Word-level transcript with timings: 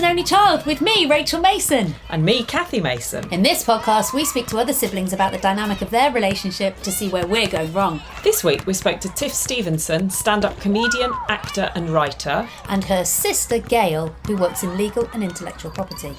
an 0.00 0.06
Only 0.06 0.24
Child 0.24 0.64
with 0.64 0.80
me, 0.80 1.04
Rachel 1.04 1.42
Mason. 1.42 1.94
And 2.08 2.24
me, 2.24 2.42
Cathy 2.44 2.80
Mason. 2.80 3.30
In 3.30 3.42
this 3.42 3.62
podcast, 3.62 4.14
we 4.14 4.24
speak 4.24 4.46
to 4.46 4.56
other 4.56 4.72
siblings 4.72 5.12
about 5.12 5.30
the 5.30 5.38
dynamic 5.38 5.82
of 5.82 5.90
their 5.90 6.10
relationship 6.10 6.80
to 6.84 6.90
see 6.90 7.10
where 7.10 7.26
we're 7.26 7.46
going 7.46 7.70
wrong. 7.74 8.00
This 8.24 8.42
week, 8.42 8.66
we 8.66 8.72
spoke 8.72 8.98
to 9.00 9.10
Tiff 9.10 9.34
Stevenson, 9.34 10.08
stand 10.08 10.46
up 10.46 10.58
comedian, 10.58 11.12
actor, 11.28 11.70
and 11.74 11.90
writer, 11.90 12.48
and 12.70 12.82
her 12.84 13.04
sister, 13.04 13.58
Gayle, 13.58 14.14
who 14.26 14.38
works 14.38 14.62
in 14.62 14.78
legal 14.78 15.06
and 15.12 15.22
intellectual 15.22 15.70
property. 15.70 16.14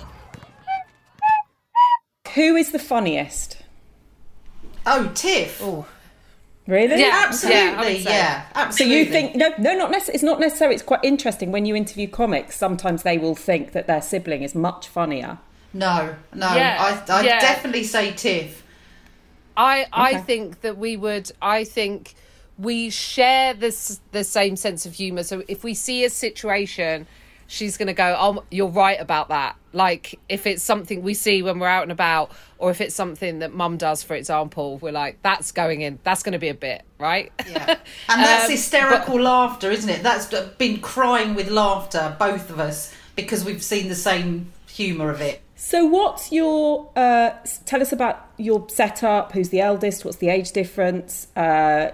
Who 2.36 2.56
is 2.56 2.72
the 2.72 2.80
funniest? 2.80 3.58
Oh, 4.86 5.12
Tiff. 5.16 5.60
Oh. 5.60 5.88
Really? 6.68 7.02
Yeah, 7.02 7.26
absolutely. 7.28 7.98
Yeah, 7.98 8.10
yeah, 8.10 8.46
absolutely. 8.56 8.96
So 8.96 9.00
you 9.00 9.06
think 9.12 9.36
no, 9.36 9.50
no, 9.58 9.76
not 9.76 9.92
necessarily. 9.92 10.16
It's 10.16 10.24
not 10.24 10.40
necessarily. 10.40 10.76
It's 10.76 10.84
quite 10.84 11.04
interesting 11.04 11.52
when 11.52 11.66
you 11.66 11.76
interview 11.76 12.08
comics. 12.08 12.56
Sometimes 12.56 13.04
they 13.04 13.18
will 13.18 13.36
think 13.36 13.72
that 13.72 13.88
their 13.88 14.02
sibling 14.02 14.44
is 14.44 14.54
much 14.54 14.88
funnier. 14.88 15.40
No, 15.74 16.16
no. 16.34 16.56
Yeah, 16.56 17.04
I, 17.10 17.14
I 17.14 17.22
yeah. 17.24 17.40
definitely 17.40 17.84
say 17.84 18.14
Tiff. 18.14 18.64
I 19.58 19.88
I 19.92 20.18
think 20.18 20.62
that 20.62 20.78
we 20.78 20.98
would. 20.98 21.32
I 21.42 21.64
think 21.64 22.14
we 22.60 22.90
share 22.90 23.54
this 23.54 24.00
the 24.12 24.24
same 24.24 24.56
sense 24.56 24.86
of 24.86 24.94
humor. 24.94 25.24
So 25.24 25.44
if 25.48 25.64
we 25.64 25.74
see 25.74 26.06
a 26.06 26.10
situation 26.10 27.08
she's 27.52 27.78
going 27.78 27.88
to 27.88 27.94
go, 27.94 28.16
Oh, 28.18 28.44
you're 28.50 28.68
right 28.68 29.00
about 29.00 29.30
that. 29.30 29.56
Like, 29.74 30.20
if 30.28 30.46
it's 30.46 30.64
something 30.64 31.02
we 31.02 31.14
see 31.14 31.42
when 31.42 31.60
we're 31.60 31.68
out 31.68 31.84
and 31.84 31.92
about, 31.92 32.32
or 32.58 32.72
if 32.72 32.82
it's 32.82 32.96
something 32.96 33.40
that 33.40 33.54
mum 33.54 33.78
does, 33.78 34.04
for 34.04 34.16
example, 34.16 34.78
we're 34.78 34.92
like, 34.92 35.22
That's 35.22 35.52
going 35.52 35.82
in, 35.82 36.00
that's 36.04 36.24
going 36.24 36.34
to 36.34 36.40
be 36.40 36.50
a 36.50 36.54
bit, 36.54 36.84
right? 37.00 37.32
Yeah. 37.50 37.78
And 38.10 38.22
that's 38.22 38.46
um, 38.46 38.52
hysterical 38.52 39.16
but, 39.16 39.24
laughter, 39.24 39.72
isn't 39.72 39.90
it? 39.90 40.04
That's 40.04 40.28
been 40.58 40.80
crying 40.82 41.36
with 41.36 41.50
laughter, 41.50 42.16
both 42.20 42.50
of 42.50 42.60
us, 42.60 42.94
because 43.16 43.46
we've 43.46 43.64
seen 43.64 43.88
the 43.88 43.96
same 43.96 44.52
humour 44.68 45.10
of 45.10 45.22
it. 45.22 45.42
So, 45.56 45.86
what's 45.86 46.32
your? 46.32 46.90
Uh, 46.96 47.32
tell 47.66 47.82
us 47.82 47.92
about 47.92 48.28
your 48.38 48.68
setup. 48.70 49.32
Who's 49.34 49.50
the 49.50 49.62
eldest? 49.62 50.04
What's 50.04 50.18
the 50.18 50.30
age 50.30 50.52
difference? 50.52 51.28
Uh, 51.36 51.92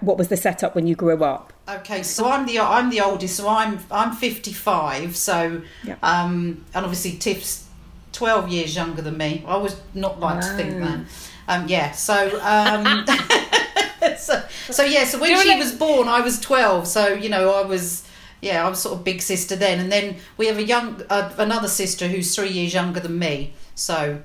what 0.00 0.18
was 0.18 0.28
the 0.28 0.36
setup 0.36 0.74
when 0.74 0.86
you 0.86 0.94
grew 0.94 1.22
up? 1.24 1.52
Okay, 1.68 2.02
so 2.02 2.28
I'm 2.28 2.46
the 2.46 2.58
I'm 2.60 2.90
the 2.90 3.00
oldest, 3.00 3.36
so 3.36 3.48
I'm 3.48 3.78
I'm 3.90 4.14
55. 4.14 5.16
So, 5.16 5.62
yeah. 5.84 5.96
um, 6.02 6.64
and 6.74 6.84
obviously 6.84 7.12
Tiff's 7.12 7.68
12 8.12 8.48
years 8.48 8.76
younger 8.76 9.02
than 9.02 9.16
me. 9.16 9.44
I 9.46 9.56
was 9.56 9.80
not 9.94 10.20
like 10.20 10.40
to 10.40 10.48
think 10.54 10.78
that. 10.80 11.00
Um, 11.48 11.68
yeah, 11.68 11.92
so 11.92 12.40
um, 12.42 13.06
so 14.18 14.42
so 14.70 14.84
yeah, 14.84 15.04
so 15.04 15.18
when 15.18 15.38
she 15.40 15.56
was 15.56 15.72
born, 15.72 16.08
I 16.08 16.20
was 16.20 16.38
12. 16.40 16.86
So 16.86 17.08
you 17.08 17.28
know, 17.28 17.52
I 17.52 17.62
was 17.62 18.06
yeah, 18.40 18.66
I 18.66 18.68
was 18.68 18.80
sort 18.80 18.98
of 18.98 19.04
big 19.04 19.22
sister 19.22 19.56
then, 19.56 19.80
and 19.80 19.90
then 19.90 20.16
we 20.36 20.46
have 20.46 20.58
a 20.58 20.64
young 20.64 21.02
uh, 21.08 21.32
another 21.38 21.68
sister 21.68 22.08
who's 22.08 22.34
three 22.34 22.50
years 22.50 22.74
younger 22.74 23.00
than 23.00 23.18
me. 23.18 23.54
So 23.74 24.22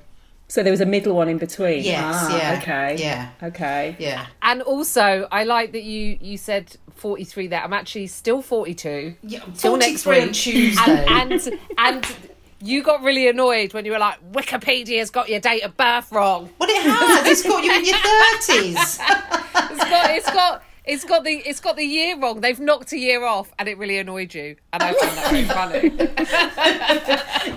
so 0.48 0.64
there 0.64 0.72
was 0.72 0.82
a 0.82 0.86
middle 0.86 1.16
one 1.16 1.28
in 1.30 1.38
between. 1.38 1.84
Yes. 1.84 2.16
Ah, 2.18 2.38
yeah. 2.38 2.60
Okay. 2.62 2.96
Yeah. 3.00 3.30
Okay. 3.44 3.96
Yeah. 4.00 4.28
And 4.42 4.62
also, 4.62 5.28
I 5.32 5.44
like 5.44 5.72
that 5.74 5.84
you 5.84 6.18
you 6.22 6.38
said 6.38 6.76
forty 6.96 7.24
three. 7.26 7.48
There, 7.48 7.62
I'm 7.62 7.74
actually 7.74 8.08
still 8.08 8.42
forty 8.42 8.74
two. 8.74 9.16
Yeah. 9.24 9.40
Till 9.58 9.78
next 9.78 10.06
week. 10.06 10.22
on 10.22 10.32
Tuesday. 10.34 11.06
And, 11.10 11.32
and 11.34 11.60
and. 11.78 12.16
You 12.60 12.82
got 12.82 13.04
really 13.04 13.28
annoyed 13.28 13.76
when 13.76 13.86
you 13.86 13.92
were 13.92 14.00
like, 14.00 14.18
Wikipedia's 14.32 15.12
got 15.12 15.30
your 15.30 15.40
date 15.40 15.62
of 15.62 15.78
birth 15.78 16.12
wrong. 16.12 16.50
Well, 16.58 16.68
it 16.68 16.82
has. 16.82 17.28
It's 17.28 17.44
got 17.44 17.64
you 17.64 17.72
in 17.72 17.86
your 17.86 17.98
thirties. 18.00 18.76
it's 18.76 19.78
got. 19.84 20.10
It's 20.10 20.32
got. 20.32 20.64
It's 20.88 21.04
got 21.04 21.26
the 21.26 21.34
it's 21.46 21.60
got 21.60 21.76
the 21.76 21.84
year 21.84 22.18
wrong. 22.18 22.40
They've 22.40 22.60
knocked 22.60 22.94
a 22.94 22.98
year 22.98 23.26
off, 23.26 23.54
and 23.60 23.68
it 23.68 23.78
really 23.78 23.98
annoyed 23.98 24.34
you. 24.34 24.56
And 24.72 24.82
I 24.82 24.94
found 24.94 25.18
that 25.18 25.30
very 25.30 25.44
funny. 25.44 25.90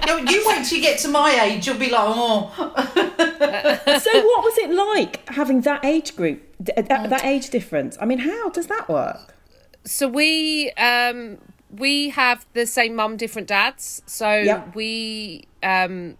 no, 0.06 0.16
you 0.30 0.44
wait 0.48 0.66
till 0.66 0.78
you 0.78 0.82
get 0.82 0.98
to 1.00 1.08
my 1.08 1.40
age, 1.44 1.66
you'll 1.66 1.78
be 1.78 1.90
like, 1.90 2.02
oh. 2.02 2.52
so, 2.56 4.26
what 4.26 4.44
was 4.44 4.58
it 4.58 4.70
like 4.70 5.28
having 5.28 5.60
that 5.60 5.84
age 5.84 6.16
group, 6.16 6.42
that, 6.58 6.88
that 6.88 7.24
age 7.24 7.50
difference? 7.50 7.96
I 8.00 8.04
mean, 8.04 8.18
how 8.18 8.50
does 8.50 8.66
that 8.66 8.88
work? 8.88 9.36
So 9.84 10.08
we 10.08 10.70
um, 10.72 11.38
we 11.70 12.10
have 12.10 12.46
the 12.54 12.66
same 12.66 12.96
mum, 12.96 13.16
different 13.16 13.48
dads. 13.48 14.02
So 14.06 14.28
yep. 14.28 14.74
we 14.74 15.44
um, 15.62 16.16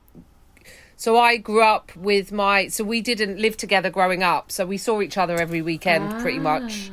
so 1.00 1.16
I 1.16 1.38
grew 1.38 1.62
up 1.62 1.96
with 1.96 2.30
my. 2.30 2.68
So 2.68 2.84
we 2.84 3.00
didn't 3.00 3.38
live 3.38 3.56
together 3.56 3.88
growing 3.88 4.22
up. 4.22 4.52
So 4.52 4.66
we 4.66 4.76
saw 4.76 5.00
each 5.00 5.16
other 5.16 5.40
every 5.40 5.62
weekend, 5.62 6.12
ah. 6.12 6.20
pretty 6.20 6.38
much. 6.38 6.90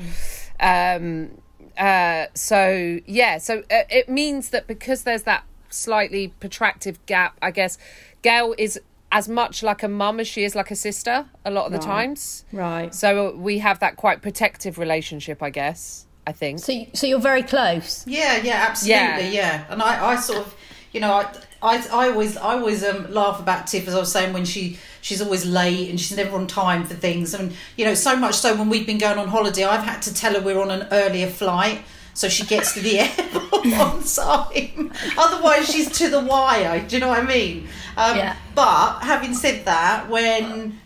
Um, 0.62 1.41
uh, 1.78 2.28
so 2.34 3.01
yeah, 3.06 3.38
so 3.38 3.63
uh, 3.69 3.84
it 3.90 4.07
means 4.07 4.51
that 4.51 4.66
because 4.66 5.03
there's 5.03 5.23
that 5.23 5.44
slightly 5.67 6.34
protractive 6.40 6.96
gap, 7.06 7.38
I 7.41 7.51
guess 7.51 7.78
Gayle 8.22 8.56
is 8.57 8.79
as 9.12 9.28
much 9.28 9.62
like 9.62 9.84
a 9.84 9.90
mum 9.90 10.22
as 10.22 10.28
she 10.29 10.46
is 10.46 10.56
like 10.56 10.72
a 10.72 10.75
sister 10.78 11.25
a 11.44 11.51
lot 11.51 11.66
of 11.66 11.73
the 11.73 11.79
right. 11.79 11.85
times. 11.85 12.46
Right. 12.53 12.96
So 12.96 13.35
we 13.35 13.57
have 13.59 13.81
that 13.81 13.97
quite 13.97 14.22
protective 14.22 14.79
relationship, 14.79 15.44
I 15.44 15.50
guess. 15.50 16.06
I 16.25 16.31
think. 16.31 16.59
So, 16.59 16.73
so 16.94 17.07
you're 17.07 17.19
very 17.19 17.44
close. 17.44 18.07
Yeah, 18.07 18.41
yeah, 18.41 18.67
absolutely, 18.69 19.35
yeah. 19.35 19.66
yeah. 19.66 19.66
And 19.69 19.81
I, 19.81 20.12
I 20.12 20.16
sort 20.16 20.40
of, 20.40 20.56
you 20.94 21.01
know, 21.01 21.12
I, 21.13 21.34
I, 21.62 21.85
I 21.91 22.09
always 22.09 22.38
I 22.38 22.53
always 22.53 22.84
um, 22.84 23.12
laugh 23.12 23.40
about 23.40 23.68
Tiff 23.68 23.88
as 23.88 23.95
I 23.95 24.00
was 24.00 24.12
saying 24.12 24.34
when 24.34 24.45
she 24.45 24.78
she's 25.01 25.22
always 25.22 25.45
late 25.45 25.90
and 25.90 26.00
she's 26.00 26.16
never 26.16 26.35
on 26.38 26.47
time 26.47 26.85
for 26.85 26.94
things. 26.94 27.34
And 27.34 27.53
you 27.75 27.85
know 27.85 27.94
so 27.94 28.16
much 28.16 28.35
so 28.35 28.56
when 28.56 28.69
we've 28.69 28.85
been 28.85 28.97
going 28.97 29.18
on 29.18 29.28
holiday 29.28 29.63
I've 29.63 29.84
had 29.84 30.01
to 30.03 30.13
tell 30.13 30.34
her 30.34 30.41
we're 30.41 30.62
on 30.62 30.69
an 30.72 30.88
earlier 30.91 31.28
flight 31.28 31.81
so 32.13 32.29
she 32.29 32.46
gets 32.46 32.73
to 32.73 32.81
the 32.81 33.00
airport 33.00 33.66
on 33.66 34.03
time. 34.03 34.91
Otherwise 35.17 35.69
she's 35.69 35.90
to 35.97 36.09
the 36.09 36.19
wire 36.19 36.85
do 36.88 36.96
you 36.96 37.00
know 37.00 37.09
what 37.09 37.19
I 37.19 37.25
mean? 37.25 37.67
Um, 37.96 38.17
yeah. 38.17 38.35
but 38.53 39.00
having 39.00 39.34
said 39.34 39.66
that 39.66 40.09
when 40.09 40.79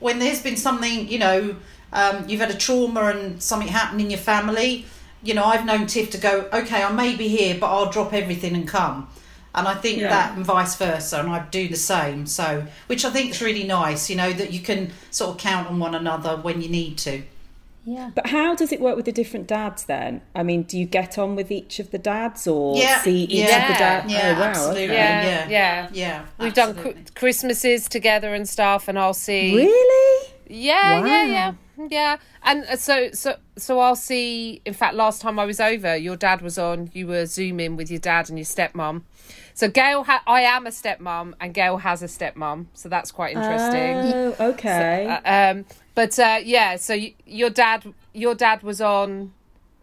when 0.00 0.18
there's 0.18 0.42
been 0.42 0.56
something 0.56 1.08
you 1.08 1.18
know 1.18 1.56
um, 1.92 2.28
you've 2.28 2.40
had 2.40 2.50
a 2.50 2.56
trauma 2.56 3.06
and 3.06 3.42
something 3.42 3.68
happened 3.68 4.02
in 4.02 4.10
your 4.10 4.18
family 4.20 4.84
you 5.22 5.32
know 5.32 5.44
I've 5.44 5.64
known 5.64 5.86
Tiff 5.86 6.10
to 6.10 6.18
go 6.18 6.46
okay 6.52 6.82
I 6.82 6.92
may 6.92 7.16
be 7.16 7.28
here 7.28 7.56
but 7.58 7.68
I'll 7.68 7.90
drop 7.90 8.12
everything 8.12 8.54
and 8.54 8.68
come 8.68 9.08
and 9.54 9.66
I 9.66 9.74
think 9.74 10.00
yeah. 10.00 10.08
that 10.08 10.36
and 10.36 10.44
vice 10.44 10.76
versa, 10.76 11.18
and 11.18 11.28
I 11.28 11.46
do 11.50 11.68
the 11.68 11.76
same. 11.76 12.26
So, 12.26 12.66
which 12.86 13.04
I 13.04 13.10
think 13.10 13.30
is 13.30 13.42
really 13.42 13.64
nice, 13.64 14.08
you 14.08 14.16
know, 14.16 14.32
that 14.32 14.52
you 14.52 14.60
can 14.60 14.92
sort 15.10 15.30
of 15.30 15.38
count 15.38 15.68
on 15.68 15.78
one 15.78 15.94
another 15.94 16.36
when 16.36 16.62
you 16.62 16.68
need 16.68 16.98
to. 16.98 17.22
Yeah. 17.84 18.10
But 18.14 18.28
how 18.28 18.54
does 18.54 18.72
it 18.72 18.80
work 18.80 18.96
with 18.96 19.06
the 19.06 19.12
different 19.12 19.46
dads 19.46 19.84
then? 19.84 20.20
I 20.34 20.42
mean, 20.42 20.62
do 20.62 20.78
you 20.78 20.84
get 20.84 21.18
on 21.18 21.34
with 21.34 21.50
each 21.50 21.78
of 21.78 21.90
the 21.90 21.98
dads 21.98 22.46
or 22.46 22.76
yeah. 22.76 23.00
see 23.00 23.24
each 23.24 23.48
yeah. 23.48 23.62
of 23.62 23.72
the 23.72 23.78
dads? 23.78 24.12
Yeah, 24.12 24.34
oh, 24.36 24.40
wow. 24.40 24.46
absolutely. 24.46 24.84
Okay. 24.84 24.94
Yeah, 24.94 25.22
yeah, 25.24 25.48
yeah. 25.48 25.88
yeah 25.92 26.26
We've 26.38 26.56
absolutely. 26.56 26.92
done 26.92 27.06
Christmases 27.14 27.88
together 27.88 28.34
and 28.34 28.48
stuff, 28.48 28.86
and 28.86 28.98
I'll 28.98 29.14
see. 29.14 29.56
Really? 29.56 30.28
Yeah, 30.46 31.00
wow. 31.00 31.06
yeah, 31.06 31.24
yeah. 31.24 31.54
Yeah, 31.88 32.16
and 32.42 32.64
uh, 32.64 32.76
so 32.76 33.10
so 33.12 33.36
so 33.56 33.78
I'll 33.78 33.96
see. 33.96 34.60
In 34.66 34.74
fact, 34.74 34.94
last 34.94 35.22
time 35.22 35.38
I 35.38 35.46
was 35.46 35.60
over, 35.60 35.96
your 35.96 36.16
dad 36.16 36.42
was 36.42 36.58
on. 36.58 36.90
You 36.92 37.06
were 37.06 37.24
zooming 37.24 37.76
with 37.76 37.90
your 37.90 38.00
dad 38.00 38.28
and 38.28 38.38
your 38.38 38.44
stepmom. 38.44 39.02
So 39.54 39.68
Gayle, 39.68 40.04
ha- 40.04 40.22
I 40.26 40.42
am 40.42 40.66
a 40.66 40.70
stepmom, 40.70 41.34
and 41.40 41.52
Gayle 41.54 41.78
has 41.78 42.02
a 42.02 42.06
stepmom, 42.06 42.66
so 42.74 42.88
that's 42.88 43.10
quite 43.12 43.36
interesting. 43.36 44.34
Oh, 44.40 44.48
okay. 44.50 45.04
So, 45.04 45.10
uh, 45.10 45.50
um, 45.52 45.64
but 45.94 46.18
uh, 46.18 46.38
yeah, 46.42 46.76
so 46.76 46.94
y- 46.94 47.14
your 47.26 47.50
dad, 47.50 47.92
your 48.12 48.34
dad 48.34 48.62
was 48.62 48.80
on. 48.80 49.32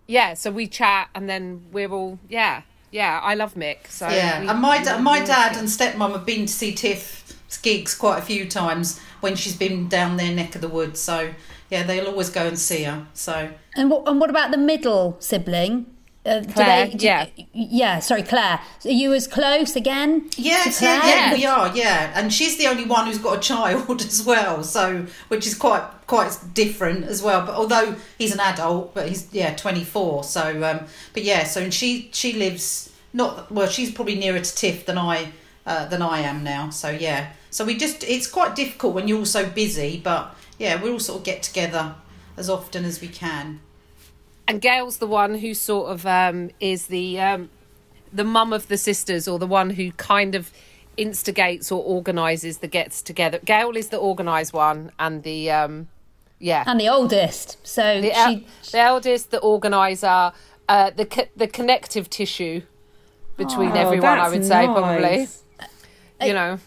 Yeah, 0.08 0.34
so 0.36 0.52
we 0.52 0.68
chat, 0.68 1.10
and 1.14 1.30
then 1.30 1.66
we're 1.72 1.92
all 1.92 2.18
yeah, 2.30 2.62
yeah. 2.92 3.20
I 3.22 3.36
love 3.36 3.56
Mick. 3.56 3.88
So 3.88 4.08
yeah, 4.10 4.40
we, 4.42 4.48
and 4.48 4.62
my 4.62 4.82
da- 4.82 5.00
my 5.00 5.20
dad 5.24 5.58
and 5.58 5.68
stepmom 5.68 6.14
have 6.14 6.26
been 6.26 6.46
to 6.46 6.54
see 6.54 6.74
Tiff's 6.74 7.58
gigs 7.62 7.94
quite 7.94 8.18
a 8.20 8.22
few 8.22 8.48
times 8.48 9.00
when 9.20 9.36
she's 9.36 9.56
been 9.56 9.88
down 9.90 10.18
their 10.18 10.34
neck 10.34 10.56
of 10.56 10.62
the 10.62 10.70
woods. 10.70 11.00
So 11.00 11.34
yeah, 11.70 11.84
they'll 11.84 12.08
always 12.08 12.30
go 12.30 12.48
and 12.48 12.58
see 12.58 12.84
her. 12.84 13.06
So 13.14 13.52
and 13.76 13.92
what 13.92 14.08
and 14.08 14.20
what 14.20 14.30
about 14.30 14.52
the 14.52 14.58
middle 14.58 15.18
sibling? 15.20 15.88
Uh, 16.28 16.44
Claire, 16.54 16.88
they, 16.88 16.96
yeah, 17.00 17.28
yeah. 17.54 18.00
Sorry, 18.00 18.22
Claire. 18.22 18.60
Are 18.84 18.90
you 18.90 19.14
as 19.14 19.28
close 19.28 19.78
again? 19.78 20.30
Yes, 20.36 20.82
yeah, 20.82 21.08
yeah, 21.08 21.34
we 21.34 21.46
are. 21.46 21.74
Yeah, 21.76 22.12
and 22.16 22.34
she's 22.34 22.58
the 22.58 22.68
only 22.68 22.84
one 22.84 23.08
who's 23.08 23.18
got 23.18 23.38
a 23.38 23.40
child 23.40 24.02
as 24.06 24.26
well. 24.26 24.62
So, 24.62 25.06
which 25.30 25.48
is 25.48 25.56
quite 25.56 25.88
quite 26.06 26.38
different 26.54 27.06
as 27.06 27.22
well. 27.22 27.46
But 27.46 27.56
although 27.56 27.96
he's 28.18 28.34
an 28.34 28.42
adult, 28.42 28.94
but 28.94 29.08
he's 29.08 29.34
yeah 29.34 29.56
twenty 29.56 29.86
four. 29.86 30.26
So, 30.26 30.64
um, 30.64 30.86
but 31.14 31.24
yeah, 31.24 31.46
so 31.46 31.62
and 31.62 31.74
she 31.74 32.10
she 32.12 32.34
lives 32.34 32.92
not 33.14 33.50
well. 33.50 33.70
She's 33.70 33.92
probably 33.92 34.16
nearer 34.16 34.40
to 34.40 34.56
Tiff 34.56 34.86
than 34.86 34.98
I 34.98 35.32
uh, 35.66 35.86
than 35.86 36.02
I 36.02 36.20
am 36.20 36.44
now. 36.44 36.72
So 36.72 36.90
yeah, 36.90 37.32
so 37.52 37.64
we 37.64 37.78
just 37.78 38.04
it's 38.04 38.28
quite 38.28 38.54
difficult 38.54 38.94
when 38.94 39.08
you're 39.08 39.20
all 39.20 39.26
so 39.26 39.48
busy. 39.50 40.02
But 40.04 40.36
yeah, 40.60 40.82
we 40.84 40.90
all 40.90 41.00
sort 41.00 41.20
of 41.20 41.24
get 41.24 41.42
together 41.42 41.96
as 42.36 42.50
often 42.50 42.84
as 42.84 43.00
we 43.00 43.08
can 43.08 43.62
and 44.48 44.62
Gayle's 44.62 44.98
the 44.98 45.08
one 45.08 45.36
who 45.36 45.54
sort 45.54 45.92
of 45.92 46.06
um, 46.06 46.52
is 46.60 46.88
the 46.88 47.20
um, 47.20 47.50
the 48.14 48.24
mum 48.24 48.54
of 48.54 48.68
the 48.68 48.78
sisters, 48.78 49.28
or 49.28 49.40
the 49.40 49.48
one 49.48 49.72
who 49.72 49.92
kind 49.94 50.36
of 50.36 50.52
instigates 50.96 51.72
or 51.72 51.84
organises 51.84 52.58
the 52.60 52.68
gets 52.68 53.02
together. 53.02 53.40
Gayle 53.46 53.76
is 53.78 53.90
the 53.90 54.00
organised 54.00 54.54
one, 54.54 54.92
and 55.00 55.24
the 55.24 55.52
um, 55.52 55.88
yeah, 56.40 56.64
and 56.66 56.80
the 56.80 56.88
oldest. 56.90 57.58
So 57.68 58.02
the, 58.02 58.14
el- 58.18 58.42
the 58.72 58.80
eldest, 58.80 59.32
the 59.32 59.40
organizer, 59.40 60.32
uh, 60.70 60.90
the 60.92 61.06
co- 61.06 61.28
the 61.36 61.48
connective 61.48 62.10
tissue. 62.10 62.62
between 63.38 63.72
Oh, 63.72 63.76
everyone. 63.76 64.18
I 64.18 64.30
that's 64.30 64.34
would 64.34 64.46
say 64.46 64.66
nice. 64.66 64.76
probably. 64.76 65.28
You 66.28 66.34
know. 66.34 66.60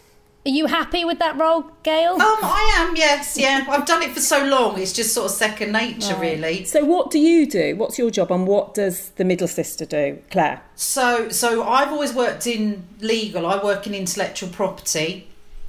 Are 0.43 0.49
you 0.49 0.65
happy 0.65 1.05
with 1.05 1.19
that 1.19 1.37
role, 1.37 1.69
Gayle? 1.83 2.13
Um, 2.13 2.19
I 2.21 2.73
am, 2.77 2.95
yes, 2.95 3.37
yeah. 3.37 3.63
I've 3.69 3.85
done 3.85 4.01
it 4.01 4.09
for 4.09 4.19
so 4.19 4.43
long. 4.43 4.79
It's 4.79 4.91
just 4.91 5.13
sort 5.13 5.29
of 5.29 5.37
second 5.37 5.71
nature, 5.71 6.15
really. 6.19 6.63
So, 6.65 6.83
what 6.83 7.11
do 7.11 7.19
you 7.19 7.45
do? 7.45 7.75
What's 7.75 7.99
your 7.99 8.09
job, 8.09 8.31
and 8.31 8.47
what 8.47 8.73
does 8.73 9.09
the 9.11 9.23
middle 9.23 9.47
sister 9.47 9.85
do, 9.85 10.17
Claire? 10.31 10.63
So, 10.75 11.29
so 11.29 11.63
I've 11.63 11.89
always 11.91 12.13
worked 12.15 12.47
in 12.47 12.87
legal. 13.01 13.45
I 13.45 13.63
work 13.63 13.85
in 13.85 13.93
intellectual 13.93 14.49
property, 14.49 15.27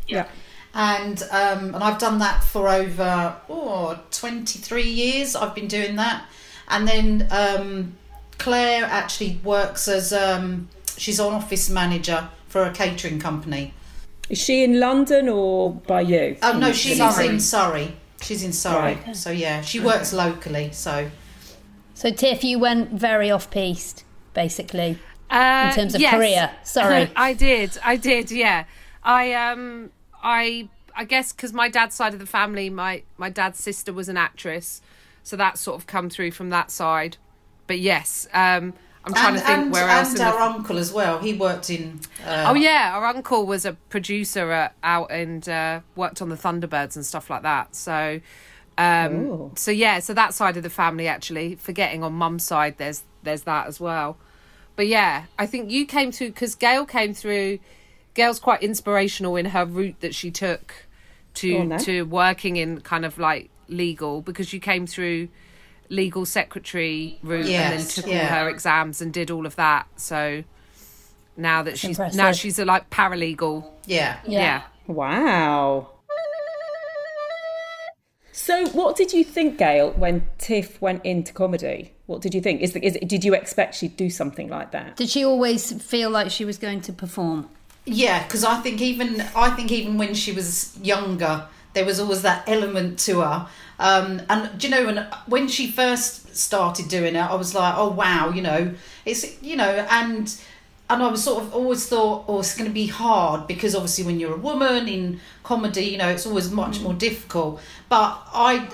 Yeah. 0.08 0.26
and 0.72 1.22
um, 1.30 1.74
and 1.74 1.84
I've 1.84 1.98
done 1.98 2.18
that 2.20 2.42
for 2.42 2.66
over 2.70 3.36
oh, 3.50 4.00
23 4.10 4.82
years. 4.84 5.36
I've 5.36 5.54
been 5.54 5.68
doing 5.68 5.96
that, 5.96 6.24
and 6.68 6.88
then 6.88 7.28
um, 7.30 7.98
Claire 8.38 8.84
actually 8.86 9.38
works 9.44 9.86
as 9.86 10.14
um, 10.14 10.70
she's 10.96 11.20
an 11.20 11.26
office 11.34 11.68
manager 11.68 12.30
for 12.48 12.62
a 12.62 12.72
catering 12.72 13.18
company. 13.18 13.74
Is 14.32 14.38
she 14.38 14.64
in 14.64 14.80
London 14.80 15.28
or 15.28 15.72
by 15.74 16.00
you? 16.00 16.36
Oh 16.42 16.58
no, 16.58 16.72
she's 16.72 16.98
in- 16.98 17.30
in 17.34 17.38
Surrey. 17.40 17.94
She's 18.22 18.42
in 18.42 18.52
Surrey. 18.54 18.94
Right. 19.06 19.14
So 19.14 19.30
yeah, 19.30 19.60
she 19.60 19.78
works 19.78 20.12
locally. 20.12 20.70
So 20.72 21.10
So, 21.94 22.10
Tiff, 22.10 22.42
you 22.42 22.58
went 22.58 22.90
very 22.92 23.30
off 23.30 23.50
piste, 23.50 24.04
basically. 24.32 24.98
Uh, 25.30 25.66
In 25.68 25.74
terms 25.76 25.94
of 25.94 26.00
yes. 26.00 26.14
career, 26.14 26.50
sorry. 26.64 27.10
I 27.16 27.34
did. 27.34 27.78
I 27.84 27.96
did. 27.96 28.30
Yeah. 28.30 28.64
I 29.04 29.34
um. 29.34 29.90
I 30.22 30.68
I 30.96 31.04
guess 31.04 31.32
because 31.32 31.52
my 31.52 31.68
dad's 31.68 31.94
side 31.94 32.14
of 32.14 32.18
the 32.20 32.26
family, 32.26 32.70
my 32.70 33.02
my 33.18 33.28
dad's 33.28 33.58
sister 33.58 33.92
was 33.92 34.08
an 34.08 34.16
actress, 34.16 34.80
so 35.22 35.36
that 35.36 35.58
sort 35.58 35.76
of 35.78 35.86
come 35.86 36.08
through 36.08 36.30
from 36.30 36.48
that 36.50 36.70
side. 36.70 37.18
But 37.66 37.80
yes, 37.80 38.26
um, 38.32 38.72
I'm 39.04 39.12
trying 39.14 39.34
and, 39.34 39.38
to 39.38 39.44
think 39.46 39.58
and, 39.58 39.72
where 39.72 39.88
else. 39.88 40.10
and 40.10 40.18
in 40.18 40.24
the- 40.24 40.30
our 40.30 40.38
uncle 40.40 40.78
as 40.78 40.92
well. 40.92 41.18
He 41.18 41.34
worked 41.34 41.70
in. 41.70 42.00
Uh, 42.24 42.46
Oh 42.48 42.54
yeah, 42.54 42.92
our 42.94 43.04
uncle 43.06 43.46
was 43.46 43.64
a 43.64 43.72
producer 43.88 44.50
at, 44.52 44.74
out 44.82 45.10
and 45.10 45.48
uh, 45.48 45.80
worked 45.96 46.22
on 46.22 46.28
the 46.28 46.36
Thunderbirds 46.36 46.94
and 46.96 47.04
stuff 47.04 47.28
like 47.28 47.42
that. 47.42 47.74
So, 47.74 48.20
um, 48.78 49.14
Ooh. 49.14 49.52
so 49.56 49.70
yeah, 49.70 49.98
so 49.98 50.14
that 50.14 50.34
side 50.34 50.56
of 50.56 50.62
the 50.62 50.70
family 50.70 51.08
actually. 51.08 51.56
Forgetting 51.56 52.02
on 52.04 52.12
mum's 52.12 52.44
side, 52.44 52.76
there's 52.78 53.02
there's 53.22 53.42
that 53.42 53.66
as 53.66 53.80
well. 53.80 54.16
But 54.76 54.86
yeah, 54.86 55.24
I 55.38 55.46
think 55.46 55.70
you 55.70 55.84
came 55.84 56.12
through 56.12 56.28
because 56.28 56.54
Gayle 56.54 56.86
came 56.86 57.12
through. 57.12 57.58
Gayle's 58.14 58.38
quite 58.38 58.62
inspirational 58.62 59.36
in 59.36 59.46
her 59.46 59.64
route 59.64 59.96
that 60.00 60.14
she 60.14 60.30
took 60.30 60.86
to 61.34 61.78
to 61.78 62.02
working 62.02 62.56
in 62.56 62.80
kind 62.82 63.04
of 63.04 63.18
like 63.18 63.50
legal 63.68 64.20
because 64.22 64.52
you 64.52 64.60
came 64.60 64.86
through 64.86 65.28
legal 65.92 66.24
secretary 66.24 67.18
route 67.22 67.46
and 67.46 67.78
then 67.78 67.86
took 67.86 68.06
yeah. 68.06 68.22
all 68.22 68.26
her 68.44 68.48
exams 68.48 69.00
and 69.00 69.12
did 69.12 69.30
all 69.30 69.46
of 69.46 69.56
that. 69.56 69.86
So 69.96 70.42
now 71.36 71.62
that 71.62 71.78
she's 71.78 71.98
now 71.98 72.32
she's 72.32 72.58
a 72.58 72.64
like 72.64 72.90
paralegal. 72.90 73.70
Yeah. 73.86 74.18
Yeah. 74.26 74.62
Wow. 74.86 75.88
So, 78.34 78.66
what 78.70 78.96
did 78.96 79.12
you 79.12 79.24
think, 79.24 79.58
Gayle, 79.58 79.90
when 79.92 80.26
Tiff 80.38 80.80
went 80.80 81.04
into 81.04 81.32
comedy? 81.32 81.92
What 82.06 82.22
did 82.22 82.34
you 82.34 82.40
think? 82.40 82.60
Is, 82.62 82.74
is 82.76 82.98
did 83.06 83.24
you 83.24 83.34
expect 83.34 83.74
she'd 83.74 83.96
do 83.96 84.10
something 84.10 84.48
like 84.48 84.72
that? 84.72 84.96
Did 84.96 85.10
she 85.10 85.24
always 85.24 85.70
feel 85.82 86.10
like 86.10 86.30
she 86.30 86.44
was 86.44 86.58
going 86.58 86.80
to 86.82 86.92
perform? 86.92 87.48
Yeah, 87.84 88.22
because 88.24 88.42
I 88.42 88.60
think 88.60 88.80
even 88.80 89.20
I 89.36 89.50
think 89.50 89.70
even 89.70 89.98
when 89.98 90.14
she 90.14 90.32
was 90.32 90.76
younger, 90.82 91.46
there 91.74 91.84
was 91.84 92.00
always 92.00 92.22
that 92.22 92.48
element 92.48 92.98
to 93.00 93.20
her. 93.20 93.48
Um, 93.78 94.22
and 94.28 94.58
do 94.58 94.68
you 94.68 94.74
know 94.74 94.86
when 94.86 95.06
when 95.26 95.48
she 95.48 95.70
first 95.70 96.36
started 96.36 96.88
doing 96.88 97.16
it, 97.16 97.20
I 97.20 97.34
was 97.34 97.54
like, 97.54 97.74
oh 97.76 97.90
wow, 97.90 98.30
you 98.30 98.42
know, 98.42 98.74
it's 99.04 99.42
you 99.42 99.56
know, 99.56 99.86
and 99.90 100.34
and 100.90 101.02
I 101.02 101.08
was 101.08 101.24
sort 101.24 101.42
of 101.42 101.54
always 101.54 101.88
thought, 101.88 102.24
oh, 102.28 102.40
it's 102.40 102.56
going 102.56 102.68
to 102.68 102.74
be 102.74 102.86
hard 102.86 103.46
because 103.46 103.74
obviously 103.74 104.04
when 104.04 104.20
you're 104.20 104.34
a 104.34 104.38
woman 104.38 104.88
in 104.88 105.20
comedy, 105.42 105.84
you 105.84 105.98
know, 105.98 106.08
it's 106.08 106.26
always 106.26 106.50
much 106.50 106.80
more 106.80 106.92
difficult. 106.92 107.60
But 107.88 108.20
I, 108.34 108.68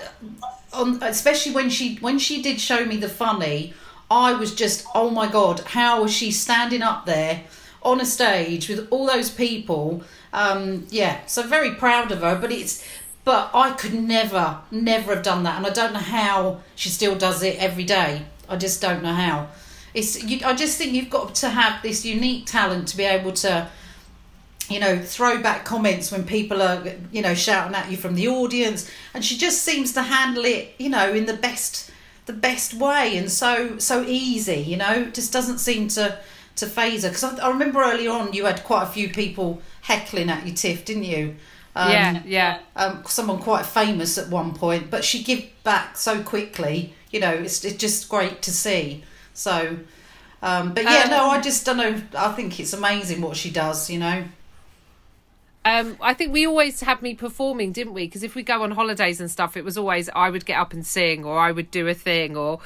on, 0.72 1.02
especially 1.02 1.52
when 1.52 1.70
she 1.70 1.96
when 1.96 2.18
she 2.18 2.42
did 2.42 2.60
show 2.60 2.84
me 2.84 2.96
the 2.96 3.08
funny, 3.08 3.72
I 4.10 4.32
was 4.32 4.54
just, 4.54 4.84
oh 4.94 5.10
my 5.10 5.30
god, 5.30 5.60
how 5.60 6.02
was 6.02 6.12
she 6.12 6.32
standing 6.32 6.82
up 6.82 7.06
there? 7.06 7.44
on 7.82 8.00
a 8.00 8.04
stage 8.04 8.68
with 8.68 8.88
all 8.90 9.06
those 9.06 9.30
people. 9.30 10.02
Um, 10.32 10.86
yeah, 10.90 11.24
so 11.26 11.42
very 11.42 11.74
proud 11.74 12.12
of 12.12 12.20
her. 12.20 12.38
But 12.38 12.52
it's, 12.52 12.84
but 13.24 13.50
I 13.54 13.72
could 13.72 13.94
never, 13.94 14.58
never 14.70 15.14
have 15.14 15.24
done 15.24 15.42
that, 15.44 15.56
and 15.58 15.66
I 15.66 15.70
don't 15.70 15.92
know 15.92 15.98
how 15.98 16.60
she 16.74 16.88
still 16.88 17.16
does 17.16 17.42
it 17.42 17.58
every 17.58 17.84
day. 17.84 18.22
I 18.48 18.56
just 18.56 18.80
don't 18.80 19.02
know 19.02 19.12
how. 19.12 19.48
It's, 19.94 20.22
you, 20.22 20.40
I 20.44 20.54
just 20.54 20.78
think 20.78 20.92
you've 20.92 21.10
got 21.10 21.34
to 21.36 21.50
have 21.50 21.82
this 21.82 22.04
unique 22.04 22.46
talent 22.46 22.88
to 22.88 22.96
be 22.96 23.04
able 23.04 23.32
to. 23.32 23.68
You 24.70 24.80
know, 24.80 25.00
throw 25.00 25.40
back 25.40 25.64
comments 25.64 26.12
when 26.12 26.24
people 26.24 26.60
are, 26.60 26.82
you 27.10 27.22
know, 27.22 27.32
shouting 27.34 27.74
at 27.74 27.90
you 27.90 27.96
from 27.96 28.14
the 28.16 28.28
audience, 28.28 28.90
and 29.14 29.24
she 29.24 29.38
just 29.38 29.62
seems 29.62 29.94
to 29.94 30.02
handle 30.02 30.44
it, 30.44 30.74
you 30.78 30.90
know, 30.90 31.10
in 31.10 31.24
the 31.24 31.32
best, 31.32 31.90
the 32.26 32.34
best 32.34 32.74
way, 32.74 33.16
and 33.16 33.32
so 33.32 33.78
so 33.78 34.04
easy. 34.06 34.56
You 34.56 34.76
know, 34.76 35.06
just 35.06 35.32
doesn't 35.32 35.56
seem 35.56 35.88
to 35.88 36.18
to 36.56 36.66
phase 36.66 37.04
her 37.04 37.08
because 37.08 37.24
I, 37.24 37.46
I 37.46 37.48
remember 37.48 37.80
early 37.80 38.08
on 38.08 38.34
you 38.34 38.44
had 38.44 38.62
quite 38.64 38.82
a 38.82 38.86
few 38.86 39.08
people 39.08 39.62
heckling 39.88 40.28
at 40.30 40.46
you 40.46 40.52
tiff 40.52 40.84
didn't 40.84 41.04
you 41.04 41.34
um, 41.76 41.92
yeah, 41.92 42.22
yeah. 42.26 42.58
um, 42.76 43.02
someone 43.06 43.38
quite 43.38 43.64
famous 43.64 44.18
at 44.18 44.28
one 44.28 44.52
point 44.54 44.90
but 44.90 45.04
she 45.04 45.22
give 45.22 45.44
back 45.64 45.96
so 45.96 46.22
quickly 46.22 46.92
you 47.10 47.20
know 47.20 47.30
it's, 47.32 47.64
it's 47.64 47.76
just 47.76 48.08
great 48.08 48.42
to 48.42 48.50
see 48.50 49.02
so 49.34 49.78
um, 50.42 50.74
but 50.74 50.84
yeah 50.84 51.02
Um, 51.04 51.10
no 51.10 51.30
i 51.30 51.40
just 51.40 51.64
don't 51.66 51.76
know 51.78 51.94
i 52.16 52.32
think 52.32 52.58
it's 52.60 52.72
amazing 52.72 53.20
what 53.20 53.36
she 53.36 53.50
does 53.50 53.88
you 53.90 53.98
know 53.98 54.24
Um, 55.64 55.96
I 56.00 56.14
think 56.14 56.32
we 56.32 56.46
always 56.46 56.80
had 56.80 57.02
me 57.02 57.14
performing, 57.14 57.72
didn't 57.72 57.92
we? 57.92 58.06
Because 58.06 58.22
if 58.22 58.34
we 58.34 58.42
go 58.42 58.62
on 58.62 58.70
holidays 58.70 59.20
and 59.20 59.30
stuff, 59.30 59.56
it 59.56 59.64
was 59.64 59.76
always 59.76 60.08
I 60.14 60.30
would 60.30 60.46
get 60.46 60.58
up 60.58 60.72
and 60.72 60.86
sing, 60.86 61.24
or 61.24 61.38
I 61.38 61.52
would 61.52 61.70
do 61.70 61.86
a 61.88 61.94
thing, 61.94 62.36
or 62.36 62.60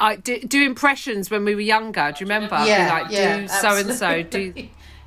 I 0.00 0.16
do, 0.16 0.40
do 0.40 0.62
impressions 0.62 1.28
when 1.30 1.44
we 1.44 1.54
were 1.54 1.60
younger. 1.60 2.12
Do 2.12 2.24
you 2.24 2.26
remember? 2.30 2.56
Yeah 2.64 2.86
like 2.88 3.06
yeah 3.10 3.40
do 3.40 3.48
so 3.48 3.76
and 3.76 3.92
so. 3.92 4.22
Do. 4.22 4.54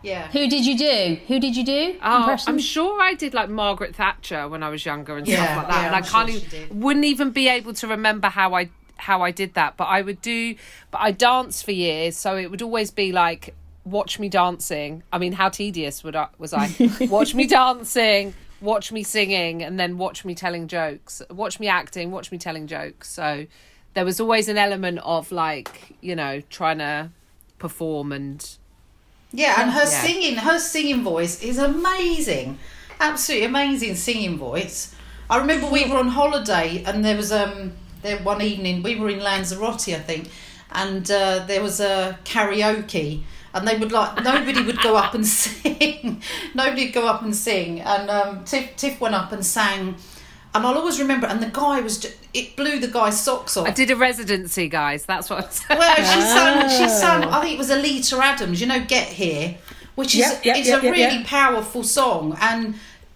Yeah 0.03 0.27
Who 0.29 0.47
did 0.47 0.65
you 0.65 0.77
do? 0.77 1.17
Who 1.27 1.39
did 1.39 1.55
you 1.57 1.65
do? 1.65 1.95
Oh, 2.03 2.19
Impressions? 2.21 2.47
I'm 2.47 2.59
sure 2.59 3.01
I 3.01 3.13
did 3.13 3.33
like 3.33 3.49
Margaret 3.49 3.95
Thatcher 3.95 4.47
when 4.47 4.63
I 4.63 4.69
was 4.69 4.85
younger 4.85 5.17
and 5.17 5.27
Yeah, 5.27 5.53
stuff 5.53 5.57
like 5.57 5.67
that. 5.67 5.81
yeah, 5.81 5.87
and 5.87 5.95
I'm 5.95 6.03
I 6.03 6.07
can't 6.07 6.29
sure 6.29 6.39
she 6.39 6.45
even 6.45 6.69
did. 6.69 6.83
wouldn't 6.83 7.05
even 7.05 7.31
be 7.31 7.47
able 7.47 7.73
to 7.73 7.87
remember 7.87 8.27
how 8.27 8.53
I 8.53 8.69
how 8.97 9.21
I 9.21 9.31
did 9.31 9.53
that. 9.55 9.77
But 9.77 9.85
I 9.85 10.01
would 10.01 10.21
do 10.21 10.55
but 10.91 10.99
I 10.99 11.11
danced 11.11 11.65
for 11.65 11.71
years, 11.71 12.15
so 12.17 12.37
it 12.37 12.51
would 12.51 12.61
always 12.61 12.91
be 12.91 13.11
like 13.11 13.55
watch 13.85 14.19
me 14.19 14.29
dancing. 14.29 15.03
I 15.11 15.17
mean, 15.17 15.33
how 15.33 15.49
tedious 15.49 16.03
would 16.03 16.15
I 16.15 16.27
was 16.37 16.53
I? 16.53 16.69
watch 17.09 17.33
me 17.33 17.47
dancing, 17.47 18.33
watch 18.61 18.91
me 18.91 19.03
singing, 19.03 19.63
and 19.63 19.79
then 19.79 19.97
watch 19.97 20.23
me 20.25 20.35
telling 20.35 20.67
jokes. 20.67 21.21
Watch 21.31 21.59
me 21.59 21.67
acting, 21.67 22.11
watch 22.11 22.31
me 22.31 22.37
telling 22.37 22.67
jokes. 22.67 23.09
So 23.09 23.47
there 23.95 24.05
was 24.05 24.19
always 24.19 24.47
an 24.47 24.57
element 24.57 24.99
of 25.03 25.31
like, 25.31 25.95
you 26.01 26.15
know, 26.15 26.41
trying 26.49 26.77
to 26.77 27.09
perform 27.57 28.11
and 28.11 28.57
Yeah, 29.31 29.61
and 29.61 29.71
her 29.71 29.81
Yeah. 29.83 30.01
singing, 30.03 30.35
her 30.37 30.59
singing 30.59 31.03
voice 31.03 31.41
is 31.41 31.57
amazing. 31.57 32.57
Absolutely 32.99 33.45
amazing 33.45 33.95
singing 33.95 34.37
voice. 34.37 34.93
I 35.29 35.37
remember 35.37 35.67
we 35.67 35.85
were 35.85 35.97
on 35.97 36.09
holiday 36.09 36.83
and 36.85 37.05
there 37.05 37.15
was 37.15 37.31
um 37.31 37.73
there 38.01 38.17
one 38.19 38.41
evening 38.41 38.81
we 38.81 38.95
were 38.95 39.09
in 39.09 39.19
Lanzarote, 39.19 39.89
I 39.89 39.99
think, 39.99 40.29
and 40.71 41.09
uh, 41.11 41.45
there 41.45 41.61
was 41.61 41.79
a 41.79 42.17
karaoke 42.25 43.23
and 43.53 43.67
they 43.67 43.77
would 43.77 43.91
like 43.91 44.23
nobody 44.23 44.61
would 44.61 44.81
go 44.81 44.95
up 44.95 45.13
and 45.13 45.25
sing. 45.41 46.21
nobody 46.55 46.85
would 46.85 46.93
go 46.93 47.07
up 47.07 47.21
and 47.21 47.35
sing. 47.35 47.81
And 47.81 48.09
um, 48.09 48.43
Tiff 48.45 48.75
Tiff 48.75 48.99
went 48.99 49.13
up 49.15 49.31
and 49.31 49.45
sang 49.45 49.95
and 50.55 50.65
I'll 50.65 50.77
always 50.77 50.99
remember 50.99 51.27
and 51.27 51.41
the 51.41 51.47
guy 51.47 51.79
was 51.81 51.99
just, 51.99 52.15
it 52.33 52.55
blew 52.55 52.79
the 52.79 52.87
guy's 52.87 53.19
socks 53.21 53.55
off. 53.57 53.67
I 53.67 53.71
did 53.71 53.91
a 53.91 53.95
residency, 53.95 54.67
guys. 54.67 55.05
That's 55.05 55.29
what 55.29 55.45
I'm 55.45 55.51
saying. 55.51 55.79
Well, 55.79 55.95
she 55.95 56.21
sang. 56.21 56.69
She 56.69 56.89
sang. 56.89 57.23
I 57.25 57.41
think 57.41 57.53
it 57.53 57.57
was 57.57 57.71
Oleta 57.71 58.17
Adams. 58.17 58.59
You 58.61 58.67
know, 58.67 58.83
"Get 58.83 59.07
Here," 59.09 59.57
which 59.95 60.15
is 60.15 60.21
Yep, 60.21 60.45
yep, 60.45 60.57
it's 60.57 60.67
yep, 60.67 60.81
a 60.81 60.85
yep, 60.85 60.93
really 60.93 61.17
yep. 61.17 61.27
powerful 61.27 61.83
song. 61.83 62.37
And 62.41 62.75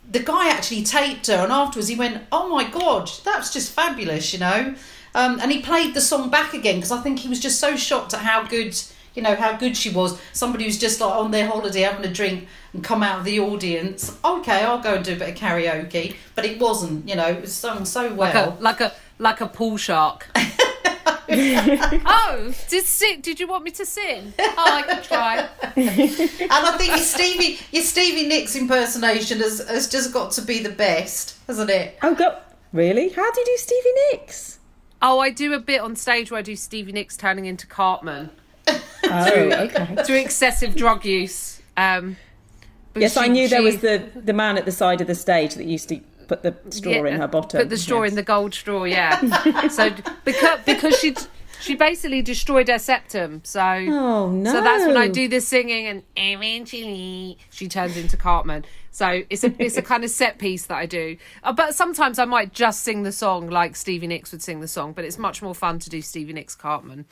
the 0.10 0.20
guy 0.20 0.50
actually 0.50 0.84
taped 0.84 1.28
her, 1.28 1.36
and 1.36 1.52
afterwards 1.52 1.88
he 1.88 1.96
went, 1.96 2.24
"Oh 2.32 2.50
my 2.50 2.70
god, 2.70 3.10
that's 3.24 3.52
just 3.52 3.72
fabulous," 3.72 4.34
you 4.34 4.40
know. 4.40 4.76
Um, 5.16 5.40
and 5.42 5.52
he 5.52 5.62
played 5.62 5.94
the 5.94 6.02
song 6.02 6.30
back 6.30 6.54
again 6.54 6.76
because 6.76 6.92
I 6.92 7.02
think 7.02 7.20
he 7.20 7.30
was 7.30 7.40
just 7.40 7.60
so 7.60 7.76
shocked 7.76 8.14
at 8.14 8.22
how 8.22 8.44
good. 8.44 8.76
You 9.14 9.22
know 9.22 9.36
how 9.36 9.56
good 9.58 9.78
she 9.78 9.90
was. 9.90 10.20
Somebody 10.32 10.66
who's 10.66 10.80
just 10.80 11.00
like 11.00 11.14
on 11.14 11.32
their 11.32 11.48
holiday 11.48 11.82
having 11.82 12.06
a 12.06 12.14
drink 12.14 12.48
and 12.74 12.84
come 12.84 13.04
out 13.04 13.20
of 13.20 13.26
the 13.26 13.40
audience. 13.40 14.18
Okay, 14.26 14.64
I'll 14.64 14.82
go 14.82 14.96
and 14.96 15.06
do 15.06 15.14
a 15.14 15.16
bit 15.16 15.30
of 15.30 15.36
karaoke, 15.36 16.16
but 16.36 16.46
it 16.46 16.60
wasn't. 16.60 17.08
You 17.08 17.16
know, 17.16 17.28
it 17.28 17.42
was 17.42 17.54
sung 17.54 17.86
so 17.86 18.08
like 18.10 18.34
well. 18.34 18.58
a 18.60 18.62
like 18.62 18.82
a 18.82 18.94
like 19.20 19.42
a 19.42 19.48
pool 19.48 19.78
shark. 19.78 20.28
oh, 21.30 22.54
did 22.70 22.86
si- 22.86 23.18
did 23.18 23.40
you 23.40 23.48
want 23.48 23.64
me 23.64 23.72
to 23.72 23.86
sing? 23.86 24.34
Oh, 24.40 24.54
I 24.58 24.82
can 24.84 25.04
try. 25.04 25.50
And 25.76 26.52
I 26.52 26.78
think 26.78 26.90
your 26.90 26.98
Stevie, 27.00 27.60
your 27.72 27.84
Stevie 27.84 28.28
Nicks 28.28 28.56
impersonation 28.56 29.40
has, 29.40 29.66
has 29.68 29.88
just 29.90 30.14
got 30.14 30.32
to 30.34 30.42
be 30.42 30.60
the 30.60 30.70
best, 30.70 31.38
hasn't 31.48 31.70
it? 31.70 31.98
Oh, 32.04 32.14
God. 32.14 32.38
Really? 32.72 33.10
How 33.10 33.32
do 33.32 33.40
you 33.40 33.46
do 33.46 33.58
Stevie 33.58 33.94
Nicks? 34.12 34.60
Oh, 35.02 35.20
I 35.20 35.30
do 35.32 35.54
a 35.54 35.60
bit 35.60 35.82
on 35.82 35.96
stage 35.96 36.32
where 36.32 36.40
I 36.40 36.42
do 36.42 36.56
Stevie 36.56 36.92
Nicks 36.92 37.18
turning 37.18 37.46
into 37.46 37.66
Cartman. 37.68 38.30
Oh, 39.12 39.52
okay. 39.66 39.96
through 40.06 40.18
excessive 40.18 40.76
drug 40.76 41.06
use. 41.06 41.62
Um, 41.78 42.18
Yes, 42.96 43.18
I 43.18 43.26
she- 43.26 43.30
knew 43.32 43.48
there 43.48 43.64
was 43.64 43.80
the 43.80 44.04
the 44.16 44.34
man 44.34 44.58
at 44.58 44.66
the 44.66 44.72
side 44.72 45.02
of 45.02 45.08
the 45.08 45.16
stage 45.16 45.56
that 45.56 45.66
used 45.66 45.90
to 45.90 46.00
put 46.28 46.44
the 46.44 46.56
straw 46.70 47.04
in 47.06 47.20
her 47.20 47.28
bottom. 47.28 47.60
Put 47.62 47.70
the 47.70 47.78
straw 47.78 48.04
Yes. 48.04 48.12
in 48.12 48.16
the 48.16 48.24
gold 48.24 48.54
straw, 48.54 48.84
yeah. 48.84 49.68
so 49.70 49.90
because 50.24 50.60
because 50.66 51.00
she 51.00 51.16
she 51.60 51.74
basically 51.76 52.22
destroyed 52.22 52.68
her 52.68 52.78
septum. 52.78 53.42
So 53.44 53.60
Oh 53.62 54.30
no! 54.30 54.52
so 54.52 54.62
that's 54.62 54.86
when 54.86 54.96
I 54.98 55.08
do 55.08 55.28
the 55.28 55.42
singing 55.42 55.88
and 55.88 56.04
eventually 56.16 57.38
she 57.50 57.68
turns 57.68 57.98
into 57.98 58.16
Cartman. 58.16 58.64
So 58.92 59.24
it's 59.30 59.44
a 59.44 59.52
it's 59.58 59.76
a 59.78 59.82
kind 59.92 60.04
of 60.04 60.12
set 60.12 60.38
piece 60.38 60.68
that 60.68 60.78
I 60.78 60.86
do. 60.86 61.18
Uh, 61.44 61.52
but 61.52 61.74
sometimes 61.74 62.20
I 62.20 62.26
might 62.26 62.54
just 62.54 62.84
sing 62.84 63.02
the 63.04 63.12
song 63.12 63.50
like 63.50 63.76
Stevie 63.76 64.06
Nicks 64.08 64.32
would 64.32 64.44
sing 64.44 64.60
the 64.60 64.68
song. 64.68 64.94
But 64.94 65.04
it's 65.06 65.18
much 65.18 65.42
more 65.42 65.56
fun 65.56 65.80
to 65.80 65.90
do 65.90 66.02
Stevie 66.02 66.34
Nicks 66.34 66.54
Cartman. 66.56 67.06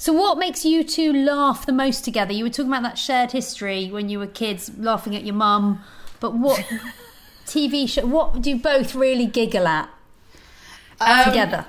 So, 0.00 0.12
what 0.12 0.38
makes 0.38 0.64
you 0.64 0.84
two 0.84 1.12
laugh 1.12 1.66
the 1.66 1.72
most 1.72 2.04
together? 2.04 2.32
You 2.32 2.44
were 2.44 2.50
talking 2.50 2.70
about 2.70 2.84
that 2.84 2.98
shared 2.98 3.32
history 3.32 3.90
when 3.90 4.08
you 4.08 4.20
were 4.20 4.28
kids, 4.28 4.70
laughing 4.78 5.16
at 5.16 5.24
your 5.24 5.34
mum. 5.34 5.82
But 6.20 6.34
what 6.34 6.64
TV 7.46 7.88
show? 7.88 8.06
What 8.06 8.40
do 8.40 8.50
you 8.50 8.56
both 8.56 8.94
really 8.94 9.26
giggle 9.26 9.66
at 9.66 9.90
together? 11.24 11.66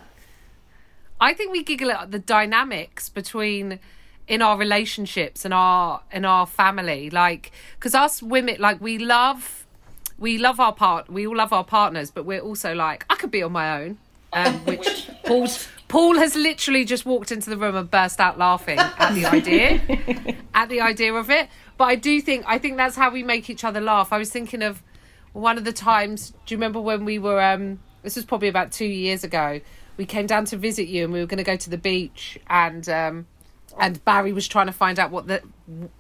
I 1.19 1.33
think 1.33 1.51
we 1.51 1.63
giggle 1.63 1.89
at 1.89 2.12
the 2.12 2.19
dynamics 2.19 3.09
between 3.09 3.79
in 4.27 4.43
our 4.43 4.57
relationships 4.57 5.43
and 5.43 5.51
our 5.51 6.01
in 6.12 6.24
our 6.24 6.45
family 6.45 7.09
like 7.09 7.51
because 7.79 7.95
us 7.95 8.21
women 8.21 8.55
like 8.59 8.79
we 8.79 9.00
love 9.00 9.65
we 10.19 10.38
love 10.38 10.59
our 10.59 10.71
part 10.71 11.09
we 11.09 11.25
all 11.25 11.36
love 11.36 11.51
our 11.51 11.63
partners 11.63 12.12
but 12.12 12.25
we're 12.25 12.39
also 12.39 12.75
like 12.75 13.03
i 13.09 13.15
could 13.15 13.31
be 13.31 13.41
on 13.41 13.51
my 13.51 13.81
own 13.81 13.98
um, 14.33 14.53
which 14.65 15.09
paul's 15.25 15.67
paul 15.89 16.15
has 16.15 16.36
literally 16.36 16.86
just 16.86 17.05
walked 17.05 17.31
into 17.31 17.50
the 17.50 17.58
room 17.58 17.75
and 17.75 17.91
burst 17.91 18.22
out 18.22 18.38
laughing 18.38 18.79
at 18.79 19.13
the 19.13 19.25
idea 19.25 19.81
at 20.53 20.69
the 20.69 20.79
idea 20.79 21.13
of 21.13 21.29
it. 21.29 21.50
But 21.77 21.86
i 21.86 21.96
do 21.96 22.22
think 22.22 22.46
i 22.48 22.58
think 22.58 22.77
that's 22.77 22.96
how 22.96 23.10
we 23.12 23.24
make 23.24 23.50
each 23.50 23.65
other 23.65 23.81
laugh. 23.81 24.13
I 24.13 24.17
was 24.17 24.29
thinking 24.31 24.62
of 24.63 24.81
one 25.34 25.58
of 25.58 25.65
the 25.65 25.74
times 25.74 26.31
do 26.46 26.53
you 26.53 26.58
remember 26.58 26.79
when 26.79 27.03
we 27.05 27.19
were 27.19 27.41
um 27.41 27.79
this 28.03 28.15
was 28.15 28.24
probably 28.24 28.48
about 28.48 28.72
two 28.72 28.86
years 28.86 29.24
ago 29.25 29.60
we 29.98 30.05
came 30.05 30.25
down 30.27 30.46
to 30.46 30.58
visit 30.58 30.88
you 30.88 31.03
and 31.03 31.12
we 31.12 31.19
were 31.19 31.25
going 31.25 31.39
to 31.39 31.43
go 31.43 31.58
to 31.58 31.69
the 31.69 31.77
beach 31.77 32.39
and 32.48 32.88
um 32.88 33.27
and 33.79 34.03
Barry 34.03 34.34
was 34.34 34.48
trying 34.48 34.65
to 34.67 34.72
find 34.74 35.00
out 35.00 35.12
what 35.12 35.27
the 35.27 35.41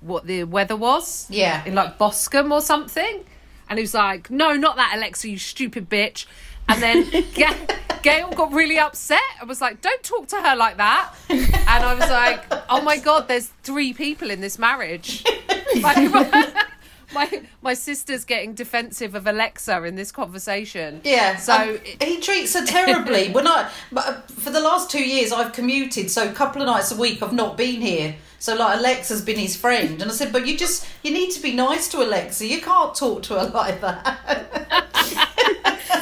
what 0.01 0.25
the 0.25 0.43
weather 0.43 0.75
was. 0.75 1.27
Yeah. 1.29 1.63
in 1.65 1.75
like 1.75 1.97
Boscombe 1.97 2.51
or 2.51 2.61
something. 2.61 3.23
And 3.69 3.77
he 3.77 3.83
was 3.83 3.93
like 3.93 4.29
no 4.31 4.53
not 4.53 4.75
that 4.77 4.93
Alexa 4.95 5.29
you 5.29 5.37
stupid 5.37 5.89
bitch 5.89 6.25
and 6.69 6.81
then 6.81 7.25
Ga- 7.33 7.75
Gayle 8.01 8.31
got 8.31 8.53
really 8.53 8.79
upset 8.79 9.19
and 9.39 9.49
was 9.49 9.59
like 9.59 9.81
don't 9.81 10.03
talk 10.03 10.27
to 10.29 10.37
her 10.37 10.55
like 10.55 10.77
that 10.77 11.13
and 11.29 11.83
I 11.83 11.93
was 11.93 12.09
like 12.09 12.45
oh 12.69 12.81
my 12.81 12.97
god 12.97 13.27
there's 13.27 13.47
three 13.63 13.93
people 13.93 14.29
in 14.29 14.39
this 14.39 14.57
marriage 14.57 15.25
like, 15.81 16.11
my 17.13 17.41
my 17.61 17.73
sister's 17.73 18.25
getting 18.25 18.53
defensive 18.53 19.15
of 19.15 19.27
Alexa 19.27 19.83
in 19.83 19.95
this 19.95 20.11
conversation. 20.11 21.01
Yeah. 21.03 21.37
So 21.37 21.53
um, 21.53 21.79
he 22.01 22.19
treats 22.19 22.53
her 22.53 22.65
terribly. 22.65 23.29
when 23.31 23.47
I, 23.47 23.71
but 23.91 24.07
uh, 24.07 24.21
for 24.21 24.49
the 24.49 24.59
last 24.59 24.89
two 24.89 25.03
years, 25.03 25.31
I've 25.31 25.53
commuted, 25.53 26.11
so 26.11 26.29
a 26.29 26.33
couple 26.33 26.61
of 26.61 26.67
nights 26.67 26.91
a 26.91 26.97
week 26.97 27.21
I've 27.23 27.33
not 27.33 27.57
been 27.57 27.81
here. 27.81 28.15
So 28.39 28.55
like 28.55 28.79
Alexa's 28.79 29.21
been 29.21 29.37
his 29.37 29.55
friend, 29.55 30.01
and 30.01 30.09
I 30.09 30.13
said, 30.13 30.31
but 30.31 30.47
you 30.47 30.57
just 30.57 30.87
you 31.03 31.11
need 31.11 31.31
to 31.31 31.41
be 31.41 31.53
nice 31.53 31.89
to 31.89 31.97
Alexa. 32.01 32.45
You 32.45 32.61
can't 32.61 32.95
talk 32.95 33.23
to 33.23 33.39
her 33.39 33.49
like 33.49 33.81
that. 33.81 35.25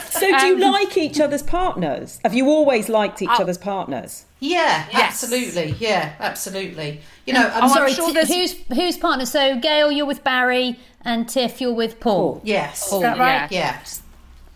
So, 0.09 0.21
do 0.39 0.45
you 0.47 0.55
Um, 0.55 0.59
like 0.73 0.97
each 0.97 1.19
other's 1.19 1.43
partners? 1.43 2.19
Have 2.23 2.33
you 2.33 2.47
always 2.49 2.89
liked 2.89 3.21
each 3.21 3.29
Oh. 3.31 3.41
other's 3.43 3.57
partners? 3.59 4.25
yeah, 4.39 4.85
Yes. 4.91 5.23
absolutely. 5.23 5.75
Yeah, 5.79 6.13
absolutely. 6.19 7.01
You 7.25 7.33
know, 7.33 7.41
I'm 7.47 7.51
Oh, 7.53 7.59
I'm 7.65 7.69
Sorry, 7.69 7.93
sure 7.93 8.07
Ti- 8.07 8.13
there's- 8.13 8.29
who's 8.33 8.55
who's 8.75 8.97
partner? 8.97 9.25
So, 9.27 9.57
Gayle, 9.57 9.91
you're 9.91 10.05
with 10.07 10.23
Barry, 10.23 10.79
and 11.05 11.29
Tiff, 11.29 11.61
you're 11.61 11.73
with 11.73 11.99
Paul. 11.99 12.41
yes, 12.43 12.89
Paul, 12.89 13.01
that 13.01 13.17
right? 13.19 13.51
yeah. 13.51 13.77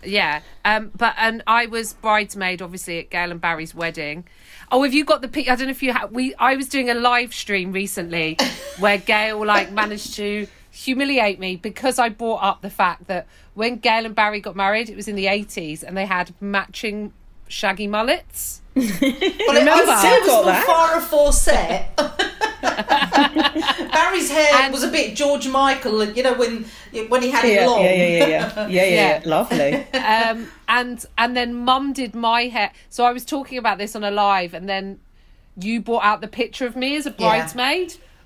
Yeah. 0.04 0.40
Um, 0.64 0.90
but 0.96 1.14
and 1.16 1.42
I 1.46 1.66
was 1.66 1.92
bridesmaid, 1.94 2.60
obviously, 2.60 2.98
at 2.98 3.10
Gayle 3.10 3.30
and 3.30 3.40
Barry's 3.40 3.72
wedding. 3.74 4.24
Oh, 4.72 4.82
have 4.82 4.92
you 4.94 5.04
got 5.04 5.22
the? 5.22 5.28
pic- 5.28 5.48
I 5.48 5.54
don't 5.54 5.66
know 5.66 5.70
if 5.70 5.82
you 5.82 5.92
have. 5.92 6.10
We 6.10 6.34
I 6.40 6.56
was 6.56 6.66
doing 6.68 6.90
a 6.90 6.94
live 6.94 7.32
stream 7.32 7.70
recently 7.72 8.36
where 8.80 8.98
Gayle 8.98 9.44
like 9.46 9.70
managed 9.70 10.14
to 10.16 10.48
humiliate 10.72 11.38
me 11.38 11.54
because 11.56 11.98
I 11.98 12.08
brought 12.08 12.42
up 12.42 12.62
the 12.62 12.70
fact 12.70 13.06
that 13.06 13.26
when 13.54 13.76
Gayle 13.76 14.06
and 14.06 14.14
Barry 14.14 14.40
got 14.40 14.56
married, 14.56 14.88
it 14.90 14.96
was 14.96 15.06
in 15.06 15.14
the 15.14 15.26
eighties, 15.28 15.84
and 15.84 15.96
they 15.96 16.06
had 16.06 16.34
matching 16.40 17.12
shaggy 17.46 17.86
mullets. 17.86 18.60
Well, 18.74 18.86
it, 19.02 19.60
Remember? 19.60 19.92
I 19.92 19.98
Still 19.98 20.20
was 20.20 20.26
got 20.26 20.44
not 20.46 20.46
that. 20.46 20.64
far 20.66 20.96
aforeset. 20.98 21.96
Barry's 23.92 24.30
hair 24.30 24.48
And- 24.62 24.72
was 24.72 24.82
a 24.82 24.88
bit 24.88 25.14
George 25.16 25.46
Michael, 25.48 26.04
you 26.04 26.22
know, 26.22 26.34
when 26.34 26.64
when 27.08 27.22
he 27.22 27.30
had 27.30 27.44
it 27.44 27.66
long. 27.66 27.80
yeah, 27.82 27.92
yeah, 27.92 28.06
yeah, 28.06 28.26
yeah, 28.26 28.26
yeah, 28.26 28.66
yeah, 28.66 28.84
Yeah. 28.84 28.84
yeah. 29.18 29.22
Lovely. 29.26 29.74
um, 29.98 30.48
and 30.68 31.04
and 31.18 31.36
then 31.36 31.54
mum 31.54 31.92
did 31.92 32.14
my 32.14 32.44
hair. 32.44 32.72
So 32.88 33.04
I 33.04 33.12
was 33.12 33.24
talking 33.24 33.58
about 33.58 33.78
this 33.78 33.94
on 33.96 34.04
a 34.04 34.10
live, 34.10 34.54
and 34.54 34.68
then 34.68 35.00
you 35.60 35.80
brought 35.80 36.04
out 36.04 36.20
the 36.22 36.28
picture 36.28 36.66
of 36.66 36.76
me 36.76 36.96
as 36.96 37.06
a 37.06 37.10
Yeah. 37.10 37.16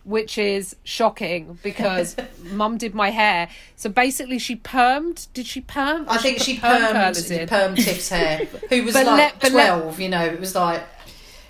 Bridesmaid, 0.06 0.10
which 0.10 0.38
is 0.38 0.76
shocking 0.84 1.58
because 1.62 2.16
mum 2.50 2.78
did 2.78 2.94
my 2.94 3.10
hair. 3.10 3.48
So 3.76 3.90
basically, 3.90 4.38
she 4.38 4.56
permed. 4.56 5.26
Did 5.34 5.46
she 5.46 5.60
perm? 5.60 6.06
I 6.08 6.18
think 6.18 6.38
put 6.38 6.46
she 6.46 6.58
perm 6.58 6.82
permed, 6.82 6.92
curlers 6.92 7.30
in? 7.30 7.48
permed 7.48 7.76
Tiff's 7.76 8.08
hair, 8.08 8.46
who 8.68 8.84
was 8.84 8.94
But 8.94 9.06
like 9.06 9.16
let- 9.18 9.40
but 9.40 9.52
let- 9.52 9.68
12, 9.80 10.00
you 10.00 10.08
know, 10.08 10.25
it 10.25 10.40
was 10.40 10.54
like, 10.54 10.82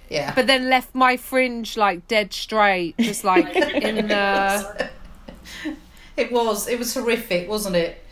yeah. 0.08 0.32
But 0.34 0.46
then 0.46 0.68
left 0.70 0.94
my 0.94 1.16
fringe 1.16 1.76
like 1.76 2.06
dead 2.08 2.32
straight, 2.32 2.96
just 2.98 3.24
like 3.24 3.54
in 3.56 4.08
the. 4.08 4.90
it 6.16 6.30
was, 6.32 6.68
it 6.68 6.78
was 6.78 6.94
horrific, 6.94 7.48
wasn't 7.48 7.76
it? 7.76 8.02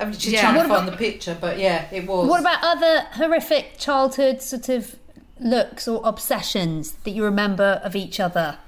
I 0.00 0.04
mean, 0.04 0.14
she's 0.14 0.32
Yeah. 0.34 0.42
trying 0.42 0.56
What 0.56 0.62
to 0.64 0.68
find 0.68 0.88
the 0.88 0.96
picture, 0.96 1.36
but 1.40 1.58
yeah, 1.58 1.86
it 1.92 2.06
was. 2.06 2.28
What 2.28 2.40
about 2.40 2.58
other 2.62 3.06
horrific 3.12 3.78
childhood 3.78 4.42
sort 4.42 4.68
of 4.68 4.94
looks 5.40 5.88
or 5.88 6.00
obsessions 6.04 6.92
that 7.04 7.10
you 7.12 7.24
remember 7.24 7.80
of 7.84 7.96
each 7.96 8.20
other? 8.20 8.58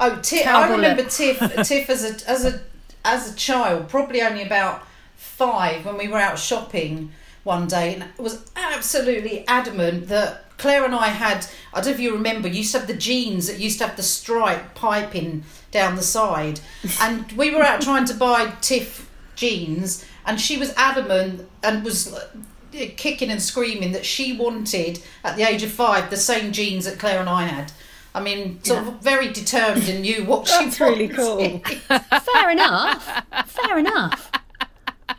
Oh, 0.00 0.18
Tiff! 0.22 0.46
I 0.46 0.68
remember. 0.70 1.04
Tiff. 1.04 1.38
Tiff 1.66 1.90
as 1.90 2.04
a 2.04 2.28
as 2.30 2.44
a 2.44 2.60
as 3.04 3.32
a 3.32 3.36
child, 3.36 3.88
probably 3.88 4.22
only 4.22 4.42
about 4.42 4.82
five, 5.16 5.84
when 5.84 5.98
we 5.98 6.08
were 6.08 6.18
out 6.18 6.38
shopping 6.38 7.12
one 7.44 7.66
day, 7.66 7.94
and 7.94 8.04
was 8.18 8.50
absolutely 8.56 9.46
adamant 9.46 10.08
that 10.08 10.56
Claire 10.58 10.84
and 10.84 10.94
I 10.94 11.08
had. 11.08 11.46
I 11.74 11.80
don't 11.80 11.86
know 11.86 11.92
if 11.92 12.00
you 12.00 12.12
remember. 12.14 12.48
Used 12.48 12.72
to 12.72 12.78
have 12.78 12.88
the 12.88 12.94
jeans 12.94 13.46
that 13.46 13.58
used 13.60 13.78
to 13.78 13.86
have 13.86 13.96
the 13.96 14.02
stripe 14.02 14.74
piping 14.74 15.44
down 15.70 15.96
the 15.96 16.02
side, 16.02 16.60
and 17.00 17.30
we 17.32 17.54
were 17.54 17.62
out 17.62 17.80
trying 17.82 18.06
to 18.06 18.14
buy 18.14 18.52
Tiff 18.60 19.10
jeans, 19.36 20.04
and 20.26 20.40
she 20.40 20.56
was 20.56 20.72
adamant 20.76 21.48
and 21.62 21.84
was. 21.84 22.12
uh, 22.12 22.28
Kicking 22.72 23.30
and 23.32 23.42
screaming 23.42 23.90
that 23.90 24.06
she 24.06 24.36
wanted 24.36 25.02
at 25.24 25.34
the 25.34 25.42
age 25.42 25.64
of 25.64 25.72
five 25.72 26.08
the 26.08 26.16
same 26.16 26.52
jeans 26.52 26.84
that 26.84 27.00
Claire 27.00 27.18
and 27.18 27.28
I 27.28 27.42
had. 27.42 27.72
I 28.14 28.20
mean, 28.20 28.62
sort 28.64 28.86
of 28.86 29.00
very 29.00 29.32
determined 29.32 29.88
and 29.88 30.02
knew 30.02 30.24
what 30.24 30.48
she 30.48 30.64
That's 30.64 30.80
really 30.80 31.06
wanted. 31.08 31.62
cool. 31.88 31.98
Fair 32.34 32.50
enough. 32.50 33.24
Fair 33.46 33.78
enough. 33.78 34.30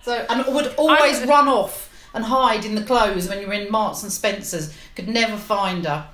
So, 0.03 0.25
and 0.29 0.53
would 0.53 0.74
always 0.75 1.21
run 1.25 1.48
off 1.48 1.89
and 2.13 2.25
hide 2.25 2.65
in 2.65 2.75
the 2.75 2.81
clothes 2.81 3.29
when 3.29 3.39
you 3.39 3.48
were 3.48 3.53
in 3.53 3.71
Marks 3.71 4.03
and 4.03 4.12
Spencers. 4.12 4.75
Could 4.95 5.07
never 5.07 5.38
find 5.38 5.86
her. 5.86 6.07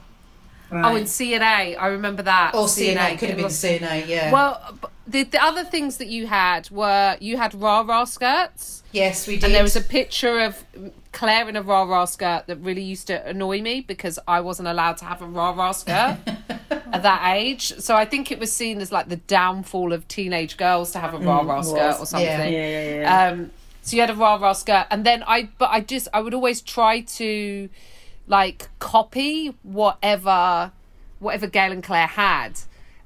Oh, 0.72 0.96
in 0.96 1.06
C&A, 1.08 1.76
I 1.76 1.88
remember 1.88 2.24
that. 2.24 2.54
Or 2.56 2.68
C&A, 2.68 2.92
it 2.92 3.20
could 3.20 3.30
have 3.30 3.38
been 3.38 3.44
lost- 3.44 3.62
C&A, 3.62 4.06
yeah. 4.06 4.32
Well, 4.32 4.78
the, 5.08 5.24
the 5.24 5.42
other 5.42 5.64
things 5.64 5.98
that 5.98 6.08
you 6.08 6.28
had 6.28 6.70
were 6.70 7.16
you 7.22 7.38
had 7.38 7.54
rah 7.56 7.82
rah 7.82 8.04
skirts. 8.04 8.84
yes, 8.92 9.26
we 9.28 9.36
did. 9.36 9.46
And 9.46 9.54
there 9.54 9.64
was 9.64 9.76
a 9.78 9.82
picture 9.82 10.42
of 10.42 10.64
Claire 11.14 11.48
in 11.48 11.56
a 11.56 11.62
rah 11.62 11.84
rah 11.84 12.04
skirt 12.06 12.44
that 12.48 12.58
really 12.58 12.82
used 12.84 13.08
to 13.08 13.26
annoy 13.26 13.62
me 13.62 13.80
because 13.82 14.20
I 14.28 14.42
wasn't 14.42 14.68
allowed 14.68 14.98
to 14.98 15.06
have 15.06 15.22
a 15.22 15.26
rah 15.26 15.52
rah 15.52 15.72
skirt 15.72 16.18
at 16.70 17.04
that 17.04 17.34
age. 17.36 17.74
So 17.80 17.96
I 17.96 18.04
think 18.04 18.32
it 18.34 18.40
was 18.40 18.52
seen 18.52 18.82
as 18.82 18.92
like 18.92 19.08
the 19.08 19.16
downfall 19.16 19.94
of 19.94 20.06
teenage 20.10 20.58
girls 20.58 20.92
to 20.92 21.00
have 21.00 21.14
a 21.14 21.20
rah 21.20 21.40
rah 21.42 21.62
skirt 21.62 21.96
or 22.00 22.06
something. 22.06 22.28
Yeah. 22.28 22.44
Yeah, 22.46 22.70
yeah, 22.82 23.00
yeah. 23.02 23.28
Um, 23.32 23.52
so 23.84 23.96
you 23.96 24.02
had 24.02 24.10
a 24.10 24.16
rah 24.16 24.36
rah 24.36 24.52
skirt, 24.52 24.88
and 24.92 25.06
then 25.06 25.24
I, 25.26 25.48
but 25.58 25.70
I 25.72 25.80
just, 25.80 26.10
I 26.14 26.20
would 26.20 26.34
always 26.34 26.60
try 26.62 27.00
to, 27.02 27.70
like, 28.28 28.70
copy 28.80 29.56
whatever, 29.64 30.72
whatever 31.20 31.48
Gayle 31.48 31.72
and 31.72 31.84
Claire 31.84 32.08
had, 32.08 32.60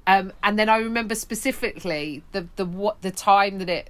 um, 0.07 0.33
and 0.43 0.57
then 0.57 0.67
I 0.67 0.77
remember 0.77 1.15
specifically 1.15 2.23
the 2.31 2.47
the 2.55 2.65
what 2.65 3.01
the 3.01 3.11
time 3.11 3.59
that 3.59 3.69
it 3.69 3.89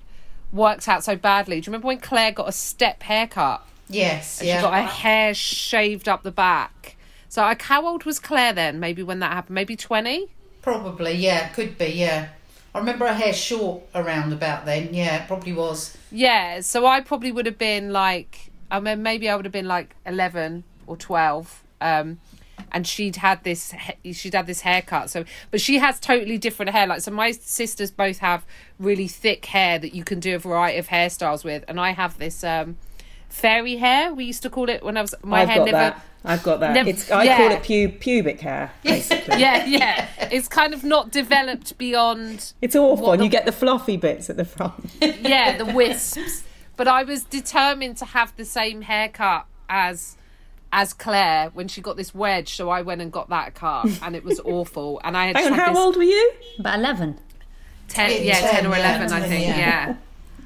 worked 0.52 0.88
out 0.88 1.04
so 1.04 1.16
badly. 1.16 1.62
Do 1.62 1.68
you 1.68 1.72
remember 1.72 1.88
when 1.88 2.00
Claire 2.00 2.32
got 2.32 2.50
a 2.50 2.52
step 2.52 3.04
haircut? 3.04 3.66
yes, 3.88 4.42
yeah. 4.44 4.58
She 4.58 4.62
got 4.62 4.74
her 4.74 4.88
hair 4.88 5.34
shaved 5.34 6.08
up 6.08 6.24
the 6.24 6.32
back. 6.32 6.96
So, 7.30 7.42
like, 7.42 7.62
how 7.62 7.88
old 7.88 8.04
was 8.04 8.20
Claire 8.20 8.54
then? 8.54 8.80
Maybe 8.80 9.04
when 9.04 9.20
that 9.20 9.32
happened, 9.32 9.56
maybe 9.56 9.76
twenty. 9.76 10.28
Probably, 10.62 11.14
yeah, 11.14 11.48
could 11.50 11.78
be, 11.78 11.88
yeah. 11.88 12.30
I 12.74 12.80
remember 12.80 13.08
her 13.08 13.14
hair 13.14 13.34
short 13.34 13.84
around 13.96 14.32
about 14.32 14.66
then. 14.66 14.94
Yeah, 14.94 15.24
it 15.24 15.28
probably 15.28 15.54
was. 15.54 15.98
Yeah, 16.12 16.62
so 16.62 16.86
I 16.86 17.02
probably 17.02 17.32
would 17.32 17.46
have 17.46 17.58
been 17.58 17.92
like 17.92 18.52
I 18.72 18.80
mean, 18.80 19.04
maybe 19.04 19.30
I 19.30 19.36
would 19.36 19.46
have 19.46 19.52
been 19.52 19.68
like 19.68 19.96
eleven 20.06 20.64
or 20.88 20.98
twelve. 20.98 21.64
Um, 21.80 22.20
and 22.72 22.86
she'd 22.86 23.16
had 23.16 23.44
this 23.44 23.74
she'd 24.14 24.36
had 24.36 24.46
this 24.46 24.62
haircut 24.62 25.10
so 25.10 25.26
but 25.50 25.60
she 25.60 25.80
has 25.80 26.00
totally 26.00 26.38
different 26.38 26.70
hair 26.72 26.86
like 26.86 27.02
so 27.02 27.10
my 27.10 27.32
sisters 27.32 27.90
both 27.90 28.20
have 28.20 28.46
really 28.78 29.08
thick 29.08 29.44
hair 29.48 29.80
that 29.80 29.96
you 29.96 30.04
can 30.04 30.20
do 30.20 30.36
a 30.36 30.38
variety 30.38 30.78
of 30.78 30.88
hairstyles 30.90 31.44
with 31.44 31.66
and 31.68 31.80
i 31.80 31.90
have 31.92 32.20
this 32.20 32.44
um 32.44 32.78
fairy 33.30 33.78
hair 33.78 34.14
we 34.14 34.26
used 34.26 34.44
to 34.44 34.50
call 34.50 34.70
it 34.70 34.84
when 34.84 34.96
i 34.96 35.02
was 35.02 35.16
my 35.24 35.42
I've 35.42 35.50
hair 35.50 35.58
got 35.58 35.66
never 35.66 35.78
that. 35.78 36.06
I've 36.24 36.44
got 36.44 36.60
that. 36.60 36.74
never- 36.76 36.90
it's 36.90 37.10
I 37.10 37.24
yeah. 37.24 37.38
call 37.38 37.52
it 37.52 37.64
pu- 37.64 37.98
pubic 37.98 38.40
hair, 38.42 38.72
basically. 38.84 39.40
yeah 39.40 39.66
yeah 39.66 40.08
it's 40.32 40.48
kind 40.48 40.76
of 40.76 40.84
not 40.84 41.10
developed 41.12 41.76
beyond 41.80 42.54
It's 42.62 42.76
awful, 42.76 43.12
and 43.12 43.22
the- 43.22 43.26
you 43.26 43.32
get 43.32 43.46
the 43.46 43.52
fluffy 43.52 43.98
bits 43.98 44.30
at 44.30 44.38
the 44.38 44.46
front. 44.46 44.76
yeah, 45.02 45.58
the 45.58 45.66
wisps. 45.66 46.44
But 46.78 46.88
I 46.88 47.04
was 47.04 47.24
determined 47.24 47.98
to 47.98 48.06
have 48.06 48.36
the 48.38 48.46
same 48.46 48.84
haircut 48.84 49.48
as 49.68 50.16
as 50.74 50.94
Claire 50.94 51.50
when 51.54 51.68
she 51.68 51.82
got 51.82 51.98
this 51.98 52.14
wedge, 52.16 52.54
so 52.56 52.70
I 52.70 52.82
went 52.82 53.02
and 53.02 53.12
got 53.12 53.30
that 53.30 53.56
car, 53.56 53.86
and 54.02 54.16
it 54.16 54.24
was 54.24 54.40
awful. 54.42 55.02
And 55.04 55.18
I 55.18 55.28
had, 55.28 55.36
Hang 55.38 55.54
on, 55.54 55.60
how 55.60 55.70
this 55.70 55.78
old 55.80 55.96
were 55.98 56.04
you? 56.04 56.34
About 56.60 56.80
11. 56.80 57.20
ten, 57.88 58.12
Yeah, 58.12 58.18
yeah, 58.18 58.34
ten, 58.40 58.64
10, 58.64 58.66
or 58.68 58.76
yeah, 58.78 58.98
eleven, 58.98 59.12
I 59.14 59.28
think, 59.28 59.48
yeah. 59.48 59.96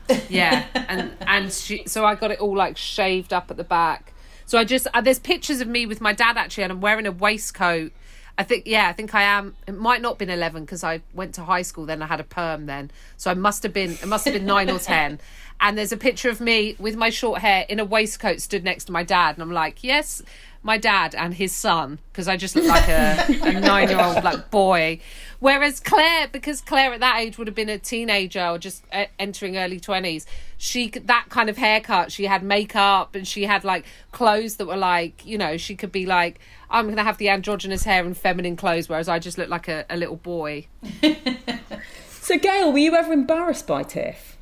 yeah, 0.10 0.20
yeah. 0.30 0.66
And 0.88 1.12
and 1.22 1.52
she, 1.54 1.84
so 1.88 2.06
I 2.06 2.16
got 2.16 2.32
it 2.32 2.40
all 2.40 2.56
like 2.56 2.78
shaved 2.78 3.34
up 3.34 3.50
at 3.52 3.58
the 3.58 3.64
back. 3.64 4.14
So 4.48 4.58
I 4.60 4.64
just 4.64 4.88
uh, 4.94 5.02
there's 5.02 5.20
pictures 5.20 5.62
of 5.62 5.68
me 5.68 5.86
with 5.86 6.02
my 6.02 6.14
dad 6.14 6.38
actually, 6.38 6.64
and 6.64 6.72
I'm 6.74 6.82
wearing 6.82 7.06
a 7.08 7.12
waistcoat. 7.12 7.92
I 8.38 8.44
think 8.44 8.64
yeah, 8.66 8.88
I 8.90 8.94
think 8.94 9.16
I 9.16 9.24
am. 9.24 9.56
It 9.68 9.78
might 9.78 10.02
not 10.02 10.14
have 10.14 10.18
been 10.18 10.30
eleven 10.30 10.66
because 10.66 10.84
I 10.84 11.02
went 11.14 11.36
to 11.36 11.44
high 11.44 11.62
school 11.62 11.86
then. 11.86 12.02
I 12.02 12.06
had 12.06 12.20
a 12.20 12.24
perm 12.26 12.66
then, 12.66 12.92
so 13.18 13.32
I 13.32 13.34
must 13.34 13.64
have 13.64 13.74
been. 13.74 13.92
It 13.92 14.08
must 14.08 14.26
have 14.26 14.34
been 14.34 14.46
nine 14.46 14.70
or 14.70 14.80
ten. 14.94 15.20
And 15.62 15.78
there's 15.78 15.94
a 15.94 15.98
picture 15.98 16.30
of 16.30 16.42
me 16.42 16.76
with 16.78 16.98
my 16.98 17.10
short 17.10 17.40
hair 17.40 17.66
in 17.70 17.80
a 17.80 17.86
waistcoat, 17.86 18.42
stood 18.42 18.66
next 18.66 18.86
to 18.86 18.92
my 18.92 19.04
dad, 19.04 19.36
and 19.36 19.42
I'm 19.42 19.54
like, 19.54 19.86
yes, 19.86 20.22
my 20.64 20.78
dad 20.78 21.16
and 21.16 21.34
his 21.34 21.54
son, 21.54 22.00
because 22.12 22.28
I 22.28 22.36
just 22.36 22.56
look 22.56 22.66
like 22.66 22.90
a, 22.90 23.26
a 23.44 23.54
nine 23.60 23.90
year 23.90 24.02
old 24.02 24.24
like 24.24 24.52
boy. 24.52 25.00
Whereas 25.40 25.80
Claire, 25.80 26.28
because 26.28 26.62
Claire 26.62 26.94
at 26.94 27.00
that 27.02 27.20
age 27.20 27.38
would 27.38 27.48
have 27.48 27.56
been 27.56 27.70
a 27.70 27.78
teenager 27.78 28.46
or 28.46 28.58
just 28.58 28.84
uh, 28.94 29.06
entering 29.20 29.58
early 29.58 29.80
twenties, 29.80 30.26
she 30.58 30.90
could- 30.90 31.08
that 31.08 31.26
kind 31.30 31.50
of 31.50 31.58
haircut. 31.58 32.12
She 32.12 32.26
had 32.26 32.42
makeup 32.44 33.16
and 33.16 33.28
she 33.28 33.44
had 33.44 33.64
like 33.64 33.86
clothes 34.12 34.56
that 34.58 34.66
were 34.68 34.78
like, 34.78 35.26
you 35.26 35.38
know, 35.38 35.58
she 35.58 35.76
could 35.76 35.92
be 35.92 36.06
like, 36.06 36.40
I'm 36.70 36.88
gonna 36.90 37.04
have 37.04 37.18
the 37.18 37.30
androgynous 37.30 37.84
hair 37.84 38.04
and 38.06 38.18
feminine 38.18 38.56
clothes, 38.56 38.90
whereas 38.90 39.08
I 39.10 39.20
just 39.20 39.38
look 39.38 39.50
like 39.50 39.68
a, 39.68 39.86
a 39.90 39.98
little 39.98 40.18
boy. 40.18 40.68
So, 42.22 42.40
Gayle, 42.40 42.72
were 42.72 42.80
you 42.80 42.96
ever 42.96 43.14
embarrassed 43.14 43.68
by 43.68 43.84
Tiff? 43.84 44.36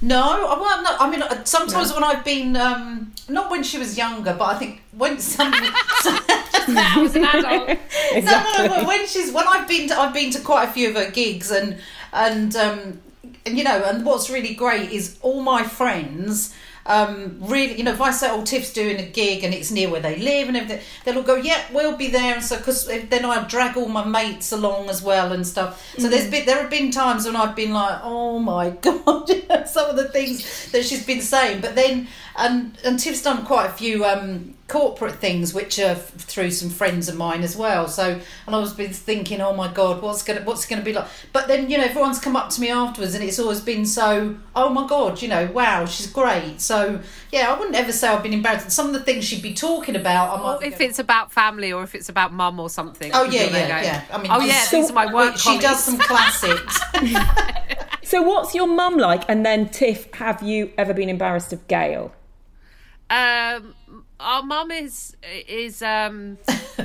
No, 0.00 0.22
I- 0.22 0.60
well, 0.60 0.82
no, 0.84 0.96
I 1.00 1.10
mean, 1.10 1.22
uh, 1.22 1.42
sometimes 1.44 1.92
when 1.92 2.04
I've 2.04 2.24
been, 2.24 2.56
um, 2.56 3.12
not 3.28 3.50
when 3.50 3.64
she 3.64 3.78
was 3.78 3.98
younger, 3.98 4.32
but 4.38 4.44
I 4.44 4.58
think 4.60 4.80
when 4.92 5.18
some, 5.18 5.52
I 6.68 7.02
was 7.02 7.16
an 7.16 7.24
adult. 7.24 7.68
no, 8.14 8.44
no, 8.56 8.66
no, 8.66 8.88
when 8.88 9.06
she's 9.06 9.32
when 9.32 9.46
I've 9.46 9.68
been 9.68 9.88
to, 9.88 9.98
I've 9.98 10.14
been 10.14 10.30
to 10.32 10.40
quite 10.40 10.68
a 10.68 10.72
few 10.72 10.88
of 10.90 10.96
her 10.96 11.10
gigs 11.10 11.50
and 11.50 11.78
and 12.12 12.54
um 12.56 13.00
and 13.46 13.58
you 13.58 13.64
know 13.64 13.82
and 13.84 14.04
what's 14.04 14.30
really 14.30 14.54
great 14.54 14.90
is 14.90 15.18
all 15.22 15.42
my 15.42 15.62
friends 15.62 16.54
um 16.86 17.36
really 17.40 17.76
you 17.76 17.84
know 17.84 17.92
if 17.92 18.00
I 18.00 18.10
say 18.10 18.28
oh 18.30 18.44
Tiff's 18.44 18.72
doing 18.72 18.98
a 18.98 19.06
gig 19.06 19.44
and 19.44 19.52
it's 19.52 19.70
near 19.70 19.90
where 19.90 20.00
they 20.00 20.16
live 20.16 20.48
and 20.48 20.56
everything 20.56 20.84
they'll 21.04 21.18
all 21.18 21.22
go 21.22 21.36
yeah 21.36 21.62
we'll 21.72 21.96
be 21.96 22.08
there 22.08 22.34
and 22.34 22.42
so 22.42 22.56
because 22.56 22.86
then 22.86 23.24
I 23.24 23.46
drag 23.46 23.76
all 23.76 23.88
my 23.88 24.04
mates 24.04 24.50
along 24.52 24.88
as 24.88 25.02
well 25.02 25.32
and 25.32 25.46
stuff. 25.46 25.94
So 25.98 26.08
there's 26.08 26.30
been 26.30 26.46
there 26.46 26.62
have 26.62 26.70
been 26.70 26.90
times 26.90 27.26
when 27.26 27.36
I've 27.36 27.54
been 27.54 27.72
like 27.72 28.00
oh 28.02 28.38
my 28.38 28.70
god 28.82 29.28
some 29.68 29.90
of 29.90 29.96
the 29.96 30.08
things 30.08 30.72
that 30.72 30.84
she's 30.84 31.04
been 31.04 31.20
saying. 31.20 31.60
But 31.60 31.74
then 31.74 32.08
and 32.36 32.78
and 32.84 32.98
Tiff's 32.98 33.22
done 33.22 33.44
quite 33.44 33.66
a 33.66 33.72
few 33.72 34.04
um 34.04 34.54
corporate 34.68 35.16
things 35.16 35.52
which 35.52 35.80
are 35.80 35.96
f- 35.98 36.10
through 36.12 36.48
some 36.48 36.70
friends 36.70 37.08
of 37.08 37.16
mine 37.16 37.42
as 37.42 37.56
well. 37.56 37.88
So 37.88 38.20
and 38.46 38.54
I 38.54 38.58
was 38.58 38.72
been 38.72 38.92
thinking 38.92 39.40
oh 39.40 39.52
my 39.52 39.66
god 39.72 40.00
what's 40.00 40.22
gonna 40.22 40.42
what's 40.42 40.64
gonna 40.64 40.82
be 40.82 40.92
like? 40.92 41.06
But 41.32 41.48
then 41.48 41.68
you 41.68 41.76
know 41.76 41.84
everyone's 41.84 42.20
come 42.20 42.36
up 42.36 42.50
to 42.50 42.60
me 42.60 42.70
afterwards 42.70 43.14
and 43.14 43.24
it's 43.24 43.38
always 43.40 43.60
been 43.60 43.84
so 43.84 44.36
oh 44.54 44.68
my 44.68 44.86
god 44.86 45.20
you 45.20 45.28
know 45.28 45.46
wow 45.52 45.86
she's 45.86 46.06
great. 46.06 46.60
So 46.60 47.00
yeah 47.32 47.52
I 47.52 47.58
wouldn't 47.58 47.74
ever 47.76 47.90
say 47.92 48.06
I've 48.08 48.22
been 48.22 48.32
embarrassed. 48.32 48.70
Some 48.70 48.86
of 48.86 48.92
the 48.92 49.00
things 49.00 49.24
she'd 49.24 49.42
be 49.42 49.54
talking 49.54 49.96
about 49.96 50.38
I 50.38 50.42
might 50.42 50.62
if 50.66 50.80
it's 50.80 51.00
about 51.00 51.32
family 51.32 51.72
or 51.72 51.82
if 51.82 51.94
it's 51.96 52.08
about 52.08 52.32
mum 52.32 52.60
or 52.60 52.70
something. 52.70 53.10
oh 53.12 53.24
yeah 53.24 53.40
You're 53.42 53.50
gonna 53.50 53.58
yeah 53.68 53.82
yeah. 53.82 54.04
I 54.12 54.18
mean 54.22 54.30
oh 54.30 54.40
yeah, 54.40 54.60
So- 54.62 54.76
these 54.76 54.90
are 54.90 54.94
my 54.94 55.12
work 55.20 55.36
she 55.36 55.58
does 55.58 55.82
some 55.82 55.98
classics 55.98 56.78
So, 58.10 58.20
what's 58.22 58.56
your 58.56 58.66
mum 58.66 58.96
like? 58.96 59.22
And 59.28 59.46
then, 59.46 59.68
Tiff, 59.68 60.12
have 60.14 60.42
you 60.42 60.72
ever 60.76 60.92
been 60.92 61.08
embarrassed 61.08 61.52
of 61.52 61.68
Gayle? 61.68 62.12
Um, 63.08 63.74
our 64.18 64.42
mum 64.42 64.72
is 64.72 65.16
is 65.48 65.80
um, 65.80 66.36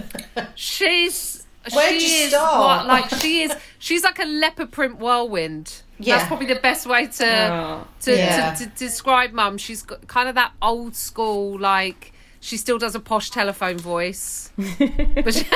she's 0.55 1.43
Where'd 1.73 1.99
she 1.99 2.19
you 2.19 2.23
is 2.25 2.29
start? 2.29 2.59
what, 2.59 2.85
like 2.85 3.09
she 3.21 3.41
is 3.41 3.55
she's 3.79 4.03
like 4.03 4.19
a 4.19 4.25
leopard 4.25 4.71
print 4.71 4.99
whirlwind. 4.99 5.81
Yeah. 5.97 6.17
That's 6.17 6.27
probably 6.27 6.45
the 6.45 6.59
best 6.59 6.85
way 6.85 7.07
to 7.07 7.25
Oh. 7.53 7.87
to, 8.01 8.15
Yeah. 8.15 8.53
to, 8.53 8.65
to 8.65 8.71
describe 8.77 9.31
mum. 9.31 9.57
She's 9.57 9.81
got 9.81 10.05
kind 10.07 10.29
of 10.29 10.35
that 10.35 10.51
old 10.61 10.95
school 10.95 11.57
like 11.59 12.13
she 12.39 12.55
still 12.57 12.77
does 12.77 12.93
a 12.93 12.99
posh 12.99 13.31
telephone 13.31 13.79
voice. 13.79 14.51
but 14.57 15.33
she- 15.33 15.47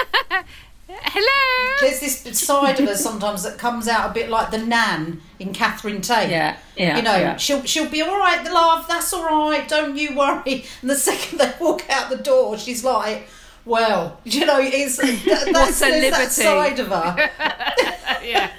hello. 0.89 1.75
there's 1.81 1.99
this 1.99 2.39
side 2.39 2.79
of 2.79 2.87
her 2.87 2.95
sometimes 2.95 3.43
that 3.43 3.57
comes 3.57 3.87
out 3.87 4.09
a 4.09 4.13
bit 4.13 4.29
like 4.29 4.51
the 4.51 4.57
nan 4.57 5.21
in 5.39 5.53
Catherine 5.53 6.01
Tate. 6.01 6.29
Yeah, 6.29 6.57
yeah, 6.75 6.97
You 6.97 7.03
know, 7.03 7.15
yeah. 7.15 7.37
she'll 7.37 7.63
she'll 7.63 7.89
be 7.89 8.01
all 8.01 8.17
right, 8.17 8.43
the 8.43 8.51
love. 8.51 8.87
That's 8.87 9.11
all 9.13 9.23
right. 9.25 9.67
Don't 9.67 9.95
you 9.97 10.15
worry. 10.15 10.65
And 10.81 10.89
the 10.89 10.95
second 11.09 11.39
they 11.39 11.53
walk 11.59 11.89
out 11.89 12.09
the 12.09 12.17
door, 12.17 12.57
she's 12.57 12.83
like, 12.83 13.27
"Well, 13.65 14.19
you 14.23 14.45
know, 14.45 14.59
it's 14.61 14.97
that, 14.97 15.21
that's 15.51 15.51
What's 15.51 15.81
a 15.83 15.89
there's 15.89 16.11
that 16.17 16.31
side 16.31 16.79
of 16.79 16.87
her." 16.87 17.29
yeah. 18.25 18.51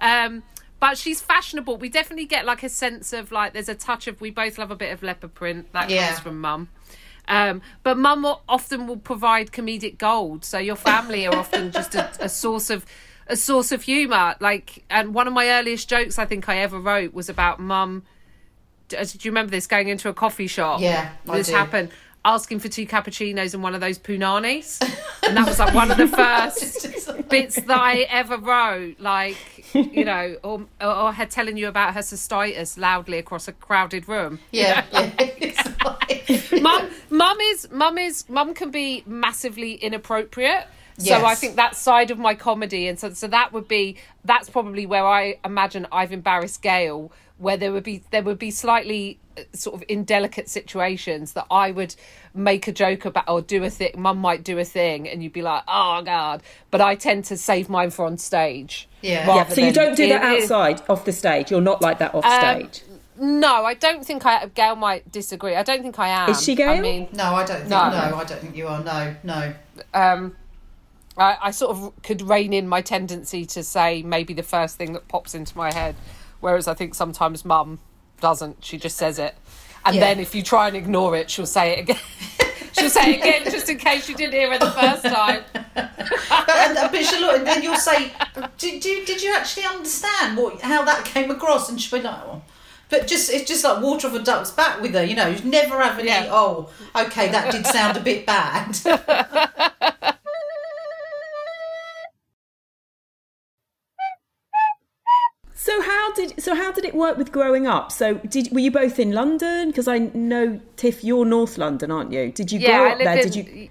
Um, 0.00 0.42
but 0.80 0.96
she's 0.96 1.20
fashionable. 1.20 1.76
We 1.76 1.88
definitely 1.88 2.26
get 2.26 2.44
like 2.46 2.62
a 2.62 2.68
sense 2.68 3.12
of 3.12 3.32
like 3.32 3.52
there's 3.52 3.68
a 3.68 3.74
touch 3.74 4.06
of 4.06 4.20
we 4.20 4.30
both 4.30 4.58
love 4.58 4.70
a 4.70 4.76
bit 4.76 4.92
of 4.92 5.02
leopard 5.02 5.34
print 5.34 5.72
that 5.72 5.90
Yeah. 5.90 6.08
comes 6.08 6.20
from 6.20 6.40
mum. 6.40 6.68
Um, 7.28 7.60
but 7.82 7.98
mum 7.98 8.22
will- 8.22 8.42
often 8.48 8.86
will 8.86 8.96
provide 8.96 9.52
comedic 9.52 9.98
gold, 9.98 10.44
so 10.44 10.58
your 10.58 10.76
family 10.76 11.26
are 11.26 11.36
often 11.36 11.70
just 11.70 11.94
a, 11.94 12.10
a 12.20 12.28
source 12.28 12.70
of 12.70 12.84
a 13.28 13.36
source 13.36 13.70
of 13.72 13.82
humour. 13.82 14.34
Like, 14.40 14.84
and 14.88 15.12
one 15.12 15.26
of 15.28 15.34
my 15.34 15.48
earliest 15.50 15.88
jokes 15.88 16.18
I 16.18 16.24
think 16.24 16.48
I 16.48 16.58
ever 16.58 16.80
wrote 16.80 17.12
was 17.12 17.28
about 17.28 17.60
mum. 17.60 18.04
Do 18.88 18.96
do 19.04 19.18
you 19.20 19.30
remember 19.30 19.50
this? 19.50 19.66
Going 19.66 19.88
into 19.88 20.08
a 20.08 20.14
coffee 20.14 20.46
shop. 20.46 20.80
Yeah, 20.80 21.10
this 21.36 21.48
happened. 21.58 21.90
Asking 22.24 22.58
for 22.58 22.68
two 22.68 22.86
cappuccinos 22.86 23.54
and 23.54 23.62
one 23.62 23.74
of 23.74 23.80
those 23.80 23.98
punanis, 23.98 24.80
and 25.22 25.36
that 25.36 25.46
was 25.46 25.58
like 25.58 25.72
one 25.74 25.90
of 25.90 25.96
the 25.98 26.06
first 26.22 27.28
bits 27.28 27.54
that 27.56 27.70
I 27.80 28.00
ever 28.10 28.36
wrote, 28.38 28.98
like 28.98 29.36
you 29.74 30.04
know, 30.04 30.36
or, 30.42 30.64
or 30.80 31.12
her 31.12 31.26
telling 31.26 31.56
you 31.56 31.68
about 31.68 31.94
her 31.94 32.00
cystitis 32.00 32.76
loudly 32.78 33.18
across 33.18 33.46
a 33.48 33.52
crowded 33.52 34.08
room. 34.08 34.40
Yeah, 34.50 34.84
yeah. 34.92 35.10
It's 36.08 36.52
like- 36.52 36.62
Mum, 36.62 36.88
mum 37.10 37.38
is 37.40 37.68
mum 37.70 37.98
is 37.98 38.28
mum 38.28 38.54
can 38.54 38.70
be 38.70 39.02
massively 39.06 39.74
inappropriate. 39.74 40.66
So 40.98 41.24
I 41.24 41.34
think 41.36 41.56
that 41.56 41.76
side 41.76 42.10
of 42.10 42.18
my 42.18 42.34
comedy, 42.34 42.88
and 42.88 42.98
so 42.98 43.12
so 43.12 43.28
that 43.28 43.52
would 43.52 43.68
be 43.68 43.96
that's 44.24 44.50
probably 44.50 44.84
where 44.86 45.06
I 45.06 45.38
imagine 45.44 45.86
I've 45.92 46.10
embarrassed 46.12 46.60
Gayle, 46.60 47.12
where 47.38 47.56
there 47.56 47.72
would 47.72 47.84
be 47.84 48.02
there 48.10 48.22
would 48.24 48.38
be 48.40 48.50
slightly 48.50 49.20
uh, 49.36 49.42
sort 49.52 49.76
of 49.76 49.84
indelicate 49.88 50.48
situations 50.48 51.34
that 51.34 51.46
I 51.52 51.70
would 51.70 51.94
make 52.34 52.66
a 52.66 52.72
joke 52.72 53.04
about 53.04 53.28
or 53.28 53.40
do 53.42 53.62
a 53.62 53.70
thing. 53.70 53.92
Mum 53.96 54.18
might 54.18 54.42
do 54.42 54.58
a 54.58 54.64
thing, 54.64 55.08
and 55.08 55.22
you'd 55.22 55.32
be 55.32 55.42
like, 55.42 55.62
"Oh 55.68 56.02
God!" 56.04 56.42
But 56.72 56.80
I 56.80 56.96
tend 56.96 57.26
to 57.26 57.36
save 57.36 57.68
mine 57.68 57.90
for 57.90 58.04
on 58.04 58.18
stage. 58.18 58.88
Yeah. 59.00 59.24
Yeah, 59.32 59.46
so 59.46 59.60
you 59.60 59.72
don't 59.72 59.94
do 59.96 60.08
that 60.08 60.24
in- 60.24 60.34
in- 60.38 60.42
outside, 60.42 60.82
off 60.88 61.04
the 61.04 61.12
stage. 61.12 61.52
You're 61.52 61.60
not 61.60 61.80
like 61.80 62.00
that 62.00 62.12
off 62.12 62.24
stage. 62.24 62.82
No, 63.20 63.64
I 63.64 63.74
don't 63.74 64.04
think 64.06 64.24
I. 64.24 64.46
Gayle 64.46 64.76
might 64.76 65.10
disagree. 65.10 65.54
I 65.56 65.62
don't 65.62 65.82
think 65.82 65.98
I 65.98 66.08
am. 66.08 66.30
Is 66.30 66.42
she 66.42 66.54
Gayle? 66.54 66.70
I 66.70 66.80
mean, 66.80 67.08
no, 67.12 67.34
I 67.34 67.44
don't 67.44 67.58
think. 67.58 67.70
No. 67.70 67.90
No. 67.90 68.16
I 68.16 68.24
don't 68.24 68.40
think 68.40 68.56
you 68.56 68.66
are. 68.68 68.82
No, 68.82 69.14
no. 69.24 69.54
um, 69.94 70.36
I, 71.16 71.36
I 71.42 71.50
sort 71.50 71.76
of 71.76 71.92
could 72.02 72.22
rein 72.22 72.52
in 72.52 72.68
my 72.68 72.80
tendency 72.80 73.44
to 73.46 73.62
say 73.64 74.02
maybe 74.02 74.34
the 74.34 74.42
first 74.42 74.76
thing 74.76 74.92
that 74.92 75.08
pops 75.08 75.34
into 75.34 75.56
my 75.56 75.72
head, 75.72 75.96
whereas 76.40 76.68
I 76.68 76.74
think 76.74 76.94
sometimes 76.94 77.44
mum 77.44 77.80
doesn't. 78.20 78.64
She 78.64 78.78
just 78.78 78.96
says 78.96 79.18
it, 79.18 79.34
and 79.84 79.96
Yeah. 79.96 80.00
then 80.02 80.20
if 80.20 80.34
you 80.34 80.42
try 80.42 80.68
and 80.68 80.76
ignore 80.76 81.16
it, 81.16 81.28
she'll 81.30 81.46
say 81.46 81.72
it 81.72 81.80
again. 81.80 81.98
she'll 82.72 82.90
say 82.90 83.14
it 83.14 83.20
again 83.20 83.44
just 83.50 83.68
in 83.68 83.78
case 83.78 84.08
you 84.08 84.14
didn't 84.14 84.34
hear 84.34 84.52
it 84.52 84.60
the 84.60 84.70
first 84.70 85.02
time. 85.04 85.42
But, 86.28 86.50
and, 86.50 86.92
but 86.92 87.04
she'll 87.04 87.20
look, 87.20 87.36
and 87.38 87.46
then 87.46 87.62
you'll 87.62 87.76
say, 87.76 88.10
did, 88.58 88.80
did, 88.80 89.06
did 89.06 89.22
you 89.22 89.34
actually 89.34 89.64
understand 89.64 90.36
what 90.36 90.60
how 90.62 90.82
that 90.84 91.04
came 91.04 91.30
across? 91.30 91.68
And 91.68 91.80
she'll 91.80 91.98
be 91.98 92.04
like, 92.04 92.16
oh. 92.24 92.42
But 92.90 93.06
just 93.06 93.30
it's 93.30 93.48
just 93.48 93.64
like 93.64 93.82
water 93.82 94.08
off 94.08 94.14
a 94.14 94.20
duck's 94.20 94.50
back 94.50 94.80
with 94.80 94.94
her, 94.94 95.04
you 95.04 95.14
know. 95.14 95.28
You 95.28 95.42
never 95.44 95.80
have 95.82 95.98
any. 95.98 96.08
Yeah. 96.08 96.28
Oh, 96.30 96.70
okay, 96.96 97.28
that 97.28 97.52
did 97.52 97.66
sound 97.66 97.96
a 97.96 98.00
bit 98.00 98.26
bad. 98.26 98.78
So, 105.54 105.82
how 105.82 106.08
how 106.08 106.14
did 106.14 106.42
so 106.42 106.54
how 106.54 106.72
did 106.72 106.84
it 106.84 106.94
work 106.94 107.16
with 107.18 107.32
growing 107.32 107.66
up? 107.66 107.92
So 107.92 108.14
did 108.14 108.50
were 108.52 108.60
you 108.60 108.70
both 108.70 108.98
in 108.98 109.12
London? 109.12 109.68
Because 109.68 109.88
I 109.88 109.98
know 109.98 110.60
Tiff, 110.76 111.04
you're 111.04 111.24
North 111.24 111.58
London, 111.58 111.90
aren't 111.90 112.12
you? 112.12 112.32
Did 112.32 112.50
you 112.52 112.58
yeah, 112.60 112.78
grow 112.78 112.86
I 112.86 112.92
up 112.92 112.98
lived 112.98 113.06
there? 113.06 113.18
in, 113.18 113.30
Did 113.30 113.34
you? 113.36 113.68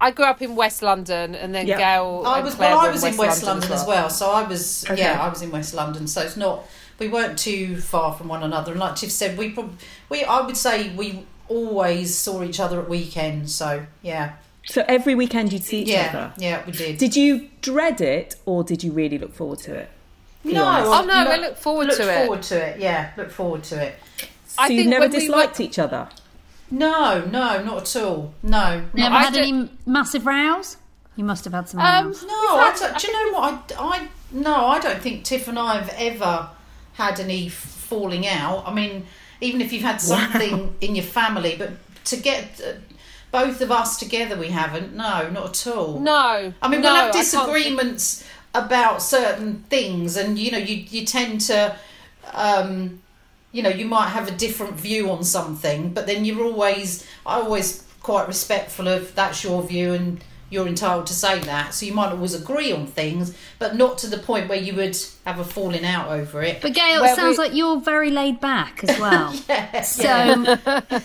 I 0.00 0.10
grew 0.10 0.24
up 0.24 0.42
in 0.42 0.56
West 0.56 0.82
London, 0.82 1.34
and 1.34 1.54
then 1.54 1.66
Yeah. 1.66 1.78
Gayle. 1.78 2.24
I 2.26 2.40
was 2.40 2.54
Claire 2.56 2.74
well. 2.76 2.86
I 2.86 2.90
was 2.90 3.04
in 3.04 3.16
West 3.16 3.42
London, 3.44 3.72
as 3.72 3.86
well. 3.86 4.10
So 4.10 4.30
I 4.30 4.42
was 4.42 4.84
Okay. 4.90 5.00
yeah, 5.00 5.22
I 5.22 5.28
was 5.28 5.42
in 5.42 5.50
West 5.50 5.74
London. 5.74 6.06
So 6.06 6.20
it's 6.22 6.36
not 6.36 6.64
we 6.98 7.08
weren't 7.08 7.38
too 7.38 7.76
far 7.80 8.12
from 8.14 8.28
one 8.28 8.42
another. 8.42 8.72
And 8.72 8.80
like 8.80 8.96
Tiff 8.96 9.10
said, 9.10 9.36
we 9.38 9.50
prob- 9.50 9.78
we 10.08 10.24
I 10.24 10.40
would 10.40 10.56
say 10.56 10.90
we 10.94 11.26
always 11.48 12.16
saw 12.16 12.42
each 12.42 12.60
other 12.60 12.80
at 12.80 12.88
weekends. 12.88 13.54
So 13.54 13.84
yeah, 14.02 14.32
So 14.66 14.84
every 14.88 15.14
weekend 15.14 15.52
you'd 15.52 15.64
see 15.64 15.82
each 15.82 15.88
yeah, 15.88 16.08
other. 16.12 16.32
yeah, 16.38 16.62
we 16.66 16.72
did. 16.72 16.98
Did 16.98 17.16
you 17.16 17.48
dread 17.60 18.00
it, 18.00 18.36
or 18.46 18.64
did 18.64 18.82
you 18.84 18.92
really 18.92 19.18
look 19.18 19.34
forward 19.34 19.58
to 19.60 19.74
it? 19.74 19.90
Be 20.44 20.54
no, 20.54 20.64
honest. 20.64 20.90
Oh, 20.90 21.04
no, 21.04 21.14
I 21.14 21.36
look 21.36 21.56
forward 21.56 21.86
look 21.88 21.96
to 21.98 22.10
it. 22.12 22.16
forward 22.26 22.42
to 22.42 22.56
it. 22.68 22.80
Yeah, 22.80 23.10
look 23.16 23.30
forward 23.30 23.62
to 23.64 23.80
it. 23.82 23.94
So 24.46 24.62
I 24.62 24.66
you've 24.68 24.78
think 24.80 24.90
never 24.90 25.00
when 25.02 25.12
we 25.12 25.18
disliked 25.20 25.58
were- 25.58 25.64
each 25.64 25.78
other. 25.78 26.08
No, 26.70 27.24
no, 27.26 27.62
not 27.62 27.82
at 27.82 28.02
all. 28.02 28.32
No, 28.42 28.82
Never 28.94 29.14
I 29.14 29.22
had 29.24 29.34
do- 29.34 29.40
any 29.40 29.70
massive 29.86 30.26
rows? 30.26 30.78
You 31.16 31.24
must 31.24 31.44
have 31.44 31.52
had 31.52 31.68
some 31.68 31.80
Um, 31.80 32.06
rows. 32.06 32.22
No, 32.22 32.28
I 32.32 32.74
don't, 32.78 32.98
do 32.98 33.06
you 33.06 33.12
know 33.32 33.38
what? 33.38 33.72
I, 33.78 33.84
I 33.98 34.08
no, 34.30 34.54
I 34.66 34.78
don't 34.80 35.00
think 35.02 35.24
Tiff 35.24 35.46
and 35.48 35.58
I 35.58 35.74
have 35.78 35.94
ever 35.98 36.48
had 36.94 37.20
any 37.20 37.48
falling 37.48 38.26
out. 38.26 38.64
I 38.66 38.72
mean, 38.74 39.06
even 39.40 39.60
if 39.60 39.72
you've 39.72 39.82
had 39.82 40.00
something 40.00 40.74
in 40.80 40.94
your 40.94 41.04
family, 41.04 41.56
but 41.58 41.70
to 42.06 42.16
get 42.16 42.60
uh, 42.60 42.72
both 43.30 43.60
of 43.60 43.70
us 43.70 43.98
together, 43.98 44.36
we 44.36 44.48
haven't. 44.48 44.94
No, 44.94 45.28
not 45.30 45.66
at 45.66 45.66
all. 45.74 46.00
No, 46.00 46.52
I 46.62 46.68
mean, 46.68 46.80
no, 46.82 46.88
we'll 46.92 46.96
have 46.96 47.10
I 47.10 47.12
can't 47.12 47.26
think- 47.26 47.44
disagreements 47.46 48.24
about 48.54 49.02
certain 49.02 49.64
things, 49.70 50.16
and 50.16 50.38
you 50.38 50.50
know, 50.50 50.58
you 50.58 50.76
you 50.76 51.06
tend 51.06 51.40
to. 51.42 51.76
Um, 52.32 53.00
you 53.50 53.62
know, 53.62 53.68
you 53.68 53.84
might 53.84 54.08
have 54.08 54.28
a 54.28 54.30
different 54.30 54.74
view 54.80 55.10
on 55.10 55.22
something, 55.24 55.92
but 55.92 56.06
then 56.06 56.24
you're 56.24 56.42
always, 56.42 57.06
I 57.26 57.34
always 57.34 57.84
quite 58.02 58.26
respectful 58.26 58.88
of 58.88 59.14
that's 59.14 59.44
your 59.44 59.62
view 59.62 59.92
and 59.92 60.24
you're 60.52 60.68
entitled 60.68 61.06
to 61.06 61.14
say 61.14 61.38
that. 61.40 61.72
So 61.74 61.86
you 61.86 61.94
might 61.94 62.12
always 62.12 62.34
agree 62.34 62.70
on 62.72 62.86
things, 62.86 63.34
but 63.58 63.74
not 63.74 63.98
to 63.98 64.06
the 64.06 64.18
point 64.18 64.48
where 64.48 64.58
you 64.60 64.74
would 64.74 64.96
have 65.24 65.38
a 65.38 65.44
falling 65.44 65.84
out 65.84 66.08
over 66.10 66.42
it. 66.42 66.60
But 66.60 66.74
Gayle, 66.74 67.00
Well, 67.00 67.12
it 67.12 67.16
sounds 67.16 67.38
we- 67.38 67.44
like 67.44 67.54
you're 67.54 67.80
very 67.80 68.10
laid 68.10 68.38
back 68.40 68.84
as 68.84 68.98
well. 69.00 69.32
Yes, 69.48 69.96
So, 69.96 70.56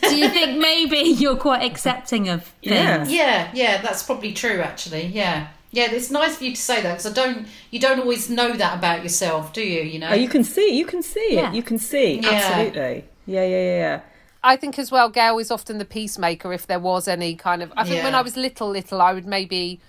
do 0.10 0.16
you 0.16 0.30
think 0.30 0.58
maybe 0.60 0.98
you're 0.98 1.38
quite 1.38 1.64
accepting 1.64 2.28
of 2.30 2.44
things? 2.44 2.76
Yeah. 2.76 3.06
yeah, 3.08 3.52
yeah, 3.54 3.82
that's 3.82 4.04
probably 4.04 4.34
true. 4.34 4.60
Actually, 4.60 5.06
yeah, 5.08 5.48
yeah. 5.72 5.90
It's 5.92 6.12
nice 6.12 6.38
for 6.38 6.44
you 6.44 6.52
to 6.56 6.62
say 6.62 6.82
that 6.82 6.98
because 6.98 7.06
I 7.08 7.14
don't, 7.14 7.48
you 7.72 7.80
don't 7.80 8.00
always 8.00 8.30
know 8.30 8.54
that 8.54 8.78
about 8.78 9.02
yourself, 9.04 9.54
do 9.54 9.62
you? 9.62 9.82
You 9.82 10.00
know. 10.00 10.10
Oh, 10.10 10.16
you 10.16 10.28
can 10.30 10.44
see, 10.44 10.78
you 10.78 10.86
can 10.86 11.02
see 11.02 11.30
Yeah. 11.36 11.50
it. 11.52 11.56
You 11.56 11.64
can 11.64 11.78
see, 11.78 12.20
Yeah. 12.20 12.30
absolutely. 12.32 13.06
Yeah, 13.26 13.44
yeah, 13.44 13.48
yeah, 13.48 13.78
yeah. 13.78 14.00
I 14.44 14.56
think 14.56 14.78
as 14.80 14.92
well, 14.92 15.10
Gayle 15.10 15.40
is 15.40 15.52
often 15.52 15.78
the 15.78 15.86
peacemaker 15.86 16.54
if 16.54 16.68
there 16.68 16.80
was 16.80 17.08
any 17.08 17.36
kind 17.36 17.62
of. 17.64 17.72
I 17.76 17.84
think 17.84 18.04
when 18.04 18.16
I 18.16 18.22
was 18.22 18.38
little, 18.38 18.70
little, 18.70 19.02
I 19.02 19.14
would 19.14 19.26
maybe 19.26 19.80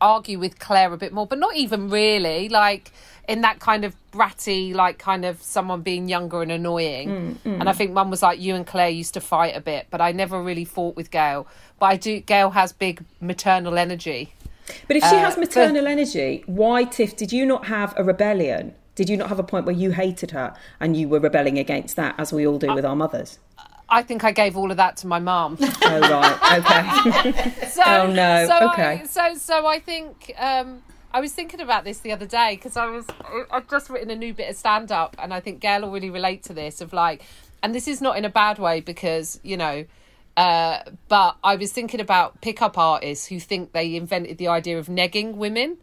argue 0.00 0.38
with 0.38 0.58
Claire 0.58 0.92
a 0.92 0.96
bit 0.96 1.12
more, 1.12 1.26
but 1.26 1.38
not 1.38 1.54
even 1.56 1.88
really. 1.88 2.48
Like 2.48 2.92
in 3.28 3.40
that 3.42 3.60
kind 3.60 3.84
of 3.84 3.94
bratty, 4.12 4.74
like 4.74 4.98
kind 4.98 5.24
of 5.24 5.40
someone 5.42 5.80
being 5.82 6.08
younger 6.08 6.42
and 6.42 6.50
annoying. 6.50 7.08
Mm, 7.08 7.36
mm. 7.52 7.60
And 7.60 7.68
I 7.68 7.72
think 7.72 7.92
Mum 7.92 8.10
was 8.10 8.22
like, 8.22 8.40
you 8.40 8.54
and 8.56 8.66
Claire 8.66 8.88
used 8.88 9.14
to 9.14 9.20
fight 9.20 9.56
a 9.56 9.60
bit, 9.60 9.86
but 9.90 10.00
I 10.00 10.10
never 10.12 10.42
really 10.42 10.64
fought 10.64 10.96
with 10.96 11.10
Gayle. 11.10 11.46
But 11.78 11.86
I 11.86 11.96
do. 11.96 12.20
Gayle 12.20 12.50
has 12.50 12.72
big 12.72 13.04
maternal 13.20 13.78
energy. 13.78 14.32
But 14.88 14.96
if 14.96 15.04
she 15.04 15.16
Uh, 15.16 15.20
has 15.20 15.34
but- 15.36 15.40
maternal 15.42 15.86
energy, 15.86 16.42
why, 16.46 16.84
Tiff, 16.84 17.16
did 17.16 17.32
you 17.32 17.46
not 17.46 17.66
have 17.66 17.94
a 17.96 18.04
rebellion? 18.04 18.74
Did 18.94 19.08
you 19.08 19.16
not 19.16 19.28
have 19.28 19.38
a 19.38 19.42
point 19.42 19.64
where 19.64 19.74
you 19.74 19.92
hated 19.92 20.32
her 20.32 20.54
and 20.78 20.96
you 20.96 21.08
were 21.08 21.18
rebelling 21.20 21.58
against 21.58 21.96
that, 21.96 22.14
as 22.18 22.32
we 22.32 22.46
all 22.46 22.58
do 22.58 22.70
uh, 22.70 22.74
with 22.74 22.84
our 22.84 22.94
mothers? 22.96 23.38
I 23.92 24.02
think 24.02 24.24
I 24.24 24.32
gave 24.32 24.56
all 24.56 24.70
of 24.70 24.78
that 24.78 24.96
to 24.98 25.06
my 25.06 25.18
mum. 25.18 25.58
Oh, 25.84 26.00
right, 26.00 26.58
okay. 26.58 27.66
so, 27.68 27.82
Oh, 27.84 28.06
no. 28.06 28.46
So 28.46 28.70
Okay. 28.72 29.02
I, 29.02 29.04
so 29.04 29.34
so 29.34 29.66
I 29.66 29.78
think 29.78 30.32
um, 30.38 30.82
I 31.12 31.20
was 31.20 31.32
thinking 31.32 31.60
about 31.60 31.84
this 31.84 31.98
the 31.98 32.12
other 32.12 32.24
day 32.24 32.54
because 32.54 32.76
I 32.76 32.86
was 32.86 33.04
I've 33.50 33.68
just 33.68 33.90
written 33.90 34.10
a 34.10 34.16
new 34.16 34.32
bit 34.32 34.48
of 34.48 34.56
stand 34.56 34.90
up 34.90 35.14
and 35.18 35.34
I 35.34 35.40
think 35.40 35.60
Gayle 35.60 35.82
will 35.82 35.90
really 35.90 36.08
relate 36.08 36.42
to 36.44 36.54
this 36.54 36.80
of 36.80 36.94
like, 36.94 37.22
and 37.62 37.74
this 37.74 37.86
is 37.86 38.00
not 38.00 38.16
in 38.16 38.24
a 38.24 38.30
bad 38.30 38.58
way 38.58 38.80
because 38.80 39.38
you 39.42 39.56
know. 39.56 39.84
Uh, 40.34 40.78
but 41.08 41.36
I 41.44 41.56
was 41.56 41.72
thinking 41.72 42.00
about 42.00 42.40
pickup 42.40 42.78
artists 42.78 43.26
who 43.26 43.38
think 43.38 43.72
they 43.72 43.94
invented 43.94 44.38
the 44.38 44.48
idea 44.48 44.78
of 44.78 44.86
negging 44.86 45.34
women, 45.34 45.76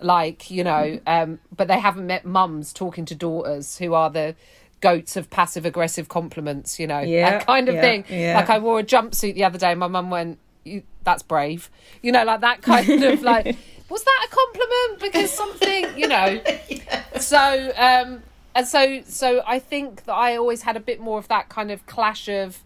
like 0.00 0.52
you 0.52 0.62
know, 0.62 1.00
um, 1.04 1.40
but 1.56 1.66
they 1.66 1.80
haven't 1.80 2.06
met 2.06 2.24
mums 2.24 2.72
talking 2.72 3.04
to 3.06 3.16
daughters 3.16 3.78
who 3.78 3.94
are 3.94 4.08
the 4.08 4.36
goats 4.80 5.16
of 5.16 5.28
passive 5.30 5.66
aggressive 5.66 6.08
compliments, 6.08 6.78
you 6.78 6.86
know, 6.86 7.00
Yeah, 7.00 7.30
that 7.38 7.46
kind 7.46 7.68
of 7.68 7.74
yeah, 7.76 7.80
thing. 7.80 8.04
yeah. 8.08 8.36
Like 8.36 8.50
I 8.50 8.58
wore 8.58 8.78
a 8.78 8.84
jumpsuit 8.84 9.34
the 9.34 9.44
other 9.44 9.58
day. 9.58 9.74
My 9.74 9.88
mum 9.88 10.10
went, 10.10 10.38
you, 10.64 10.82
"That's 11.04 11.22
brave," 11.22 11.70
you 12.02 12.12
know, 12.12 12.24
like 12.24 12.40
that 12.42 12.62
kind 12.62 13.02
of 13.04 13.22
like. 13.22 13.56
Was 13.90 14.04
that 14.04 14.26
a 14.26 14.28
compliment? 14.28 15.00
Because 15.00 15.32
something, 15.32 15.98
you 15.98 16.08
know. 16.08 16.40
So, 17.20 17.72
um, 17.76 18.22
and 18.54 18.66
so, 18.68 19.02
so 19.06 19.42
I 19.46 19.58
think 19.58 20.04
that 20.04 20.12
I 20.12 20.36
always 20.36 20.62
had 20.62 20.76
a 20.76 20.80
bit 20.80 21.00
more 21.00 21.18
of 21.18 21.26
that 21.28 21.48
kind 21.48 21.70
of 21.72 21.84
clash 21.86 22.28
of 22.28 22.62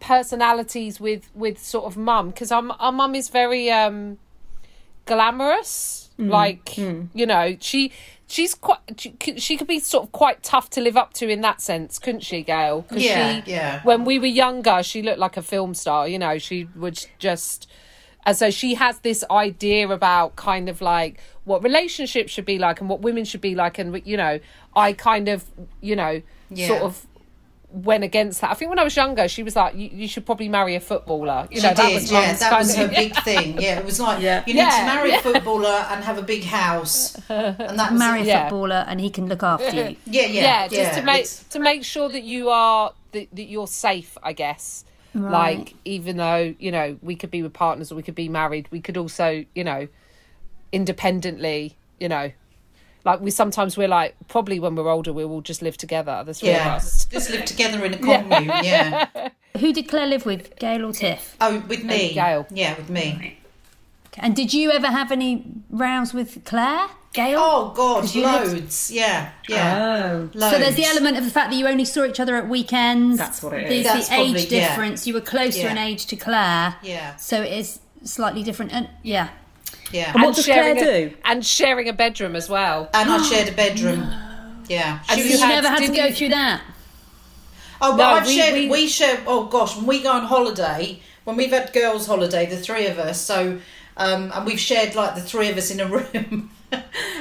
personalities 0.00 1.00
with 1.00 1.30
with 1.34 1.58
sort 1.58 1.86
of 1.86 1.96
mum 1.96 2.28
because 2.28 2.52
our 2.52 2.62
our 2.78 2.92
mum 2.92 3.14
is 3.14 3.28
very 3.30 3.70
um 3.70 4.18
glamorous. 5.06 6.10
Mm, 6.18 6.30
Like 6.30 6.76
you 6.78 7.26
know, 7.26 7.56
she 7.60 7.92
she's 8.26 8.54
quite 8.54 8.78
she, 9.38 9.56
could 9.56 9.66
be 9.66 9.78
sort 9.78 10.04
of 10.04 10.12
quite 10.12 10.42
tough 10.42 10.70
to 10.70 10.80
live 10.80 10.96
up 10.96 11.12
to 11.14 11.28
in 11.28 11.40
that 11.42 11.60
sense, 11.60 11.98
couldn't 11.98 12.22
she, 12.22 12.42
gayle 12.42 12.84
Yeah, 12.90 13.42
she, 13.42 13.50
yeah. 13.50 13.80
When 13.82 14.04
we 14.04 14.18
were 14.18 14.26
younger, 14.26 14.82
she 14.82 15.02
looked 15.02 15.18
like 15.18 15.36
a 15.36 15.42
film 15.42 15.74
star. 15.74 16.08
You 16.08 16.18
know, 16.18 16.38
she 16.38 16.68
would 16.74 17.04
just. 17.18 17.68
And 18.26 18.34
so 18.36 18.50
she 18.50 18.74
has 18.74 19.00
this 19.00 19.22
idea 19.30 19.86
about 19.88 20.34
kind 20.36 20.70
of 20.70 20.80
like 20.80 21.20
what 21.44 21.62
relationships 21.62 22.32
should 22.32 22.46
be 22.46 22.58
like 22.58 22.80
and 22.80 22.88
what 22.88 23.00
women 23.02 23.26
should 23.26 23.42
be 23.42 23.54
like. 23.54 23.78
And, 23.78 24.00
you 24.06 24.16
know, 24.16 24.40
I 24.74 24.94
kind 24.94 25.28
of, 25.28 25.44
you 25.82 25.94
know, 25.94 26.22
Yeah. 26.48 26.68
sort 26.68 26.82
of 26.82 27.06
went 27.74 28.04
against 28.04 28.40
that. 28.40 28.50
I 28.50 28.54
think 28.54 28.68
when 28.68 28.78
I 28.78 28.84
was 28.84 28.94
younger, 28.94 29.26
she 29.26 29.42
was 29.42 29.56
like, 29.56 29.74
you, 29.74 29.90
you 29.92 30.06
should 30.06 30.24
probably 30.24 30.48
marry 30.48 30.76
a 30.76 30.80
footballer. 30.80 31.48
You 31.50 31.60
She 31.60 31.66
know, 31.66 31.74
that 31.74 31.86
did, 31.88 31.94
was 31.94 32.12
yeah. 32.12 32.32
That 32.34 32.58
was 32.58 32.76
her 32.76 32.86
big 33.02 33.14
thing. 33.22 33.60
Yeah, 33.60 33.80
it 33.80 33.84
was 33.84 33.98
like 33.98 34.22
Yeah. 34.22 34.44
you 34.46 34.54
need 34.54 34.60
Yeah, 34.60 34.70
to 34.78 34.84
marry 34.86 35.10
yeah. 35.10 35.18
a 35.18 35.22
footballer 35.22 35.84
and 35.90 36.04
have 36.04 36.16
a 36.16 36.22
big 36.22 36.44
house, 36.44 37.16
and 37.28 37.78
that 37.78 37.92
Marry 37.94 38.20
a 38.20 38.22
it. 38.22 38.26
Yeah. 38.28 38.48
footballer 38.48 38.84
and 38.86 39.00
he 39.00 39.10
can 39.10 39.26
look 39.26 39.42
after 39.42 39.74
you. 39.74 39.96
Yeah, 40.06 40.26
yeah, 40.26 40.26
yeah, 40.26 40.68
just 40.68 40.98
to 40.98 41.04
make 41.04 41.20
it's- 41.20 41.44
to 41.50 41.58
make 41.58 41.84
sure 41.84 42.08
that 42.08 42.22
you 42.22 42.48
are 42.50 42.92
that, 43.12 43.28
that 43.32 43.44
you're 43.44 43.66
safe 43.68 44.16
i 44.22 44.32
guess 44.32 44.84
like 45.14 45.74
even 45.84 46.16
though 46.16 46.54
you 46.58 46.72
know 46.72 46.96
we 47.02 47.14
could 47.14 47.30
be 47.30 47.40
with 47.42 47.52
partners 47.52 47.92
or 47.92 47.94
we 47.94 48.02
could 48.02 48.16
be 48.16 48.28
married 48.28 48.66
we 48.72 48.80
could 48.80 48.96
also 48.96 49.44
you 49.54 49.62
know 49.62 49.86
independently 50.72 51.76
you 52.00 52.08
know 52.08 52.32
like 53.04 53.20
we 53.20 53.30
sometimes 53.30 53.76
we're 53.76 53.88
like 53.88 54.14
probably 54.28 54.58
when 54.58 54.74
we're 54.74 54.88
older 54.90 55.12
we'll 55.12 55.30
all 55.30 55.40
just 55.42 55.60
live 55.62 55.76
together 55.76 56.22
the 56.24 56.32
three 56.34 56.50
of 56.50 56.66
us 56.66 57.04
Just 57.06 57.30
live 57.30 57.44
together 57.44 57.84
in 57.84 57.94
a 57.94 57.98
commune. 57.98 58.46
Yeah. 58.64 59.28
Who 59.58 59.72
did 59.72 59.88
Claire 59.88 60.06
live 60.08 60.26
with, 60.26 60.56
Gayle 60.58 60.84
or 60.84 60.92
Tiff? 60.92 61.36
Oh, 61.40 61.60
with 61.68 61.84
me. 61.84 62.12
Gayle. 62.12 62.44
Yeah, 62.50 62.76
with 62.76 62.90
me. 62.90 63.38
And 64.18 64.34
did 64.34 64.52
you 64.52 64.72
ever 64.72 64.88
have 64.88 65.12
any 65.12 65.44
rows 65.70 66.12
with 66.12 66.44
Claire, 66.44 66.86
Gayle? 67.12 67.38
Oh 67.38 67.72
God, 67.74 68.12
you 68.14 68.22
lived- 68.24 68.52
loads. 68.52 68.90
Yeah, 68.90 69.30
yeah. 69.48 70.10
Oh. 70.12 70.30
Loads. 70.34 70.52
So 70.54 70.58
there's 70.58 70.74
the 70.76 70.84
element 70.84 71.16
of 71.18 71.24
the 71.24 71.30
fact 71.30 71.50
that 71.50 71.56
you 71.56 71.66
only 71.68 71.84
saw 71.84 72.04
each 72.04 72.18
other 72.20 72.34
at 72.36 72.48
weekends. 72.48 73.18
That's 73.18 73.42
what 73.42 73.52
it 73.54 73.64
is. 73.70 73.84
There's 73.84 73.84
That's 73.84 74.08
the 74.08 74.14
age 74.14 74.32
probably- 74.34 74.56
yeah. 74.56 74.68
difference. 74.68 75.06
You 75.06 75.14
were 75.14 75.20
closer 75.20 75.60
Yeah. 75.60 75.70
in 75.72 75.78
age 75.78 76.06
to 76.06 76.16
Claire. 76.16 76.76
Yeah. 76.82 77.14
So 77.16 77.42
it 77.42 77.52
is 77.52 77.78
slightly 78.04 78.42
different. 78.42 78.72
And 78.72 78.88
yeah. 79.02 79.28
Yeah. 79.94 80.10
And 80.12 80.22
what 80.22 80.26
And 80.28 80.36
does 80.36 80.44
sharing 80.44 80.76
Claire 80.76 80.96
a- 81.06 81.08
do? 81.10 81.16
and 81.24 81.46
sharing 81.46 81.88
a 81.88 81.92
bedroom 81.92 82.34
as 82.34 82.48
well 82.48 82.90
And 82.92 83.10
I 83.10 83.22
shared 83.30 83.48
a 83.48 83.52
bedroom. 83.52 84.00
Yeah. 84.68 84.98
And 85.08 85.20
She 85.20 85.26
you 85.28 85.32
You 85.34 85.38
had- 85.38 85.48
never 85.62 85.68
had 85.68 85.78
to 85.86 85.92
go 85.96 86.04
you- 86.06 86.14
through 86.14 86.28
that. 86.30 86.60
Oh, 87.80 87.92
but 87.92 87.96
No, 87.98 88.04
I've 88.16 88.26
we- 88.26 88.36
shared. 88.36 88.54
we- 88.54 88.68
We, 88.68 88.88
share. 88.88 89.18
Oh 89.26 89.44
gosh, 89.44 89.76
when 89.76 89.86
we 89.86 90.02
go 90.02 90.10
on 90.12 90.24
holiday, 90.24 91.00
when 91.24 91.36
we've 91.36 91.50
had 91.52 91.72
girls' 91.72 92.06
holiday, 92.06 92.46
the 92.46 92.56
three 92.56 92.86
of 92.86 92.98
us. 92.98 93.20
So, 93.20 93.58
um, 93.96 94.32
and 94.34 94.44
we've 94.46 94.60
shared 94.60 94.94
like 94.96 95.14
the 95.14 95.20
three 95.20 95.48
of 95.50 95.56
us 95.56 95.70
in 95.70 95.80
a 95.80 95.86
room, 95.96 96.50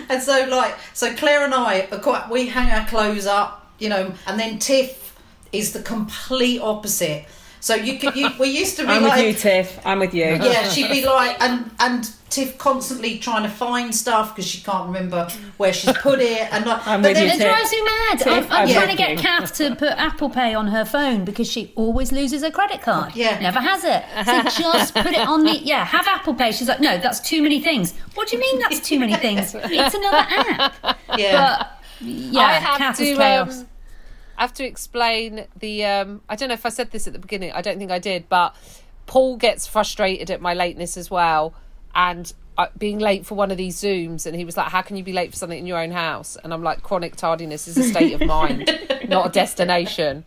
and 0.10 0.24
so 0.24 0.46
like 0.50 0.76
so 0.94 1.14
Claire 1.16 1.44
and 1.44 1.54
I 1.54 1.88
are 1.92 2.00
quite. 2.00 2.30
We 2.30 2.48
hang 2.48 2.72
our 2.72 2.88
clothes 2.88 3.26
up, 3.28 3.72
you 3.80 3.90
know, 3.90 4.14
and 4.26 4.40
then 4.40 4.58
Tiff 4.58 5.14
is 5.52 5.74
the 5.74 5.82
complete 5.82 6.60
opposite. 6.62 7.26
So 7.64 7.76
you 7.76 7.98
could. 7.98 8.14
You, 8.14 8.30
we 8.42 8.50
used 8.50 8.76
to 8.76 8.84
be 8.84 8.90
I'm 8.92 9.04
like. 9.04 9.16
with 9.26 9.26
you, 9.26 9.34
Tiff. 9.42 9.80
I'm 9.86 10.00
with 10.00 10.14
you. 10.14 10.26
yeah, 10.26 10.68
she'd 10.68 10.90
be 10.90 11.06
like, 11.06 11.42
and 11.42 11.72
and 11.80 12.12
Tiff 12.30 12.58
constantly 12.58 13.20
trying 13.20 13.44
to 13.44 13.50
find 13.50 13.96
stuff 13.96 14.36
because 14.36 14.46
she 14.46 14.62
can't 14.62 14.86
remember 14.88 15.30
where 15.56 15.72
she's 15.72 15.94
put 16.00 16.20
it, 16.20 16.52
and 16.52 16.66
like, 16.66 16.86
I'm 16.86 17.02
but 17.02 17.16
you, 17.16 17.24
It 17.24 17.40
drives 17.40 17.72
me 17.72 17.82
mad. 17.84 18.20
Tiff, 18.20 18.28
I'm, 18.28 18.44
I'm 18.52 18.68
I'm 18.68 18.74
trying 18.74 18.90
to 18.90 18.96
get. 18.98 19.18
Kath 19.18 19.56
to 19.60 19.76
put 19.78 19.92
Apple 19.92 20.30
Pay 20.30 20.54
on 20.54 20.68
her 20.68 20.84
phone 20.84 21.24
because 21.24 21.50
she 21.50 21.72
always 21.78 22.12
loses 22.12 22.42
her 22.44 22.52
credit 22.52 22.82
card. 22.82 23.16
Yeah. 23.16 23.40
Never 23.40 23.62
has 23.62 23.86
it. 23.86 24.04
So 24.26 24.64
just 24.64 24.94
put 24.94 25.14
it 25.14 25.26
on 25.26 25.46
the 25.46 25.58
yeah, 25.58 25.86
have 25.86 26.06
Apple 26.06 26.34
Pay. 26.34 26.52
She's 26.52 26.68
like, 26.68 26.82
no, 26.82 26.98
that's 26.98 27.22
too 27.22 27.42
many 27.42 27.62
things. 27.62 27.94
What 28.16 28.28
do 28.28 28.36
you 28.36 28.42
mean 28.42 28.60
that's 28.60 28.82
too 28.82 29.00
many 29.00 29.16
things? 29.16 29.56
It's 29.64 29.96
another 29.96 30.18
app. 30.18 31.00
yeah, 31.18 31.58
But 31.58 31.82
yeah, 32.02 32.42
I 32.42 32.54
have 32.56 32.78
chaos 32.78 32.98
to 32.98 33.04
is 33.06 33.18
chaos. 33.18 33.60
um, 33.62 33.68
I 34.38 34.42
have 34.42 34.54
to 34.56 34.66
explain 34.66 35.46
the. 35.58 35.86
Um, 35.86 36.22
I 36.28 36.36
don't 36.36 36.50
know 36.50 36.56
if 36.56 36.66
I 36.66 36.70
said 36.70 36.92
this 36.92 37.08
at 37.08 37.14
the 37.14 37.20
beginning. 37.20 37.52
I 37.52 37.62
don't 37.62 37.78
think 37.78 37.92
I 37.92 38.00
did, 38.00 38.30
but 38.30 38.56
Paul 39.06 39.38
gets 39.38 39.68
frustrated 39.68 40.32
at 40.32 40.42
my 40.42 40.54
lateness 40.54 40.98
as 40.98 41.12
well, 41.12 41.54
and 41.94 42.34
uh, 42.58 42.68
being 42.78 43.00
late 43.00 43.26
for 43.26 43.36
one 43.36 43.52
of 43.52 43.58
these 43.58 43.78
zooms, 43.78 44.26
and 44.26 44.36
he 44.36 44.46
was 44.46 44.58
like, 44.58 44.68
"How 44.68 44.82
can 44.82 44.98
you 44.98 45.04
be 45.04 45.14
late 45.14 45.32
for 45.32 45.38
something 45.38 45.60
in 45.60 45.66
your 45.66 45.80
own 45.80 45.92
house?" 45.92 46.38
And 46.44 46.54
I'm 46.54 46.64
like, 46.64 46.84
"Chronic 46.84 47.16
tardiness 47.16 47.68
is 47.68 47.78
a 47.78 47.84
state 47.84 48.14
of 48.14 48.28
mind, 48.28 48.70
not 49.08 49.28
a 49.28 49.30
destination." 49.30 50.26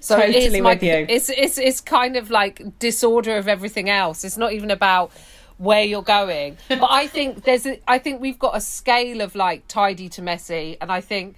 So 0.00 0.18
it 0.18 0.30
is 0.30 0.44
Totally 0.44 0.60
my, 0.60 0.74
with 0.74 0.82
you. 0.82 1.06
It's 1.08 1.30
it's 1.30 1.58
it's 1.58 1.80
kind 1.80 2.16
of 2.16 2.30
like 2.30 2.78
disorder 2.78 3.36
of 3.36 3.48
everything 3.48 3.88
else. 3.88 4.24
It's 4.24 4.36
not 4.36 4.52
even 4.52 4.70
about 4.70 5.12
where 5.56 5.82
you're 5.82 6.02
going. 6.02 6.56
But 6.68 6.88
I 6.90 7.06
think 7.06 7.44
there's 7.44 7.64
a, 7.64 7.80
I 7.88 7.98
think 7.98 8.20
we've 8.20 8.38
got 8.38 8.56
a 8.56 8.60
scale 8.60 9.20
of 9.20 9.34
like 9.34 9.66
tidy 9.68 10.08
to 10.10 10.22
messy, 10.22 10.76
and 10.80 10.92
I 10.92 11.00
think 11.00 11.36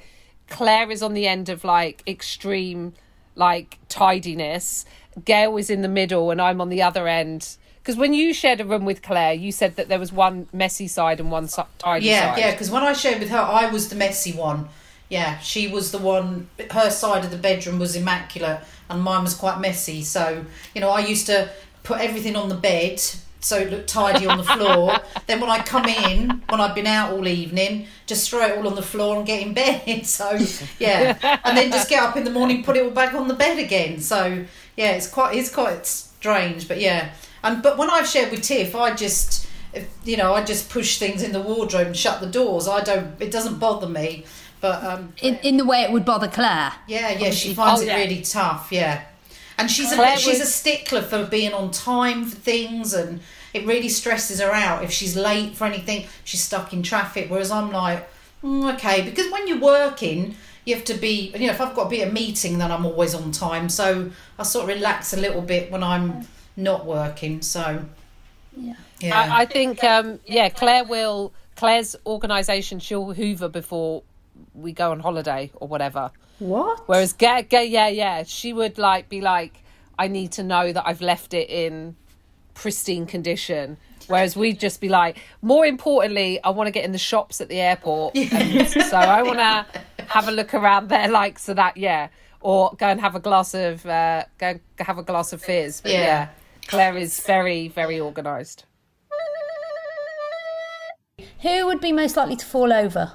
Claire 0.49 0.91
is 0.91 1.03
on 1.03 1.15
the 1.15 1.27
end 1.27 1.49
of 1.49 1.65
like 1.65 2.03
extreme 2.07 2.95
like 3.35 3.79
tidiness. 3.89 4.85
Gail 5.25 5.57
is 5.57 5.71
in 5.71 5.83
the 5.83 5.89
middle, 5.89 6.31
and 6.31 6.41
I'm 6.41 6.61
on 6.61 6.69
the 6.69 6.83
other 6.83 7.09
end. 7.09 7.57
Because 7.83 7.97
when 7.97 8.15
you 8.15 8.35
shared 8.35 8.61
a 8.61 8.65
room 8.65 8.85
with 8.85 9.01
Claire, 9.01 9.33
you 9.33 9.53
said 9.53 9.77
that 9.77 9.89
there 9.89 9.99
was 9.99 10.13
one 10.13 10.49
messy 10.53 10.89
side 10.89 11.21
and 11.21 11.31
one 11.31 11.49
tidy 11.79 12.07
Yeah, 12.07 12.33
side. 12.33 12.39
Yeah, 12.39 12.47
yeah. 12.47 12.51
Because 12.53 12.71
when 12.71 12.83
I 12.83 12.93
shared 12.93 13.21
with 13.21 13.31
her, 13.31 13.39
I 13.39 13.71
was 13.71 13.89
the 13.89 13.95
messy 13.95 14.33
one. 14.33 14.69
Yeah, 15.09 15.39
she 15.39 15.69
was 15.69 15.93
the 15.93 15.99
one. 15.99 16.49
Her 16.71 16.91
side 16.91 17.25
of 17.25 17.31
the 17.31 17.37
bedroom 17.37 17.79
was 17.79 17.95
immaculate, 17.95 18.61
and 18.91 19.03
mine 19.03 19.23
was 19.23 19.35
quite 19.35 19.61
messy. 19.61 20.03
So 20.03 20.45
you 20.75 20.81
know, 20.81 20.91
I 20.91 21.01
used 21.01 21.27
to 21.27 21.49
put 21.85 22.01
everything 22.01 22.35
on 22.35 22.49
the 22.49 22.57
bed 22.57 23.01
so 23.47 23.59
it 23.59 23.71
looked 23.71 23.89
tidy 23.89 24.27
on 24.27 24.39
the 24.39 24.45
floor. 24.45 24.97
then 25.27 25.41
when 25.41 25.49
I 25.51 25.63
come 25.63 25.85
in, 25.87 26.43
when 26.49 26.61
I've 26.61 26.75
been 26.75 26.87
out 26.87 27.13
all 27.13 27.27
evening, 27.29 27.87
just 28.07 28.29
throw 28.29 28.45
it 28.47 28.59
all 28.59 28.67
on 28.67 28.75
the 28.75 28.83
floor 28.83 29.17
and 29.17 29.27
get 29.27 29.43
in 29.47 29.55
bed. 29.55 29.83
So 30.07 30.39
yeah, 30.79 31.39
and 31.45 31.57
then 31.57 31.71
just 31.71 31.89
get 31.89 32.03
up 32.03 32.17
in 32.17 32.25
the 32.25 32.31
morning, 32.31 32.63
put 32.65 32.77
it 32.77 32.85
all 32.85 32.91
back 32.91 33.15
on 33.15 33.29
the 33.29 33.35
bed 33.35 33.59
again. 33.59 34.01
So 34.01 34.45
yeah, 34.77 34.93
it's 34.93 35.09
quite 35.09 35.37
it's 35.37 35.53
quite 35.55 35.87
strange, 35.87 36.69
but 36.69 36.81
yeah. 36.81 37.13
And 37.45 37.63
but 37.63 37.79
when 37.79 37.89
I've 37.91 38.07
shared 38.09 38.31
with 38.31 38.43
Tiff, 38.43 38.75
I 38.75 38.95
just 38.95 39.47
if, 39.73 39.89
you 40.05 40.17
know 40.17 40.35
I 40.35 40.43
just 40.45 40.69
push 40.71 40.99
things 40.99 41.23
in 41.23 41.33
the 41.33 41.41
wardrobe 41.41 41.87
and 41.89 41.97
shut 41.97 42.21
the 42.21 42.27
doors. 42.27 42.67
I 42.69 42.83
don't. 42.83 43.15
It 43.21 43.31
doesn't 43.31 43.59
bother 43.59 43.89
me. 43.89 44.25
But 44.61 44.83
um, 44.83 45.13
in, 45.21 45.37
in 45.43 45.57
the 45.59 45.65
way 45.67 45.83
it 45.83 45.93
would 45.93 46.05
bother 46.07 46.29
Claire. 46.29 46.73
yeah, 46.89 47.11
yeah, 47.19 47.31
she 47.31 47.53
finds 47.55 47.81
Oh, 47.81 47.85
it 47.85 47.89
yeah. 47.89 47.97
really 47.97 48.23
tough. 48.23 48.69
Yeah, 48.73 49.05
and 49.59 49.71
she's 49.71 49.93
a 49.93 50.17
she's 50.17 50.41
a 50.41 50.47
stickler 50.47 51.03
for 51.03 51.25
being 51.27 51.53
on 51.53 51.71
time 51.71 52.25
for 52.25 52.37
things, 52.37 52.95
and 52.95 53.21
it 53.57 53.67
really 53.67 53.89
stresses 53.89 54.41
her 54.41 54.53
out 54.53 54.85
if 54.85 54.91
she's 54.91 55.17
late 55.17 55.57
for 55.57 55.65
anything. 55.65 56.07
She's 56.25 56.43
stuck 56.43 56.73
in 56.73 56.83
traffic, 56.83 57.31
whereas 57.31 57.51
I'm 57.51 57.71
like, 57.73 58.09
mm, 58.43 58.75
okay, 58.75 59.03
because 59.03 59.31
when 59.33 59.47
you're 59.49 59.61
working. 59.61 60.37
You 60.69 60.75
have 60.75 60.85
to 60.87 60.95
be, 60.95 61.31
you 61.33 61.47
know, 61.47 61.53
if 61.53 61.61
I've 61.61 61.77
got 61.77 61.85
to 61.85 61.91
be 61.91 62.03
at 62.03 62.09
a 62.09 62.13
meeting, 62.13 62.59
then 62.59 62.73
I'm 62.73 62.85
always 62.85 63.15
on 63.15 63.31
time. 63.31 63.69
So 63.69 64.11
I 64.37 64.43
sort 64.43 64.65
of 64.65 64.77
relax 64.77 65.13
a 65.13 65.17
little 65.17 65.41
bit 65.41 65.71
when 65.71 65.85
I'm 65.85 66.27
not 66.57 66.85
working. 66.85 67.41
So, 67.41 67.85
Yeah. 68.57 68.75
yeah. 68.99 69.17
I, 69.17 69.43
I 69.43 69.47
think, 69.47 69.85
um, 69.85 70.19
yeah, 70.27 70.49
Claire 70.49 70.83
will. 70.83 71.33
Claire's 71.55 71.95
organisation, 72.05 72.81
she'll 72.81 73.13
hoover 73.13 73.49
before 73.49 74.03
we 74.55 74.73
go 74.73 74.91
on 74.91 74.99
holiday 74.99 75.53
or 75.55 75.69
whatever. 75.69 76.11
What? 76.41 76.89
Whereas, 76.89 77.13
Ga 77.13 77.43
Ga 77.43 77.63
yeah, 77.63 77.87
yeah, 77.87 78.25
she 78.25 78.53
would 78.53 78.77
like 78.77 79.09
be 79.09 79.21
like, 79.21 79.63
I 79.97 80.09
need 80.09 80.33
to 80.33 80.43
know 80.43 80.73
that 80.73 80.85
I've 80.85 81.01
left 81.01 81.33
it 81.33 81.49
in 81.49 81.95
pristine 82.57 83.07
condition. 83.07 83.77
Whereas 84.09 84.37
we'd 84.37 84.59
just 84.59 84.81
be 84.81 84.89
like, 84.89 85.19
more 85.43 85.65
importantly, 85.67 86.41
I 86.43 86.51
want 86.51 86.67
to 86.69 86.71
get 86.71 86.85
in 86.85 86.93
the 86.93 86.99
shops 86.99 87.41
at 87.41 87.49
the 87.49 87.61
airport. 87.61 88.17
And 88.17 88.69
so 88.69 88.97
I 88.97 89.23
want 89.23 89.39
to 89.39 89.67
have 90.07 90.29
a 90.29 90.31
look 90.33 90.55
around 90.55 90.89
there, 90.89 91.09
like, 91.09 91.39
so 91.39 91.55
that, 91.55 91.77
yeah. 91.77 92.09
Or 92.41 92.73
go 92.79 92.87
and 92.87 93.01
have 93.01 93.15
a 93.17 93.21
glass 93.21 93.53
of, 93.55 93.85
uh, 93.85 94.25
go 94.39 94.61
have 94.79 94.99
a 94.99 95.03
glass 95.03 95.33
of 95.33 95.43
fizz. 95.43 95.81
But 95.81 95.91
Yeah. 95.93 96.01
yeah, 96.01 96.29
Claire 96.69 96.97
is 96.97 97.19
very, 97.21 97.67
very 97.69 98.01
organised. 98.01 98.65
Who 101.43 101.67
would 101.67 101.81
be 101.81 101.93
most 101.93 102.17
likely 102.17 102.37
to 102.37 102.47
fall 102.47 102.73
over? 102.73 103.13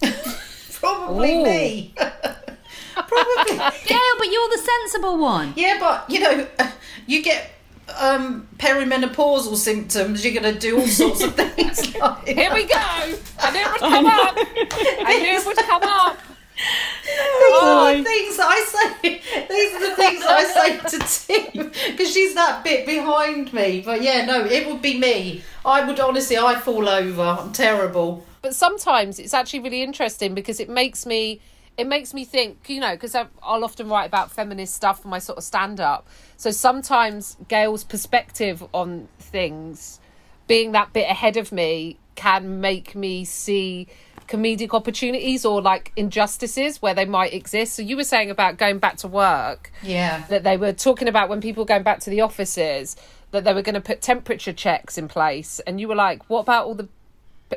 Probably 0.72 1.34
Ooh. 1.34 1.44
me. 1.44 1.94
Probably. 2.94 3.56
Gayle, 3.86 4.16
but 4.18 4.30
you're 4.30 4.48
the 4.48 4.62
sensible 4.64 5.18
one. 5.18 5.52
Yeah, 5.56 5.76
but 5.78 6.08
you 6.10 6.20
know, 6.20 6.46
you 7.06 7.22
get 7.22 7.50
um, 7.98 8.48
perimenopausal 8.58 9.56
symptoms. 9.56 10.24
You're 10.24 10.40
going 10.40 10.54
to 10.54 10.60
do 10.60 10.78
all 10.80 10.86
sorts 10.86 11.22
of 11.22 11.34
things. 11.36 11.94
Like, 11.96 12.26
Here 12.28 12.52
we 12.54 12.64
go. 12.64 12.74
I 12.76 13.50
knew 13.52 13.60
it 13.60 13.72
would 13.72 13.80
come 13.80 14.06
up. 14.06 14.34
I 14.36 15.18
knew 15.20 15.38
it 15.38 15.46
would 15.46 15.56
come 15.56 15.82
up. 15.82 16.18
These 17.04 17.62
are 17.62 17.96
the 17.96 18.04
things 18.04 18.36
that 18.38 18.46
I 18.48 18.60
say. 19.02 19.20
These 19.48 19.74
are 19.74 19.90
the 19.90 19.96
things 19.96 20.20
that 20.20 20.30
I 20.30 20.44
say 20.44 20.98
to 20.98 21.52
Tim 21.52 21.70
because 21.90 22.12
she's 22.12 22.34
that 22.34 22.64
bit 22.64 22.86
behind 22.86 23.52
me. 23.52 23.82
But 23.84 24.02
yeah, 24.02 24.24
no, 24.24 24.44
it 24.44 24.66
would 24.66 24.80
be 24.82 24.98
me. 24.98 25.42
I 25.64 25.86
would 25.86 26.00
honestly, 26.00 26.38
I 26.38 26.56
fall 26.56 26.88
over. 26.88 27.22
I'm 27.22 27.52
terrible. 27.52 28.24
but 28.42 28.54
sometimes 28.54 29.18
it's 29.18 29.34
actually 29.34 29.60
really 29.60 29.82
interesting 29.82 30.34
because 30.34 30.58
it 30.60 30.68
makes 30.68 31.04
me 31.04 31.40
it 31.76 31.86
makes 31.86 32.14
me 32.14 32.24
think 32.24 32.68
you 32.68 32.80
know 32.80 32.92
because 32.92 33.14
i'll 33.14 33.64
often 33.64 33.88
write 33.88 34.06
about 34.06 34.30
feminist 34.30 34.74
stuff 34.74 35.02
for 35.02 35.08
my 35.08 35.18
sort 35.18 35.38
of 35.38 35.44
stand 35.44 35.80
up 35.80 36.06
so 36.36 36.50
sometimes 36.50 37.36
gayle's 37.48 37.84
perspective 37.84 38.64
on 38.72 39.08
things 39.18 40.00
being 40.46 40.72
that 40.72 40.92
bit 40.92 41.10
ahead 41.10 41.36
of 41.36 41.52
me 41.52 41.98
can 42.14 42.60
make 42.60 42.94
me 42.94 43.24
see 43.24 43.86
comedic 44.26 44.74
opportunities 44.74 45.44
or 45.44 45.62
like 45.62 45.92
injustices 45.96 46.82
where 46.82 46.94
they 46.94 47.04
might 47.04 47.32
exist. 47.32 47.74
So 47.74 47.82
you 47.82 47.96
were 47.96 48.04
saying 48.04 48.30
about 48.30 48.56
going 48.56 48.78
back 48.78 48.96
to 48.98 49.08
work. 49.08 49.70
Yeah. 49.82 50.24
that 50.28 50.42
they 50.42 50.56
were 50.56 50.72
talking 50.72 51.08
about 51.08 51.28
when 51.28 51.40
people 51.40 51.62
were 51.62 51.68
going 51.68 51.82
back 51.82 52.00
to 52.00 52.10
the 52.10 52.20
offices 52.22 52.96
that 53.30 53.44
they 53.44 53.52
were 53.52 53.62
going 53.62 53.74
to 53.74 53.80
put 53.80 54.00
temperature 54.00 54.52
checks 54.52 54.98
in 54.98 55.08
place. 55.08 55.60
And 55.66 55.80
you 55.80 55.88
were 55.88 55.94
like 55.94 56.28
what 56.28 56.40
about 56.40 56.66
all 56.66 56.74
the 56.74 56.88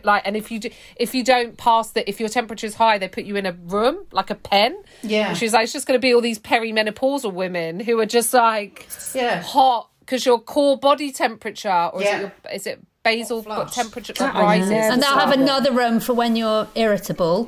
like 0.04 0.22
and 0.26 0.38
if 0.38 0.52
you 0.52 0.60
do 0.60 0.70
if 0.96 1.16
you 1.16 1.24
don't 1.24 1.58
pass 1.58 1.92
that 1.92 2.08
if 2.08 2.20
your 2.20 2.30
temperature 2.30 2.68
is 2.68 2.76
high 2.76 2.98
they 2.98 3.08
put 3.08 3.24
you 3.24 3.36
in 3.36 3.46
a 3.46 3.52
room 3.52 4.06
like 4.12 4.30
a 4.30 4.36
pen 4.36 4.82
Yeah. 5.02 5.30
and 5.30 5.38
she 5.38 5.46
was 5.46 5.54
like 5.54 5.64
it's 5.64 5.74
just 5.74 5.88
going 5.88 5.98
to 5.98 6.02
be 6.02 6.14
all 6.14 6.22
these 6.22 6.40
perimenopausal 6.40 7.34
women 7.34 7.80
who 7.80 8.00
are 8.00 8.06
just 8.06 8.34
like 8.34 8.88
Yeah. 9.14 9.42
hot 9.42 9.90
because 10.02 10.26
your 10.26 10.40
core 10.40 10.78
body 10.78 11.12
temperature 11.12 11.90
or 11.94 12.02
Yeah. 12.02 12.08
is 12.08 12.14
it 12.16 12.20
your, 12.22 12.54
is 12.54 12.68
it 12.68 12.84
basal 13.18 13.44
flush. 13.44 13.74
temperature 13.74 14.14
That 14.14 14.34
that 14.34 14.42
rises 14.42 14.72
And 14.72 15.02
they'll 15.02 15.18
have 15.18 15.32
another 15.32 15.72
room 15.72 16.00
for 16.00 16.14
when 16.14 16.36
you're 16.36 16.68
irritable 16.76 17.46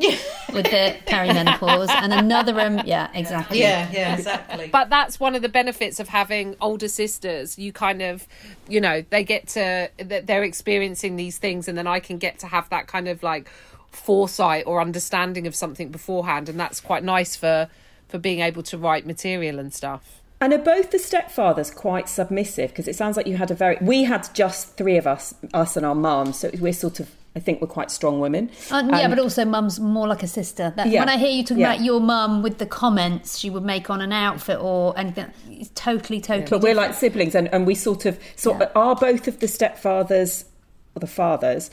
with 0.53 0.65
the 0.65 0.95
perimenopause, 1.05 1.89
and 1.89 2.13
another 2.13 2.53
room. 2.53 2.81
Yeah, 2.85 3.09
exactly. 3.13 3.59
Yeah, 3.59 3.89
yeah, 3.91 4.15
exactly. 4.15 4.69
but 4.71 4.89
that's 4.89 5.19
one 5.19 5.35
of 5.35 5.41
the 5.41 5.49
benefits 5.49 5.99
of 5.99 6.09
having 6.09 6.55
older 6.61 6.87
sisters 6.87 7.57
you 7.57 7.71
kind 7.73 8.01
of 8.01 8.27
you 8.67 8.81
know 8.81 9.03
they 9.09 9.23
get 9.23 9.47
to 9.47 9.89
that 9.97 10.27
they're 10.27 10.43
experiencing 10.43 11.15
these 11.15 11.37
things 11.37 11.67
and 11.67 11.77
then 11.77 11.87
i 11.87 11.99
can 11.99 12.17
get 12.17 12.39
to 12.39 12.47
have 12.47 12.69
that 12.69 12.87
kind 12.87 13.07
of 13.07 13.23
like 13.23 13.49
foresight 13.91 14.63
or 14.65 14.81
understanding 14.81 15.47
of 15.47 15.55
something 15.55 15.89
beforehand 15.89 16.47
and 16.49 16.59
that's 16.59 16.79
quite 16.79 17.03
nice 17.03 17.35
for 17.35 17.69
for 18.07 18.17
being 18.17 18.39
able 18.39 18.63
to 18.63 18.77
write 18.77 19.05
material 19.05 19.59
and 19.59 19.73
stuff 19.73 20.20
And 20.41 20.51
are 20.53 20.57
both 20.57 20.89
the 20.91 20.97
stepfathers 20.97 21.73
quite 21.73 22.09
submissive? 22.09 22.71
Because 22.71 22.87
it 22.87 22.95
sounds 22.95 23.15
like 23.15 23.27
you 23.27 23.37
had 23.37 23.51
a 23.51 23.53
very. 23.53 23.77
We 23.79 24.03
had 24.03 24.27
just 24.33 24.75
three 24.75 24.97
of 24.97 25.05
us, 25.07 25.33
us 25.53 25.77
and 25.77 25.85
our 25.85 25.95
mum, 25.95 26.33
so 26.33 26.49
we're 26.59 26.73
sort 26.73 26.99
of. 26.99 27.09
I 27.33 27.39
think 27.39 27.61
we're 27.61 27.67
quite 27.67 27.89
strong 27.91 28.19
women. 28.19 28.49
Uh, 28.69 28.83
yeah, 28.89 29.03
Um, 29.03 29.11
but 29.11 29.19
also 29.19 29.45
mum's 29.45 29.79
more 29.79 30.05
like 30.05 30.21
a 30.21 30.27
sister. 30.27 30.73
That, 30.75 30.87
Yeah, 30.89 30.99
When 30.99 31.07
I 31.07 31.15
hear 31.17 31.29
you 31.29 31.43
talking 31.43 31.59
yeah. 31.61 31.71
about 31.75 31.85
your 31.85 32.01
mum 32.01 32.41
with 32.41 32.57
the 32.57 32.65
comments 32.65 33.37
she 33.37 33.49
would 33.49 33.63
make 33.63 33.89
on 33.89 34.01
an 34.01 34.11
outfit 34.11 34.57
or 34.59 34.97
anything, 34.99 35.27
it's 35.49 35.69
totally, 35.73 36.19
totally. 36.19 36.49
but 36.49 36.61
we're 36.61 36.75
like 36.75 36.93
siblings, 36.93 37.33
and, 37.33 37.47
and 37.53 37.65
we 37.65 37.73
sort 37.75 38.05
of. 38.05 38.19
So 38.35 38.57
Yeah. 38.59 38.67
are 38.75 38.95
both 38.97 39.29
of 39.29 39.39
the 39.39 39.47
stepfathers 39.47 40.43
or 40.93 40.99
the 40.99 41.07
fathers 41.07 41.71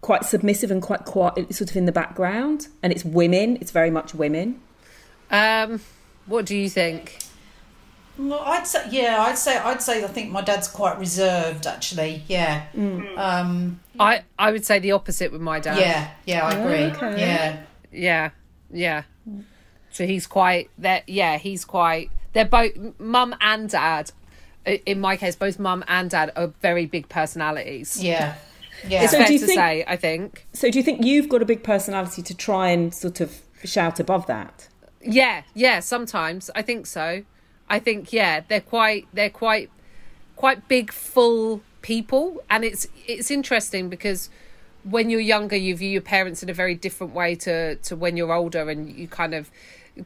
quite 0.00 0.24
submissive 0.24 0.72
and 0.72 0.82
quite 0.82 1.04
quiet, 1.04 1.54
sort 1.54 1.70
of 1.70 1.76
in 1.76 1.84
the 1.86 1.92
background? 1.92 2.66
And 2.82 2.92
it's 2.92 3.04
women. 3.04 3.58
It's 3.60 3.70
very 3.70 3.90
much 3.90 4.12
women. 4.14 4.58
um 5.30 5.80
what 6.26 6.46
do 6.46 6.56
you 6.56 6.68
think 6.68 7.18
Well, 8.28 8.40
I'd 8.40 8.66
say 8.66 8.86
yeah, 8.90 9.20
I'd 9.22 9.38
say 9.38 9.56
I'd 9.56 9.80
say 9.82 10.04
I 10.04 10.08
think 10.08 10.30
my 10.30 10.42
dad's 10.42 10.68
quite 10.68 10.98
reserved 10.98 11.66
actually. 11.66 12.22
Yeah. 12.28 12.66
Um, 13.16 13.80
i 13.98 14.22
i 14.38 14.50
would 14.52 14.64
say 14.64 14.78
the 14.78 14.92
opposite 14.92 15.30
with 15.32 15.40
my 15.40 15.60
dad 15.60 15.78
yeah, 15.78 16.10
yeah, 16.24 16.46
I 16.46 16.52
agree. 16.54 16.84
Okay. 16.96 17.20
Yeah. 17.20 17.60
yeah 17.92 18.30
yeah 18.72 19.02
so 19.90 20.06
he's 20.06 20.26
quite 20.26 20.70
that 20.78 21.06
yeah 21.08 21.36
he's 21.38 21.64
quite 21.64 22.10
they're 22.32 22.44
both 22.44 22.70
mum 22.98 23.34
and 23.40 23.68
dad 23.68 24.10
in 24.64 25.00
my 25.00 25.16
case 25.16 25.34
both 25.36 25.58
mum 25.58 25.82
and 25.88 26.10
dad 26.10 26.30
are 26.36 26.48
very 26.62 26.86
big 26.86 27.08
personalities 27.08 28.02
Yeah. 28.02 28.36
Yeah. 28.88 29.02
it's 29.02 29.12
So 29.12 29.18
fair 29.18 29.26
do 29.26 29.32
you 29.34 29.38
to 29.40 29.46
think- 29.46 29.58
say 29.58 29.84
i 29.88 29.96
think 29.96 30.46
So 30.52 30.70
do 30.70 30.78
you 30.78 30.84
think 30.84 31.04
you've 31.04 31.28
got 31.28 31.42
a 31.42 31.44
big 31.44 31.62
personality 31.64 32.22
to 32.22 32.34
try 32.34 32.68
and 32.70 32.94
sort 32.94 33.20
of 33.20 33.40
shout 33.64 33.98
above 34.00 34.26
that? 34.26 34.68
yeah 35.02 35.42
yeah 35.54 35.80
sometimes 35.80 36.48
i 36.54 36.62
think 36.62 36.86
so 36.86 37.22
i 37.70 37.78
think 37.78 38.12
yeah 38.12 38.40
they're 38.48 38.60
quite 38.60 39.08
they're 39.14 39.30
quite 39.30 39.70
quite 40.36 40.68
big 40.68 40.92
full 40.92 41.62
people 41.80 42.42
and 42.50 42.64
it's 42.64 42.86
it's 43.06 43.30
interesting 43.30 43.88
because 43.88 44.28
when 44.84 45.10
you're 45.10 45.20
younger, 45.20 45.56
you 45.56 45.76
view 45.76 45.90
your 45.90 46.02
parents 46.02 46.42
in 46.42 46.48
a 46.48 46.54
very 46.54 46.74
different 46.74 47.14
way 47.14 47.34
to 47.36 47.76
to 47.76 47.96
when 47.96 48.16
you're 48.16 48.32
older, 48.32 48.68
and 48.68 48.90
you 48.90 49.08
kind 49.08 49.34
of 49.34 49.50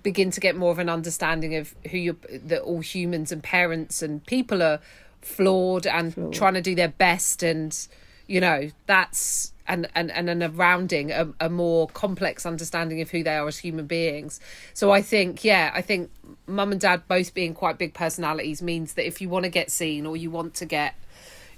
begin 0.02 0.30
to 0.30 0.40
get 0.40 0.56
more 0.56 0.72
of 0.72 0.78
an 0.78 0.88
understanding 0.88 1.54
of 1.54 1.74
who 1.90 1.98
you're 1.98 2.16
that 2.30 2.60
all 2.62 2.80
humans 2.80 3.30
and 3.30 3.42
parents 3.42 4.02
and 4.02 4.24
people 4.26 4.62
are 4.62 4.80
flawed 5.20 5.86
and 5.86 6.14
flawed. 6.14 6.32
trying 6.32 6.54
to 6.54 6.60
do 6.60 6.74
their 6.74 6.88
best 6.88 7.42
and 7.42 7.86
you 8.26 8.40
know 8.40 8.70
that's 8.86 9.52
and 9.66 9.88
and 9.94 10.10
and 10.10 10.28
an 10.28 10.56
rounding 10.56 11.10
a, 11.10 11.28
a 11.40 11.48
more 11.48 11.88
complex 11.88 12.44
understanding 12.44 13.00
of 13.00 13.10
who 13.10 13.22
they 13.22 13.36
are 13.36 13.46
as 13.46 13.58
human 13.58 13.86
beings. 13.86 14.40
So 14.74 14.90
i 14.90 15.02
think 15.02 15.44
yeah 15.44 15.70
i 15.74 15.80
think 15.80 16.10
mum 16.46 16.72
and 16.72 16.80
dad 16.80 17.02
both 17.08 17.34
being 17.34 17.54
quite 17.54 17.78
big 17.78 17.94
personalities 17.94 18.62
means 18.62 18.94
that 18.94 19.06
if 19.06 19.20
you 19.20 19.28
want 19.28 19.44
to 19.44 19.50
get 19.50 19.70
seen 19.70 20.06
or 20.06 20.16
you 20.16 20.30
want 20.30 20.54
to 20.54 20.66
get 20.66 20.94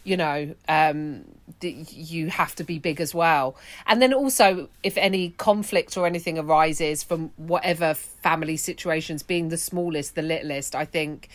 you 0.05 0.17
know 0.17 0.55
um 0.69 1.25
you 1.63 2.29
have 2.29 2.55
to 2.55 2.65
be 2.65 2.79
big 2.79 3.01
as 3.01 3.15
well. 3.15 3.57
And 3.87 4.03
then 4.03 4.13
also 4.13 4.69
if 4.83 4.97
any 4.99 5.31
conflict 5.31 5.97
or 5.97 6.07
anything 6.07 6.39
arises 6.39 7.03
from 7.03 7.31
whatever 7.37 7.95
family 7.95 8.57
situations 8.57 9.23
being 9.23 9.49
the 9.49 9.57
smallest 9.57 10.15
the 10.15 10.23
littlest 10.23 10.75
i 10.75 10.85
think 10.85 11.29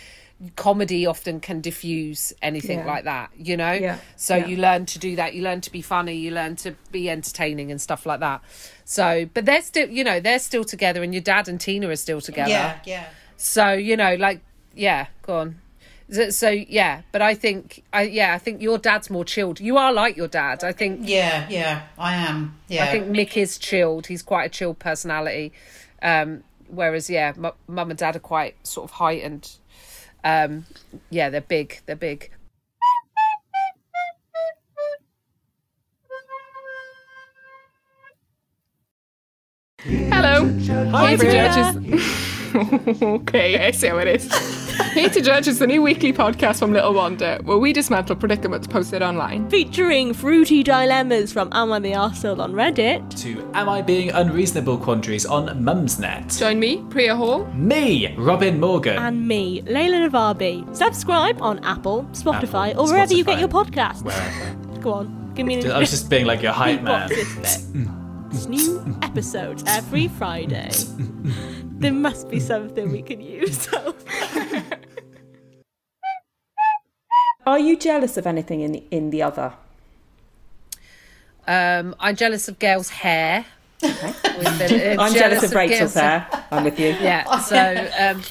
comedy 0.56 1.06
often 1.06 1.40
can 1.40 1.62
diffuse 1.62 2.34
anything 2.42 2.80
yeah. 2.80 2.86
like 2.86 3.04
that 3.04 3.30
you 3.38 3.56
know? 3.56 3.72
Yeah. 3.72 3.98
so 4.16 4.36
yeah. 4.36 4.48
you 4.48 4.58
learn 4.58 4.86
to 4.88 5.00
do 5.00 5.16
that. 5.16 5.34
You 5.34 5.44
learn 5.44 5.62
to 5.62 5.72
be 5.72 5.82
funny. 5.82 6.16
You 6.16 6.32
learn 6.32 6.56
to 6.58 6.76
be 6.92 7.10
entertaining 7.10 7.72
and 7.72 7.80
stuff 7.80 8.06
like 8.06 8.20
that. 8.22 8.42
So 8.86 9.30
but 9.34 9.46
they're 9.46 9.62
still 9.62 9.90
you 9.90 10.04
know 10.04 10.20
they're 10.20 10.40
still 10.40 10.64
together 10.64 11.04
and 11.04 11.14
your 11.14 11.22
dad 11.22 11.48
and 11.48 11.60
tina 11.60 11.90
are 11.90 11.96
still 11.96 12.22
together. 12.22 12.50
Yeah 12.50 12.80
yeah. 12.86 13.06
So 13.38 13.74
you 13.74 13.96
know 13.96 14.16
like 14.16 14.42
yeah 14.74 15.08
go 15.22 15.38
on. 15.38 15.62
So, 16.12 16.30
so 16.30 16.50
yeah 16.50 17.04
but 17.14 17.22
i 17.22 17.34
think 17.34 17.84
i 17.94 18.02
yeah 18.02 18.34
i 18.34 18.38
think 18.38 18.62
your 18.62 18.78
dad's 18.78 19.10
more 19.10 19.24
chilled. 19.24 19.60
You 19.60 19.78
are 19.78 19.94
like 19.94 20.18
your 20.18 20.28
dad 20.28 20.64
i 20.64 20.72
think. 20.72 21.02
Yeah 21.04 21.48
yeah 21.50 21.84
i 21.98 22.16
am 22.16 22.60
yeah. 22.68 22.86
I 22.86 22.88
think 22.88 23.08
mick 23.08 23.38
is 23.38 23.58
chilled. 23.58 24.08
He's 24.08 24.24
quite 24.24 24.46
a 24.46 24.50
chilled 24.50 24.80
personality. 24.80 25.54
Um 26.02 26.44
whereas 26.68 27.10
yeah 27.10 27.34
m- 27.38 27.52
mum 27.68 27.92
and 27.92 28.00
dad 28.00 28.16
are 28.16 28.20
quite 28.20 28.56
sort 28.66 28.90
of 28.90 28.92
heightened 28.92 29.58
um, 30.24 30.66
yeah, 31.10 31.30
they're 31.30 31.42
big. 31.42 31.80
They're 31.86 31.96
big. 31.96 32.32
Hello. 39.84 40.48
Hi, 40.92 41.16
Judges. 41.16 42.28
okay, 43.02 43.68
I 43.68 43.72
see 43.72 43.88
how 43.88 43.98
it 44.00 44.08
is. 44.08 44.32
Here 44.94 45.10
to 45.10 45.22
Judge 45.22 45.48
is 45.48 45.60
the 45.60 45.68
new 45.68 45.82
weekly 45.82 46.12
podcast 46.12 46.60
from 46.60 46.74
Little 46.74 46.94
Wander, 46.94 47.40
where 47.44 47.58
we 47.58 47.72
dismantle 47.72 48.16
predicaments 48.18 48.68
posted 48.68 49.02
online. 49.02 49.50
Featuring 49.50 50.14
fruity 50.14 50.64
dilemmas 50.64 51.32
from 51.32 51.50
Am 51.54 51.72
I 51.72 51.80
the 51.80 51.92
Arsehole 51.94 52.40
on 52.40 52.54
Reddit 52.54 53.18
to 53.22 53.50
Am 53.54 53.70
I 53.70 53.82
Being 53.82 54.12
Unreasonable 54.12 54.78
quandaries 54.78 55.26
on 55.26 55.48
Mumsnet. 55.64 56.38
Join 56.38 56.60
me, 56.60 56.84
Priya 56.90 57.16
Hall. 57.16 57.46
Me, 57.54 58.14
Robin 58.18 58.60
Morgan. 58.60 58.98
And 58.98 59.28
me, 59.28 59.62
Layla 59.62 60.10
Navabi. 60.10 60.76
Subscribe 60.76 61.42
on 61.42 61.64
Apple, 61.64 62.04
Spotify, 62.12 62.72
Apple, 62.72 62.84
or 62.84 62.88
wherever 62.88 63.14
Spotify. 63.14 63.18
you 63.18 63.24
get 63.24 63.40
your 63.40 63.50
podcasts. 63.50 64.04
Wherever. 64.04 64.80
Go 64.82 64.94
on, 64.94 65.32
give 65.36 65.46
me 65.46 65.62
an 65.62 65.72
I 65.72 65.80
was 65.80 65.90
just 65.90 66.10
being 66.10 66.26
like 66.26 66.42
your 66.42 66.54
hype 66.54 66.82
man. 66.84 67.10
New 68.50 68.98
episodes 69.04 69.64
every 69.68 70.08
Friday. 70.10 70.72
There 71.82 71.92
must 71.92 72.30
be 72.30 72.40
something 72.40 72.92
we 72.92 73.02
can 73.02 73.20
use. 73.22 73.68
Are 77.48 77.58
you 77.58 77.76
jealous 77.76 78.18
of 78.18 78.28
anything 78.28 78.62
in 78.62 78.72
the 78.74 78.84
in 78.92 79.10
the 79.10 79.24
other? 79.24 79.54
Um, 81.48 81.96
I'm 82.00 82.16
jealous 82.16 82.48
of 82.48 82.60
Gayle's 82.60 82.90
hair. 82.90 83.48
Okay. 83.84 84.14
The, 84.42 84.96
uh, 84.96 85.04
I'm 85.04 85.14
jealous, 85.14 85.44
of, 85.44 85.54
Rachel's 85.54 85.94
hair. 85.96 86.28
I'm 86.52 86.64
with 86.64 86.80
you. 86.80 86.88
Yeah. 87.02 87.40
So 87.40 87.90
um, 88.00 88.22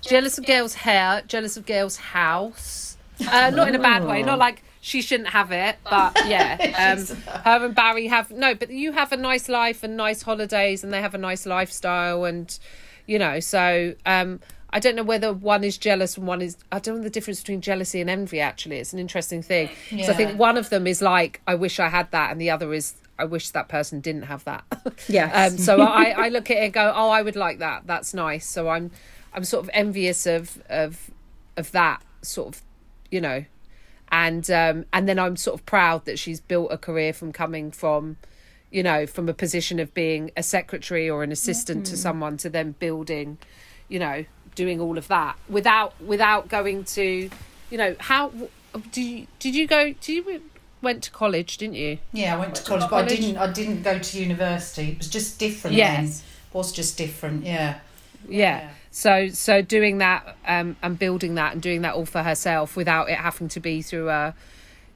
jealous 0.00 0.38
of 0.38 0.46
Gayle's 0.46 0.74
hair. 0.74 1.22
Jealous 1.26 1.58
of 1.58 1.66
Gayle's 1.66 1.96
house. 1.98 2.96
Uh, 3.20 3.50
not 3.50 3.68
in 3.68 3.74
a 3.74 3.78
bad 3.78 4.04
way. 4.04 4.22
Not 4.22 4.38
like 4.38 4.62
she 4.80 5.02
shouldn't 5.02 5.30
have 5.30 5.52
it, 5.52 5.76
but 5.88 6.16
yeah. 6.26 6.56
Um, 6.78 7.04
her 7.44 7.64
and 7.66 7.74
Barry 7.74 8.06
have 8.06 8.30
no, 8.30 8.54
but 8.54 8.70
you 8.70 8.92
have 8.92 9.12
a 9.12 9.16
nice 9.16 9.48
life 9.48 9.82
and 9.82 9.96
nice 9.96 10.22
holidays, 10.22 10.84
and 10.84 10.92
they 10.92 11.00
have 11.00 11.14
a 11.14 11.18
nice 11.18 11.44
lifestyle, 11.46 12.24
and 12.24 12.56
you 13.06 13.18
know. 13.18 13.40
So 13.40 13.94
um, 14.06 14.40
I 14.70 14.80
don't 14.80 14.94
know 14.96 15.02
whether 15.02 15.32
one 15.32 15.64
is 15.64 15.78
jealous 15.78 16.16
and 16.16 16.26
one 16.26 16.42
is. 16.42 16.56
I 16.70 16.78
don't 16.78 16.98
know 16.98 17.02
the 17.02 17.10
difference 17.10 17.40
between 17.40 17.60
jealousy 17.60 18.00
and 18.00 18.08
envy. 18.08 18.40
Actually, 18.40 18.76
it's 18.76 18.92
an 18.92 18.98
interesting 18.98 19.42
thing. 19.42 19.70
Yeah. 19.90 20.06
So 20.06 20.12
I 20.12 20.14
think 20.14 20.38
one 20.38 20.56
of 20.56 20.70
them 20.70 20.86
is 20.86 21.02
like, 21.02 21.40
I 21.46 21.54
wish 21.54 21.80
I 21.80 21.88
had 21.88 22.10
that, 22.12 22.30
and 22.30 22.40
the 22.40 22.50
other 22.50 22.72
is, 22.72 22.94
I 23.18 23.24
wish 23.24 23.50
that 23.50 23.68
person 23.68 24.00
didn't 24.00 24.22
have 24.22 24.44
that. 24.44 24.64
Yeah. 25.08 25.46
um, 25.46 25.58
so 25.58 25.80
I, 25.80 26.10
I 26.10 26.28
look 26.28 26.50
at 26.50 26.58
it 26.58 26.64
and 26.64 26.72
go, 26.72 26.92
oh, 26.94 27.08
I 27.08 27.22
would 27.22 27.36
like 27.36 27.60
that. 27.60 27.86
That's 27.86 28.12
nice. 28.12 28.46
So 28.46 28.68
I'm, 28.68 28.90
I'm 29.32 29.44
sort 29.44 29.64
of 29.64 29.70
envious 29.72 30.26
of 30.26 30.62
of 30.68 31.10
of 31.56 31.72
that 31.72 32.02
sort 32.22 32.54
of, 32.56 32.62
you 33.10 33.20
know, 33.20 33.44
and 34.10 34.50
um, 34.50 34.84
and 34.92 35.08
then 35.08 35.18
I'm 35.18 35.36
sort 35.36 35.58
of 35.58 35.66
proud 35.66 36.04
that 36.06 36.18
she's 36.18 36.40
built 36.40 36.72
a 36.72 36.78
career 36.78 37.12
from 37.12 37.32
coming 37.32 37.70
from, 37.70 38.16
you 38.70 38.82
know, 38.82 39.06
from 39.06 39.28
a 39.28 39.34
position 39.34 39.78
of 39.78 39.92
being 39.94 40.30
a 40.36 40.42
secretary 40.42 41.08
or 41.08 41.22
an 41.22 41.32
assistant 41.32 41.84
mm-hmm. 41.84 41.90
to 41.92 41.96
someone 41.96 42.36
to 42.38 42.50
then 42.50 42.72
building, 42.72 43.38
you 43.88 43.98
know, 43.98 44.24
doing 44.54 44.80
all 44.80 44.98
of 44.98 45.08
that 45.08 45.36
without 45.48 46.00
without 46.02 46.48
going 46.48 46.84
to, 46.84 47.30
you 47.70 47.78
know, 47.78 47.94
how 47.98 48.32
do 48.92 49.02
you, 49.02 49.26
did 49.38 49.54
you 49.54 49.66
go? 49.66 49.92
Did 49.92 50.08
you 50.08 50.42
went 50.82 51.02
to 51.04 51.10
college, 51.10 51.58
didn't 51.58 51.76
you? 51.76 51.98
Yeah, 52.12 52.34
I 52.34 52.38
went 52.38 52.54
to 52.56 52.62
college, 52.62 52.88
but 52.90 53.04
I 53.04 53.08
didn't. 53.08 53.36
I 53.36 53.52
didn't 53.52 53.82
go 53.82 53.98
to 53.98 54.18
university. 54.20 54.90
It 54.90 54.98
was 54.98 55.08
just 55.08 55.38
different. 55.38 55.76
Yes, 55.76 56.20
then. 56.20 56.28
was 56.52 56.72
just 56.72 56.96
different. 56.96 57.44
Yeah. 57.44 57.80
yeah. 58.28 58.60
yeah. 58.60 58.70
So 58.90 59.28
so 59.28 59.62
doing 59.62 59.98
that 59.98 60.36
um, 60.46 60.76
and 60.82 60.98
building 60.98 61.34
that 61.34 61.52
and 61.52 61.62
doing 61.62 61.82
that 61.82 61.94
all 61.94 62.06
for 62.06 62.22
herself 62.22 62.76
without 62.76 63.10
it 63.10 63.18
having 63.18 63.48
to 63.48 63.60
be 63.60 63.82
through 63.82 64.08
a, 64.08 64.34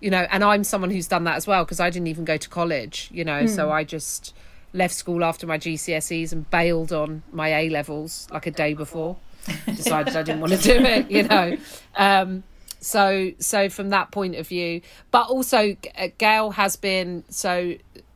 you 0.00 0.10
know, 0.10 0.26
and 0.30 0.42
I'm 0.42 0.64
someone 0.64 0.90
who's 0.90 1.08
done 1.08 1.24
that 1.24 1.36
as 1.36 1.46
well 1.46 1.64
because 1.64 1.80
I 1.80 1.90
didn't 1.90 2.08
even 2.08 2.24
go 2.24 2.36
to 2.36 2.48
college, 2.48 3.08
you 3.12 3.24
know, 3.24 3.42
mm. 3.44 3.48
so 3.48 3.70
I 3.70 3.84
just 3.84 4.34
left 4.72 4.94
school 4.94 5.22
after 5.22 5.46
my 5.46 5.58
GCSEs 5.58 6.32
and 6.32 6.48
bailed 6.50 6.92
on 6.92 7.22
my 7.30 7.54
A 7.54 7.68
levels 7.68 8.26
like 8.30 8.46
a 8.46 8.50
day 8.50 8.74
before. 8.74 9.16
Decided 9.66 10.16
I 10.16 10.22
didn't 10.22 10.40
want 10.40 10.52
to 10.52 10.58
do 10.58 10.84
it, 10.84 11.10
you 11.10 11.24
know. 11.24 11.56
Um, 11.96 12.44
so 12.80 13.32
so 13.38 13.68
from 13.68 13.90
that 13.90 14.10
point 14.10 14.36
of 14.36 14.48
view, 14.48 14.82
but 15.10 15.28
also 15.28 15.76
uh, 15.96 16.08
Gayle 16.18 16.50
has 16.52 16.76
been 16.76 17.24
so 17.28 17.74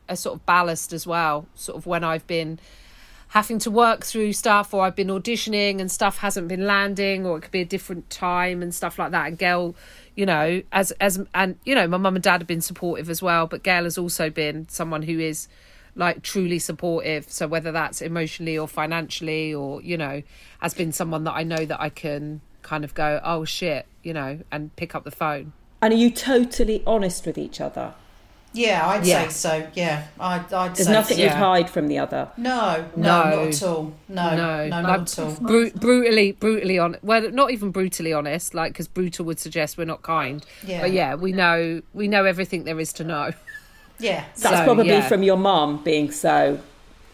a 0.09 0.15
sort 0.15 0.35
of 0.35 0.45
ballast 0.45 0.93
as 0.93 1.05
well. 1.05 1.47
Sort 1.55 1.77
of 1.77 1.85
when 1.85 2.03
I've 2.03 2.25
been 2.27 2.59
having 3.29 3.59
to 3.59 3.71
work 3.71 4.05
through 4.05 4.33
stuff 4.33 4.73
or 4.73 4.83
I've 4.83 4.95
been 4.95 5.09
auditioning 5.09 5.79
and 5.79 5.91
stuff 5.91 6.19
hasn't 6.19 6.47
been 6.47 6.65
landing 6.65 7.25
or 7.25 7.37
it 7.37 7.41
could 7.41 7.51
be 7.51 7.61
a 7.61 7.65
different 7.65 8.09
time 8.09 8.61
and 8.61 8.73
stuff 8.73 8.97
like 8.97 9.11
that. 9.11 9.27
And 9.27 9.37
Gayle, 9.37 9.75
you 10.15 10.25
know, 10.25 10.61
as 10.71 10.91
as 10.93 11.23
and 11.33 11.57
you 11.65 11.75
know, 11.75 11.87
my 11.87 11.97
mum 11.97 12.15
and 12.15 12.23
dad 12.23 12.41
have 12.41 12.47
been 12.47 12.61
supportive 12.61 13.09
as 13.09 13.21
well, 13.21 13.47
but 13.47 13.63
Gayle 13.63 13.83
has 13.83 13.97
also 13.97 14.29
been 14.29 14.67
someone 14.69 15.01
who 15.01 15.19
is 15.19 15.47
like 15.95 16.21
truly 16.21 16.59
supportive. 16.59 17.29
So 17.29 17.47
whether 17.47 17.71
that's 17.71 18.01
emotionally 18.01 18.57
or 18.57 18.67
financially 18.67 19.53
or, 19.53 19.81
you 19.81 19.97
know, 19.97 20.21
has 20.61 20.73
been 20.73 20.91
someone 20.91 21.23
that 21.25 21.33
I 21.33 21.43
know 21.43 21.65
that 21.65 21.81
I 21.81 21.89
can 21.89 22.41
kind 22.61 22.83
of 22.83 22.93
go, 22.93 23.19
Oh 23.23 23.43
shit, 23.43 23.87
you 24.03 24.13
know, 24.13 24.39
and 24.51 24.73
pick 24.77 24.95
up 24.95 25.03
the 25.03 25.11
phone. 25.11 25.53
And 25.81 25.93
are 25.93 25.97
you 25.97 26.11
totally 26.11 26.81
honest 26.87 27.25
with 27.25 27.37
each 27.37 27.59
other? 27.59 27.93
Yeah, 28.53 28.87
I'd 28.87 29.05
yeah. 29.05 29.27
say 29.27 29.29
so. 29.29 29.67
Yeah, 29.73 30.07
I'd, 30.19 30.51
I'd 30.51 30.75
There's 30.75 30.87
say 30.87 30.93
nothing 30.93 31.17
so. 31.17 31.23
you'd 31.23 31.31
hide 31.31 31.69
from 31.69 31.87
the 31.87 31.99
other. 31.99 32.29
No, 32.37 32.85
no, 32.95 33.23
no, 33.23 33.29
not 33.35 33.47
at 33.47 33.63
all. 33.63 33.93
No, 34.09 34.35
no, 34.35 34.67
no 34.67 34.81
not 34.81 35.01
at 35.01 35.19
all. 35.19 35.35
Bru- 35.35 35.71
brutally, 35.71 36.31
brutally 36.31 36.79
on. 36.79 36.97
Well, 37.03 37.29
not 37.31 37.51
even 37.51 37.71
brutally 37.71 38.13
honest. 38.13 38.53
Like 38.53 38.73
because 38.73 38.87
brutal 38.87 39.25
would 39.25 39.39
suggest 39.39 39.77
we're 39.77 39.85
not 39.85 40.01
kind. 40.01 40.45
Yeah. 40.65 40.81
But 40.81 40.91
yeah, 40.91 41.15
we 41.15 41.31
know 41.31 41.81
we 41.93 42.07
know 42.07 42.25
everything 42.25 42.63
there 42.63 42.79
is 42.79 42.93
to 42.93 43.03
know. 43.03 43.31
Yeah, 43.99 44.25
that's 44.37 44.57
so, 44.57 44.63
probably 44.63 44.87
yeah. 44.87 45.07
from 45.07 45.23
your 45.23 45.37
mom 45.37 45.83
being 45.83 46.11
so 46.11 46.59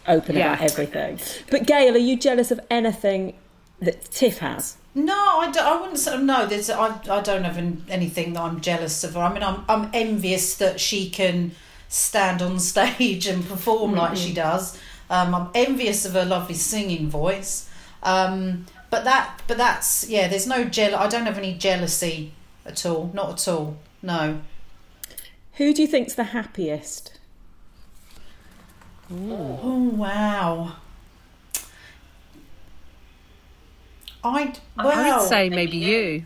open 0.08 0.36
yeah. 0.36 0.54
about 0.54 0.72
everything. 0.72 1.20
But 1.50 1.66
Gayle, 1.66 1.96
are 1.96 2.00
you 2.00 2.18
jealous 2.18 2.52
of 2.52 2.60
anything 2.70 3.36
that 3.80 4.04
Tiff 4.06 4.40
has? 4.40 4.78
No, 4.96 5.40
I, 5.40 5.50
don't, 5.52 5.66
I 5.66 5.80
wouldn't 5.80 5.98
say 5.98 6.22
no. 6.22 6.46
There's 6.46 6.70
I, 6.70 7.00
I 7.10 7.22
don't 7.22 7.44
have 7.44 7.58
anything 7.90 8.34
that 8.34 8.42
I'm 8.42 8.62
jealous 8.62 9.04
of. 9.04 9.18
I 9.18 9.34
mean, 9.34 9.42
I'm 9.42 9.66
I'm 9.68 9.90
envious 9.94 10.56
that 10.58 10.80
she 10.80 11.10
can 11.10 11.52
stand 11.88 12.42
on 12.42 12.60
stage 12.72 13.26
and 13.28 13.46
perform 13.48 13.92
mm-hmm. 13.92 14.00
like 14.00 14.18
she 14.18 14.34
does. 14.34 14.80
Um, 15.10 15.34
I'm 15.34 15.50
envious 15.56 16.06
of 16.06 16.14
her 16.14 16.26
lovely 16.26 16.56
singing 16.56 17.10
voice. 17.10 17.70
Um, 18.04 18.66
but 18.90 19.04
that 19.06 19.42
but 19.48 19.58
that's 19.58 20.08
yeah. 20.08 20.28
There's 20.28 20.46
no 20.46 20.64
jeal. 20.66 20.96
I 20.96 21.08
don't 21.08 21.26
have 21.26 21.38
any 21.40 21.56
jealousy 21.56 22.34
at 22.66 22.86
all. 22.86 23.10
Not 23.14 23.32
at 23.32 23.48
all. 23.48 23.78
No. 24.04 24.42
Who 25.54 25.74
do 25.74 25.82
you 25.82 25.88
think's 25.88 26.14
the 26.14 26.26
happiest? 26.26 27.20
Ooh. 29.12 29.60
Oh 29.62 29.92
wow. 29.96 30.76
I'd, 34.24 34.60
well, 34.78 34.88
I 34.88 35.18
would 35.18 35.28
say 35.28 35.50
maybe 35.50 35.78
you. 35.78 36.26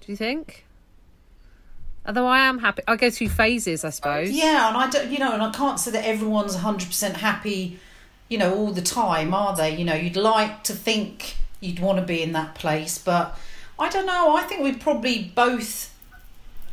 Do 0.00 0.12
you 0.12 0.16
think? 0.16 0.64
Although 2.06 2.26
I 2.26 2.40
am 2.40 2.58
happy, 2.58 2.82
I 2.88 2.96
go 2.96 3.10
through 3.10 3.28
phases, 3.28 3.84
I 3.84 3.90
suppose. 3.90 4.30
Yeah, 4.30 4.68
and 4.68 4.76
I 4.76 4.88
don't, 4.88 5.10
you 5.10 5.18
know, 5.18 5.32
and 5.32 5.42
I 5.42 5.50
can't 5.50 5.78
say 5.78 5.90
that 5.90 6.06
everyone's 6.06 6.56
100% 6.56 7.14
happy, 7.14 7.78
you 8.28 8.38
know, 8.38 8.54
all 8.54 8.72
the 8.72 8.80
time, 8.82 9.34
are 9.34 9.54
they? 9.54 9.76
You 9.76 9.84
know, 9.84 9.94
you'd 9.94 10.16
like 10.16 10.62
to 10.64 10.72
think 10.72 11.36
you'd 11.60 11.80
want 11.80 11.98
to 11.98 12.04
be 12.04 12.22
in 12.22 12.32
that 12.32 12.54
place, 12.54 12.96
but 12.98 13.38
I 13.78 13.88
don't 13.88 14.06
know. 14.06 14.34
I 14.34 14.42
think 14.42 14.62
we'd 14.62 14.80
probably 14.80 15.30
both 15.34 15.94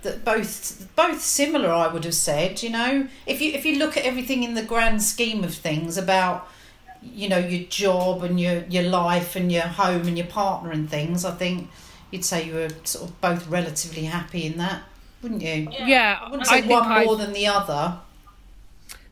that 0.04 0.24
both 0.24 0.88
both 0.96 1.20
similar 1.20 1.70
I 1.70 1.88
would 1.88 2.06
have 2.06 2.14
said, 2.16 2.64
you 2.64 2.70
know. 2.70 3.08
If 3.26 3.42
you 3.42 3.52
if 3.52 3.66
you 3.66 3.78
look 3.78 3.98
at 3.98 4.06
everything 4.06 4.44
in 4.44 4.54
the 4.54 4.64
grand 4.64 5.04
scheme 5.04 5.44
of 5.44 5.54
things 5.54 5.98
about 5.98 6.48
you 7.14 7.30
know, 7.30 7.38
your 7.38 7.66
job 7.68 8.24
and 8.24 8.40
your 8.40 8.64
your 8.70 8.84
life 8.84 9.36
and 9.36 9.52
your 9.52 9.64
home 9.64 10.08
and 10.08 10.18
your 10.18 10.28
partner 10.28 10.72
and 10.72 10.90
things, 10.90 11.26
I 11.26 11.32
think 11.32 11.70
you'd 12.12 12.26
say 12.26 12.46
you 12.46 12.54
were 12.54 12.70
sort 12.84 13.10
of 13.10 13.22
both 13.22 13.48
relatively 13.48 14.06
happy 14.06 14.46
in 14.46 14.58
that 14.58 14.84
wouldn't 15.26 15.42
you? 15.42 15.68
Yeah, 15.72 16.20
I 16.22 16.30
wouldn't 16.30 16.48
say 16.48 16.62
I 16.62 16.68
one 16.68 17.06
more 17.06 17.16
I- 17.16 17.18
than 17.18 17.34
the 17.34 17.48
other. 17.48 18.00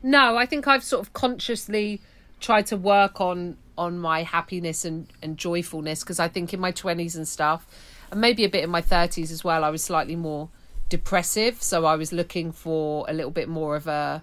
No, 0.04 0.38
I 0.38 0.46
think 0.46 0.68
I've 0.68 0.84
sort 0.84 1.02
of 1.02 1.14
consciously 1.14 2.02
tried 2.40 2.68
to 2.68 2.78
work 2.78 3.20
on 3.20 3.58
on 3.78 3.98
my 3.98 4.22
happiness 4.22 4.86
and 4.86 5.08
and 5.24 5.38
joyfulness 5.38 6.02
because 6.02 6.20
I 6.20 6.28
think 6.28 6.54
in 6.54 6.60
my 6.60 6.72
20s 6.72 7.16
and 7.16 7.28
stuff 7.28 7.66
and 8.12 8.22
maybe 8.22 8.44
a 8.44 8.50
bit 8.50 8.64
in 8.64 8.70
my 8.70 8.84
30s 8.84 9.32
as 9.32 9.44
well 9.44 9.64
I 9.64 9.72
was 9.72 9.84
slightly 9.84 10.16
more 10.16 10.50
depressive 10.90 11.64
so 11.64 11.86
I 11.86 11.96
was 11.96 12.14
looking 12.14 12.52
for 12.52 13.06
a 13.10 13.14
little 13.14 13.32
bit 13.32 13.50
more 13.50 13.76
of 13.76 13.88
a 13.88 14.22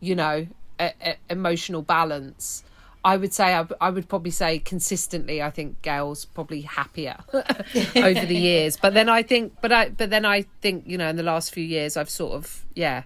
you 0.00 0.14
know 0.14 0.46
a, 0.80 0.92
a, 1.00 1.16
emotional 1.30 1.82
balance 1.82 2.64
I 3.04 3.16
would 3.16 3.32
say 3.32 3.54
I, 3.54 3.66
I 3.80 3.90
would 3.90 4.08
probably 4.08 4.30
say 4.30 4.58
consistently 4.58 5.42
I 5.42 5.50
think 5.50 5.80
Gayle's 5.82 6.24
probably 6.24 6.62
happier 6.62 7.16
over 7.32 8.26
the 8.26 8.36
years 8.36 8.76
but 8.76 8.94
then 8.94 9.08
I 9.08 9.22
think 9.22 9.54
but 9.60 9.72
I 9.72 9.90
but 9.90 10.10
then 10.10 10.24
I 10.24 10.42
think 10.60 10.84
you 10.86 10.98
know 10.98 11.08
in 11.08 11.16
the 11.16 11.22
last 11.22 11.52
few 11.52 11.64
years 11.64 11.96
I've 11.96 12.10
sort 12.10 12.34
of 12.34 12.64
yeah 12.74 13.02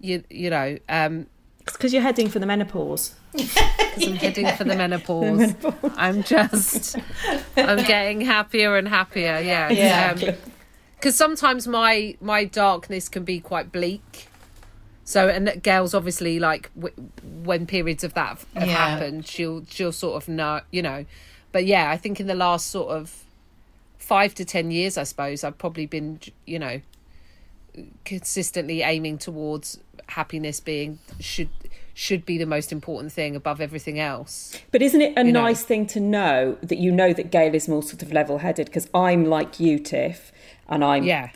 you 0.00 0.22
you 0.30 0.50
know 0.50 0.78
um 0.88 1.26
because 1.64 1.92
you're 1.92 2.02
heading 2.02 2.28
for 2.28 2.38
the 2.38 2.46
menopause. 2.46 3.14
because 3.32 4.06
I'm 4.06 4.16
heading 4.16 4.46
for 4.56 4.64
the 4.64 4.76
menopause. 4.76 5.54
I'm 5.96 6.22
just, 6.22 6.96
I'm 7.56 7.84
getting 7.84 8.20
happier 8.20 8.76
and 8.76 8.88
happier. 8.88 9.40
Yeah, 9.40 9.70
Yeah. 9.70 10.34
Because 10.96 11.16
sometimes 11.16 11.66
my 11.66 12.16
my 12.20 12.44
darkness 12.44 13.08
can 13.08 13.24
be 13.24 13.40
quite 13.40 13.72
bleak. 13.72 14.28
So 15.04 15.28
and 15.28 15.46
that 15.48 15.62
Gayle's 15.62 15.94
obviously 15.94 16.38
like 16.38 16.70
w- 16.74 16.94
when 17.42 17.66
periods 17.66 18.04
of 18.04 18.14
that 18.14 18.38
have, 18.54 18.68
Yeah. 18.68 18.74
happened, 18.88 19.26
she'll 19.26 19.64
she'll 19.68 19.92
sort 19.92 20.22
of 20.22 20.28
know, 20.28 20.60
you 20.70 20.82
know. 20.82 21.04
But 21.50 21.66
yeah, 21.66 21.90
I 21.90 21.96
think 21.96 22.20
in 22.20 22.26
the 22.28 22.34
last 22.34 22.68
sort 22.68 22.90
of 22.96 23.24
five 23.98 24.34
to 24.36 24.44
ten 24.44 24.70
years, 24.70 24.96
I 24.96 25.02
suppose 25.04 25.42
I've 25.44 25.58
probably 25.58 25.86
been, 25.86 26.20
you 26.46 26.58
know, 26.58 26.80
consistently 28.04 28.82
aiming 28.82 29.18
towards 29.18 29.78
happiness 30.08 30.60
being 30.60 30.98
should 31.20 31.48
should 31.94 32.24
be 32.24 32.38
the 32.38 32.46
most 32.46 32.72
important 32.72 33.12
thing 33.12 33.36
above 33.36 33.60
everything 33.60 33.98
else. 34.00 34.58
But 34.70 34.80
isn't 34.82 35.00
it 35.00 35.12
a 35.16 35.24
You 35.26 35.32
know. 35.32 35.42
nice 35.42 35.62
thing 35.62 35.86
to 35.88 36.00
know 36.00 36.56
that 36.62 36.78
you 36.78 36.90
know 36.90 37.12
that 37.12 37.30
Gayle 37.30 37.54
is 37.54 37.68
more 37.68 37.82
sort 37.82 38.02
of 38.02 38.12
level 38.12 38.38
headed? 38.38 38.66
Because 38.66 38.88
I'm 38.94 39.26
like 39.26 39.60
you, 39.60 39.78
Tiff, 39.78 40.32
and 40.68 40.82
I'm 40.82 41.04
Yeah. 41.04 41.30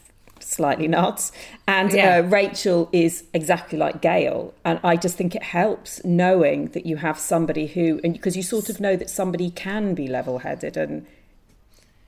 Slightly 0.49 0.87
nuts. 0.87 1.33
And 1.67 1.93
Yeah. 1.93 2.19
uh, 2.19 2.23
Rachel 2.23 2.89
is 2.93 3.25
exactly 3.35 3.77
like 3.77 4.01
Gayle. 4.01 4.55
And 4.65 4.79
I 4.85 4.95
just 4.97 5.17
think 5.17 5.35
it 5.35 5.43
helps 5.43 6.05
knowing 6.05 6.69
that 6.69 6.87
you 6.87 6.99
have 6.99 7.19
somebody 7.19 7.67
who, 7.67 8.01
and 8.05 8.13
because 8.13 8.37
you 8.37 8.45
sort 8.45 8.69
of 8.69 8.79
know 8.79 8.95
that 8.95 9.11
somebody 9.11 9.51
can 9.51 9.95
be 9.95 10.07
level 10.07 10.39
headed 10.39 10.77
and. 10.77 11.05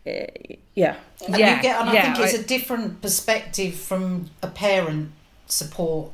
Uh, 0.07 0.26
yeah, 0.74 0.95
And 1.26 1.36
Yeah, 1.36 1.57
you 1.57 1.62
get, 1.62 1.80
and 1.80 1.91
I 1.91 1.93
yeah, 1.93 2.14
think 2.14 2.24
it's 2.26 2.39
I- 2.39 2.41
a 2.41 2.45
different 2.45 3.03
perspective 3.03 3.74
from 3.74 4.30
a 4.43 4.47
parent 4.49 5.11
support 5.49 6.12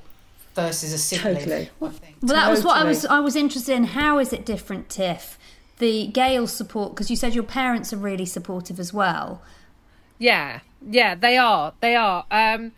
versus 0.54 0.92
a 0.94 0.98
sibling. 0.98 1.34
Totally. 1.36 1.70
I 1.82 1.88
think. 1.90 2.16
Well, 2.22 2.34
that 2.34 2.50
was 2.50 2.64
what 2.64 2.76
I 2.78 2.84
was. 2.84 3.04
I 3.04 3.20
was 3.20 3.36
interested 3.36 3.74
in. 3.76 3.84
How 3.84 4.18
is 4.18 4.32
it 4.32 4.46
different, 4.46 4.88
Tiff? 4.88 5.38
The 5.78 6.06
Gayle 6.06 6.46
support 6.46 6.92
because 6.94 7.10
you 7.10 7.16
said 7.16 7.34
your 7.34 7.44
parents 7.44 7.92
are 7.92 7.98
really 7.98 8.24
supportive 8.26 8.80
as 8.80 8.92
well. 8.94 9.42
Yeah, 10.24 10.60
yeah, 10.88 11.14
they 11.14 11.36
are. 11.36 11.74
They 11.80 11.96
are. 11.96 12.24
Um, 12.30 12.72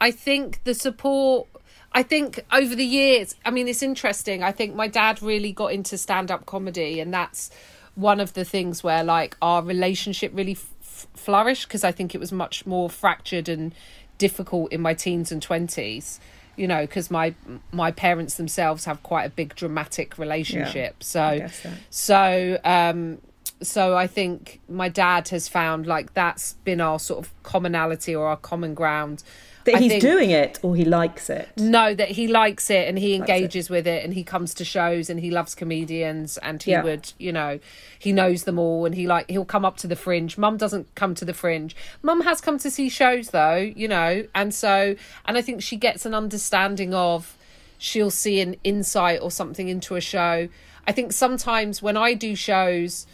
I 0.00 0.10
think 0.10 0.64
the 0.64 0.74
support. 0.74 1.46
I 1.92 2.02
think 2.02 2.44
over 2.52 2.74
the 2.74 2.84
years, 2.84 3.36
I 3.44 3.50
mean, 3.50 3.68
it's 3.68 3.82
interesting. 3.82 4.42
I 4.42 4.50
think 4.50 4.74
my 4.74 4.88
dad 4.88 5.22
really 5.22 5.52
got 5.52 5.72
into 5.72 5.96
stand 5.96 6.32
up 6.32 6.44
comedy, 6.44 6.98
and 6.98 7.14
that's 7.14 7.50
one 7.94 8.18
of 8.18 8.32
the 8.32 8.44
things 8.44 8.82
where 8.82 9.04
like 9.04 9.36
our 9.40 9.62
relationship 9.62 10.32
really 10.34 10.52
f- 10.52 11.06
flourished 11.14 11.68
because 11.68 11.84
I 11.84 11.92
think 11.92 12.16
it 12.16 12.18
was 12.18 12.32
much 12.32 12.66
more 12.66 12.90
fractured 12.90 13.48
and 13.48 13.72
difficult 14.18 14.72
in 14.72 14.80
my 14.80 14.94
teens 14.94 15.30
and 15.30 15.40
twenties. 15.40 16.18
You 16.56 16.66
know, 16.66 16.80
because 16.80 17.12
my 17.12 17.32
my 17.70 17.92
parents 17.92 18.34
themselves 18.34 18.86
have 18.86 19.04
quite 19.04 19.24
a 19.24 19.30
big 19.30 19.54
dramatic 19.54 20.18
relationship. 20.18 21.04
so 21.04 21.46
so. 21.62 21.70
so 21.90 22.58
um 22.64 23.18
so 23.60 23.96
I 23.96 24.06
think 24.06 24.60
my 24.68 24.88
dad 24.88 25.28
has 25.28 25.48
found 25.48 25.86
like 25.86 26.14
that's 26.14 26.54
been 26.64 26.80
our 26.80 26.98
sort 26.98 27.24
of 27.24 27.42
commonality 27.42 28.14
or 28.14 28.26
our 28.28 28.36
common 28.36 28.74
ground. 28.74 29.22
that 29.64 29.74
I 29.74 29.78
he's 29.80 29.90
think- 29.92 30.02
doing 30.02 30.30
it 30.30 30.58
or 30.62 30.74
he 30.76 30.84
likes 30.86 31.28
it. 31.28 31.46
No, 31.58 31.92
that 31.94 32.08
he 32.12 32.26
likes 32.26 32.70
it 32.70 32.88
and 32.88 32.98
he 32.98 33.18
Likes 33.18 33.28
it. 33.28 33.32
engages 33.34 33.68
with 33.68 33.86
it 33.86 34.02
and 34.02 34.14
he 34.14 34.24
comes 34.24 34.54
to 34.54 34.64
shows 34.64 35.10
and 35.10 35.20
he 35.20 35.30
loves 35.30 35.54
comedians 35.54 36.38
and 36.38 36.62
he 36.62 36.70
Yeah. 36.70 36.82
would, 36.84 37.12
you 37.18 37.32
know, 37.32 37.58
he 37.98 38.10
knows 38.12 38.44
them 38.44 38.58
all 38.58 38.86
and 38.86 38.94
he 38.94 39.06
like 39.06 39.28
he'll 39.28 39.44
come 39.44 39.66
up 39.66 39.76
to 39.78 39.86
the 39.86 39.96
fringe. 39.96 40.38
Mum 40.38 40.56
doesn't 40.56 40.94
come 40.94 41.14
to 41.16 41.24
the 41.26 41.34
fringe. 41.34 41.76
Mum 42.00 42.22
has 42.22 42.40
come 42.40 42.58
to 42.60 42.70
see 42.70 42.88
shows 42.88 43.28
though, 43.30 43.56
you 43.56 43.88
know, 43.88 44.24
and 44.34 44.54
so 44.54 44.94
and 45.26 45.36
I 45.36 45.42
think 45.42 45.60
she 45.62 45.76
gets 45.76 46.06
an 46.06 46.14
understanding 46.14 46.94
of 46.94 47.36
she'll 47.76 48.10
see 48.10 48.40
an 48.40 48.56
insight 48.64 49.20
or 49.20 49.30
something 49.30 49.68
into 49.68 49.96
a 49.96 50.00
show. 50.00 50.48
I 50.86 50.92
think 50.92 51.12
sometimes 51.12 51.82
when 51.82 51.96
I 51.98 52.14
do 52.14 52.34
shows 52.34 53.06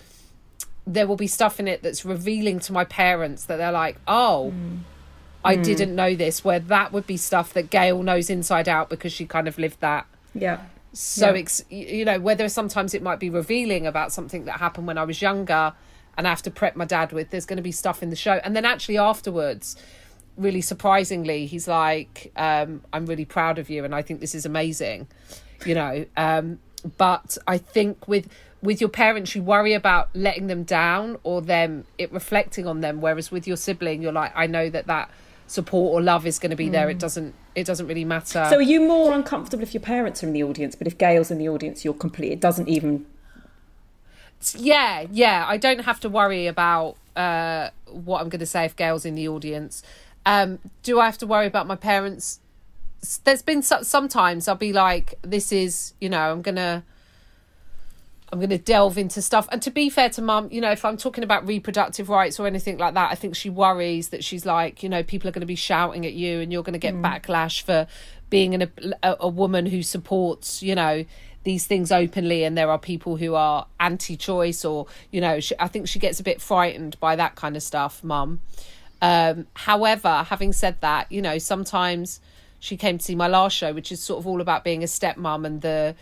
there 0.87 1.07
will 1.07 1.17
be 1.17 1.27
stuff 1.27 1.59
in 1.61 1.67
it 1.69 1.83
that's 1.83 2.05
revealing 2.05 2.59
to 2.61 2.73
my 2.73 2.85
parents 2.85 3.45
that 3.47 3.57
they're 3.57 3.73
like, 3.73 3.97
"Oh, 4.07 4.53
I 5.45 5.57
didn't 5.57 5.95
know 5.95 6.15
this." 6.15 6.45
Where 6.45 6.61
that 6.61 6.93
would 6.93 7.07
be 7.07 7.17
stuff 7.17 7.53
that 7.55 7.71
Gayle 7.71 8.03
knows 8.03 8.31
inside 8.31 8.69
out 8.69 8.89
because 8.89 9.13
she 9.13 9.27
kind 9.27 9.49
of 9.49 9.59
lived 9.59 9.81
that. 9.81 10.07
Yeah. 10.35 10.61
So, 10.93 11.33
Yeah. 11.33 11.41
ex- 11.41 11.65
you 11.71 12.05
know, 12.05 12.21
whether 12.21 12.49
sometimes 12.49 12.95
it 12.95 13.03
might 13.03 13.19
be 13.19 13.29
revealing 13.29 13.87
about 13.87 14.13
something 14.13 14.45
that 14.45 14.61
happened 14.61 14.87
when 14.87 14.97
I 14.97 15.05
was 15.05 15.21
younger 15.21 15.73
and 16.17 16.27
I 16.27 16.31
have 16.31 16.43
to 16.43 16.51
prep 16.53 16.77
my 16.77 16.85
dad 16.85 17.13
with, 17.13 17.31
there's 17.31 17.47
going 17.47 17.57
to 17.57 17.63
be 17.63 17.73
stuff 17.73 18.01
in 18.03 18.11
the 18.11 18.17
show. 18.17 18.35
And 18.45 18.55
then 18.55 18.65
actually 18.65 18.97
afterwards, 18.99 19.75
really 20.37 20.61
surprisingly, 20.61 21.47
he's 21.47 21.67
like, 21.67 22.31
um, 22.37 22.83
I'm 22.93 23.07
really 23.07 23.25
proud 23.25 23.59
of 23.59 23.69
you 23.69 23.85
and 23.85 23.93
I 23.93 24.03
think 24.03 24.21
this 24.21 24.35
is 24.37 24.47
amazing, 24.47 25.09
you 25.67 25.75
know. 25.75 26.07
Um, 26.17 26.61
but 26.97 27.37
I 27.49 27.59
think 27.59 28.07
with 28.07 28.29
with 28.65 28.81
your 28.81 28.89
parents 28.91 29.35
you 29.35 29.43
worry 29.43 29.75
about 29.75 30.09
letting 30.15 30.47
them 30.49 30.63
down 30.65 31.17
or 31.23 31.41
them 31.43 31.85
it 31.99 32.11
reflecting 32.13 32.67
on 32.67 32.81
them 32.81 33.01
whereas 33.01 33.31
with 33.31 33.47
your 33.47 33.57
sibling 33.57 34.03
you're 34.03 34.13
like 34.23 34.33
I 34.35 34.47
know 34.47 34.69
that 34.71 34.87
that 34.87 35.11
support 35.47 35.93
or 35.95 36.01
love 36.03 36.27
is 36.27 36.39
going 36.39 36.51
to 36.51 36.57
be 36.57 36.69
there 36.71 36.89
it 36.91 36.99
doesn't 36.99 37.35
it 37.55 37.67
doesn't 37.67 37.87
really 37.87 38.05
matter 38.05 38.47
So 38.51 38.57
are 38.57 38.63
you 38.63 38.81
more 38.81 39.13
uncomfortable 39.13 39.63
if 39.63 39.75
your 39.75 39.83
parents 39.83 40.23
are 40.23 40.27
in 40.27 40.33
the 40.33 40.43
audience, 40.43 40.75
but 40.75 40.87
if 40.87 40.97
Gayle's 40.99 41.31
in 41.31 41.39
the 41.39 41.49
audience, 41.49 41.85
you're 41.85 41.95
complete. 41.95 42.33
It 42.33 42.41
doesn't 42.41 42.69
even. 42.69 43.05
yeah 44.57 45.07
yeah 45.11 45.45
i 45.49 45.57
don't 45.57 45.81
have 45.85 46.01
to 46.01 46.09
worry 46.09 46.47
about 46.47 46.97
uh 47.17 47.71
what 47.87 48.21
i'm 48.21 48.29
going 48.29 48.41
to 48.41 48.47
say 48.47 48.65
if 48.65 48.75
gayle's 48.77 49.05
in 49.05 49.15
the 49.15 49.27
audience 49.29 49.83
um 50.27 50.59
do 50.83 51.01
i 51.01 51.07
have 51.07 51.17
to 51.19 51.27
worry 51.27 51.47
about 51.47 51.67
my 51.67 51.77
parents 51.77 52.41
there's 53.25 53.43
been 53.43 53.63
so- 53.63 53.83
sometimes 53.83 54.47
i'll 54.49 54.55
be 54.55 54.73
like 54.73 55.15
this 55.23 55.51
is 55.53 55.95
you 56.01 56.09
know 56.09 56.33
i'm 56.33 56.43
gonna 56.43 56.83
i'm 58.33 58.41
gonna 58.41 58.59
delve 58.59 58.99
into 58.99 59.23
stuff. 59.23 59.49
And 59.53 59.63
to 59.63 59.71
be 59.71 59.89
fair 59.91 60.09
to 60.11 60.23
mum 60.23 60.49
you 60.51 60.61
know 60.61 60.73
if 60.73 60.85
i'm 60.85 60.97
talking 60.97 61.25
about 61.25 61.47
reproductive 61.47 62.09
rights 62.09 62.41
or 62.41 62.47
anything 62.47 62.79
like 62.79 62.95
that 62.95 63.11
i 63.11 63.15
think 63.15 63.37
she 63.37 63.51
worries 63.51 64.09
that 64.09 64.25
she's 64.25 64.45
like 64.45 64.83
you 64.83 64.89
know 64.89 65.03
people 65.03 65.29
are 65.29 65.33
going 65.33 65.41
to 65.41 65.47
be 65.47 65.55
shouting 65.55 66.05
at 66.07 66.13
you 66.15 66.41
and 66.41 66.53
you're 66.53 66.63
going 66.63 66.73
to 66.73 66.79
get 66.79 66.95
backlash 66.95 67.63
for 67.63 67.87
being 68.31 68.55
an, 68.55 68.95
a, 69.03 69.17
a 69.21 69.29
woman 69.29 69.67
who 69.67 69.83
supports 69.83 70.63
you 70.63 70.75
know 70.75 71.05
these 71.45 71.67
things 71.67 71.93
openly 71.93 72.43
and 72.43 72.57
there 72.57 72.71
are 72.71 72.79
people 72.79 73.17
who 73.17 73.35
are 73.35 73.67
anti-choice 73.79 74.65
or 74.65 74.87
you 75.13 75.21
know 75.21 75.39
she, 75.41 75.55
i 75.61 75.69
think 75.69 75.87
she 75.87 75.99
gets 75.99 76.19
a 76.19 76.23
bit 76.23 76.41
frightened 76.41 76.99
by 77.01 77.15
that 77.15 77.37
kind 77.37 77.57
of 77.57 77.63
stuff 77.63 78.03
mum. 78.03 78.41
Um, 79.03 79.47
however 79.55 80.25
having 80.29 80.53
said 80.53 80.81
that 80.81 81.13
you 81.13 81.21
know 81.21 81.37
sometimes 81.39 82.21
she 82.59 82.79
came 82.79 82.97
to 82.97 83.05
see 83.05 83.15
my 83.15 83.29
last 83.29 83.55
show 83.55 83.75
which 83.75 83.93
is 83.93 84.01
sort 84.01 84.19
of 84.19 84.27
all 84.27 84.41
about 84.41 84.65
being 84.65 84.83
a 84.83 84.87
stepmom 84.87 85.45
and 85.47 85.61
the 85.61 85.95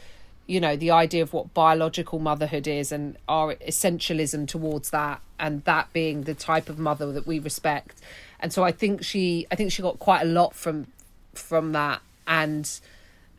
you 0.47 0.61
know 0.61 0.76
the 0.76 0.90
idea 0.90 1.22
of 1.22 1.32
what 1.32 1.55
biological 1.55 2.18
motherhood 2.18 2.66
is 2.66 2.93
and 2.93 3.16
our 3.28 3.55
essentialism 3.57 4.49
towards 4.49 4.90
that 4.90 5.20
and 5.38 5.64
that 5.64 5.93
being 5.93 6.22
the 6.22 6.34
type 6.34 6.68
of 6.68 6.78
mother 6.78 7.12
that 7.12 7.26
we 7.26 7.38
respect. 7.38 8.01
And 8.40 8.53
so 8.53 8.64
i 8.64 8.72
think 8.72 9.05
she 9.05 9.47
i 9.51 9.55
think 9.55 9.72
she 9.72 9.82
got 9.82 9.99
quite 9.99 10.22
a 10.22 10.26
lot 10.26 10.55
from 10.55 10.86
from 11.34 11.72
that. 11.72 12.01
And 12.26 12.68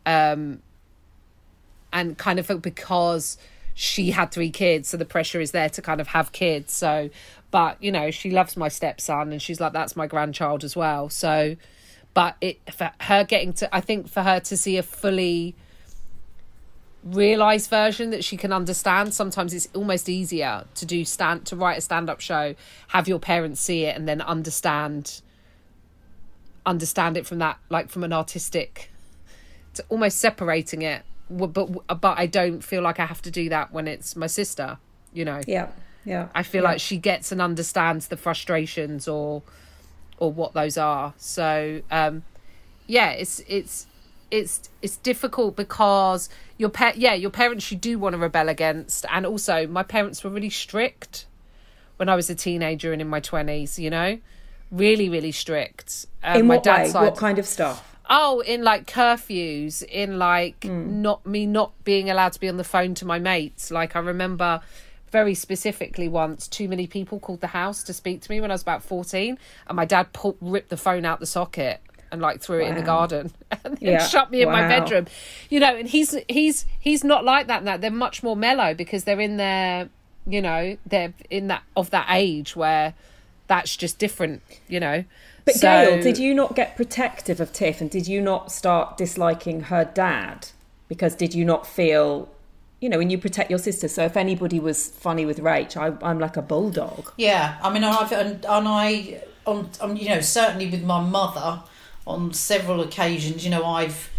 um 0.05 0.61
and 1.91 2.17
kind 2.17 2.39
of 2.39 2.61
because 2.61 3.37
she 3.75 4.11
had 4.11 4.31
three 4.31 4.49
kids 4.49 4.89
so 4.89 4.97
the 4.97 5.05
pressure 5.05 5.41
is 5.41 5.51
there 5.51 5.69
to 5.69 5.81
kind 5.81 5.99
of 6.01 6.07
have 6.07 6.31
kids. 6.31 6.73
So 6.73 7.09
but 7.51 7.81
you 7.83 7.91
know 7.91 8.11
she 8.11 8.31
loves 8.31 8.55
my 8.55 8.69
stepson 8.69 9.31
and 9.31 9.41
she's 9.41 9.59
like 9.59 9.73
that's 9.73 9.95
my 9.95 10.07
grandchild 10.07 10.63
as 10.63 10.75
well. 10.75 11.09
So 11.09 11.57
but 12.13 12.35
it 12.41 12.59
for 12.71 12.91
her 13.01 13.23
getting 13.23 13.53
to 13.53 13.75
i 13.75 13.81
think 13.81 14.07
for 14.07 14.21
her 14.21 14.39
to 14.39 14.55
see 14.55 14.77
a 14.77 14.83
fully 14.83 15.55
realized 17.03 17.69
version 17.69 18.11
that 18.11 18.23
she 18.23 18.37
can 18.37 18.53
understand. 18.53 19.13
Sometimes 19.13 19.53
it's 19.53 19.67
almost 19.73 20.09
easier 20.09 20.65
to 20.75 20.85
do 20.85 21.03
stand 21.05 21.45
to 21.47 21.55
write 21.55 21.77
a 21.77 21.81
stand-up 21.81 22.21
show 22.21 22.55
have 22.89 23.07
your 23.07 23.19
parents 23.19 23.59
see 23.61 23.83
it 23.83 23.95
and 23.95 24.07
then 24.07 24.21
understand 24.21 25.21
understand 26.65 27.17
it 27.17 27.25
from 27.25 27.39
that 27.39 27.57
like 27.69 27.89
from 27.89 28.03
an 28.03 28.13
artistic 28.13 28.89
to 29.73 29.83
almost 29.89 30.17
separating 30.17 30.81
it. 30.81 31.03
But 31.29 31.53
but 31.53 32.17
i 32.17 32.27
don't 32.27 32.63
feel 32.63 32.81
like 32.81 32.99
i 32.99 33.05
have 33.05 33.21
to 33.23 33.31
do 33.31 33.49
that 33.49 33.73
when 33.73 33.87
it's 33.87 34.15
my 34.15 34.27
sister 34.27 34.77
you 35.13 35.25
know? 35.25 35.41
Yeah 35.47 35.69
yeah 36.05 36.27
i 36.35 36.43
feel 36.43 36.63
yeah. 36.63 36.69
like 36.69 36.79
she 36.79 36.97
gets 36.97 37.31
and 37.31 37.41
understands 37.41 38.07
the 38.09 38.17
frustrations 38.17 39.07
or 39.07 39.41
or 40.17 40.31
what 40.31 40.53
those 40.53 40.77
are. 40.77 41.13
So 41.17 41.81
um 41.91 42.23
yeah 42.87 43.11
it's 43.11 43.41
it's 43.47 43.87
it's 44.33 44.67
it's 44.81 44.97
difficult 44.97 45.55
because 45.55 46.27
your 46.57 46.69
pet 46.69 46.97
yeah 46.97 47.13
your 47.13 47.29
parents 47.29 47.71
you 47.71 47.77
do 47.77 47.99
want 47.99 48.13
to 48.13 48.17
rebel 48.17 48.49
against 48.49 49.05
and 49.11 49.27
also 49.27 49.67
my 49.67 49.83
parents 49.83 50.23
were 50.23 50.29
really 50.31 50.49
strict 50.49 51.27
when 51.97 52.09
i 52.09 52.15
was 52.15 52.31
a 52.31 52.35
teenager 52.35 52.91
and 52.91 53.01
in 53.01 53.07
my 53.07 53.21
20s 53.21 53.77
you 53.77 53.89
know? 53.89 54.17
Really 54.71 55.07
really 55.07 55.31
strict. 55.31 56.07
Um, 56.23 56.39
in 56.39 56.47
what 56.47 56.65
way? 56.65 56.89
side, 56.89 57.03
what 57.03 57.15
kind 57.15 57.37
of 57.37 57.45
stuff? 57.45 57.95
Oh, 58.09 58.39
in 58.39 58.63
like 58.63 58.87
curfews, 58.87 59.83
in 59.83 60.17
like 60.17 60.61
mm. 60.61 60.87
not 60.87 61.25
me 61.27 61.45
not 61.45 61.71
being 61.83 62.09
allowed 62.09 62.33
to 62.33 62.39
be 62.39 62.49
on 62.49 62.57
the 62.57 62.63
phone 62.63 62.95
to 62.95 63.05
my 63.05 63.19
mates. 63.19 63.69
Like 63.69 63.95
I 63.95 63.99
remember 63.99 64.61
very 65.11 65.35
specifically 65.35 66.07
once 66.07 66.47
too 66.47 66.67
many 66.67 66.87
people 66.87 67.19
called 67.19 67.41
the 67.41 67.47
house 67.47 67.83
to 67.83 67.93
speak 67.93 68.21
to 68.21 68.31
me 68.31 68.41
when 68.41 68.49
I 68.49 68.55
was 68.55 68.63
about 68.63 68.81
14 68.81 69.37
and 69.67 69.75
my 69.75 69.85
dad 69.85 70.11
pulled, 70.11 70.37
ripped 70.41 70.69
the 70.69 70.77
phone 70.77 71.05
out 71.05 71.19
the 71.19 71.27
socket 71.27 71.79
and 72.13 72.21
like 72.21 72.39
threw 72.39 72.61
wow. 72.61 72.65
it 72.65 72.69
in 72.69 72.75
the 72.75 72.81
garden 72.81 73.31
and 73.65 73.77
then 73.77 73.93
yeah. 73.93 74.07
shut 74.07 74.31
me 74.31 74.41
in 74.41 74.47
wow. 74.47 74.61
my 74.61 74.67
bedroom 74.67 75.05
you 75.49 75.59
know 75.59 75.75
and 75.75 75.89
he's 75.89 76.17
he's 76.29 76.65
he's 76.79 77.03
not 77.03 77.25
like 77.25 77.47
that 77.47 77.63
now 77.63 77.75
they're 77.75 77.91
much 77.91 78.23
more 78.23 78.35
mellow 78.35 78.73
because 78.73 79.03
they're 79.03 79.19
in 79.19 79.37
their 79.37 79.89
you 80.25 80.41
know 80.41 80.77
they're 80.85 81.13
in 81.29 81.47
that 81.47 81.63
of 81.75 81.89
that 81.89 82.07
age 82.09 82.55
where 82.55 82.93
that's 83.47 83.75
just 83.75 83.99
different 83.99 84.41
you 84.69 84.79
know 84.79 85.03
but 85.45 85.55
so, 85.55 85.67
Gayle, 85.67 86.01
did 86.01 86.17
you 86.17 86.33
not 86.33 86.55
get 86.55 86.77
protective 86.77 87.41
of 87.41 87.51
Tiff 87.51 87.81
and 87.81 87.89
did 87.91 88.07
you 88.07 88.21
not 88.21 88.49
start 88.49 88.95
disliking 88.95 89.63
her 89.63 89.83
dad? 89.83 90.47
Because 90.87 91.15
did 91.15 91.33
you 91.33 91.43
not 91.43 91.67
feel 91.67 92.29
you 92.83 92.89
know, 92.89 92.97
when 92.97 93.09
you 93.09 93.17
protect 93.17 93.49
your 93.49 93.59
sister. 93.59 93.87
So 93.87 94.03
if 94.03 94.17
anybody 94.17 94.59
was 94.59 94.89
funny 94.89 95.25
with 95.25 95.39
Rach, 95.39 95.77
I, 95.77 96.11
am 96.11 96.19
like 96.19 96.35
a 96.35 96.41
bulldog. 96.41 97.13
Yeah, 97.15 97.57
I 97.63 97.71
mean, 97.71 97.81
I've 97.85 98.11
and, 98.11 98.45
and 98.45 98.67
I, 98.67 99.21
on, 99.45 99.69
on, 99.79 99.95
you 99.95 100.09
know, 100.09 100.19
certainly 100.19 100.69
with 100.69 100.83
my 100.83 100.99
mother, 100.99 101.61
on 102.05 102.33
several 102.33 102.81
occasions, 102.81 103.43
you 103.43 103.51
know, 103.51 103.65
I've 103.65 104.09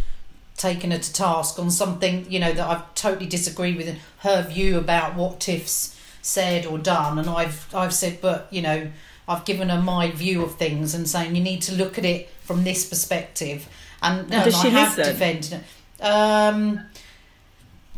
taken 0.57 0.91
her 0.91 0.99
to 0.99 1.13
task 1.13 1.59
on 1.59 1.71
something, 1.71 2.31
you 2.31 2.39
know, 2.39 2.53
that 2.53 2.67
I've 2.67 2.95
totally 2.95 3.27
disagreed 3.27 3.77
with 3.77 3.99
her 4.19 4.43
view 4.43 4.79
about 4.79 5.17
what 5.17 5.41
Tiff's 5.41 5.99
said 6.23 6.65
or 6.65 6.79
done, 6.79 7.19
and 7.19 7.29
I've 7.29 7.73
I've 7.75 7.93
said, 7.93 8.21
but 8.21 8.49
you 8.51 8.63
know, 8.63 8.91
I've 9.29 9.45
given 9.45 9.69
her 9.69 9.81
my 9.81 10.11
view 10.11 10.43
of 10.43 10.57
things 10.57 10.95
and 10.95 11.09
saying 11.09 11.37
you 11.37 11.43
need 11.43 11.63
to 11.63 11.75
look 11.75 11.99
at 11.99 12.05
it 12.05 12.31
from 12.43 12.65
this 12.65 12.89
perspective, 12.89 13.69
and, 14.03 14.33
and 14.33 14.45
does 14.45 14.61
she 14.61 14.69
I 14.69 14.71
have 14.71 14.97
listen? 14.97 15.13
defended 15.13 15.53
it. 15.53 16.03
Um, 16.03 16.81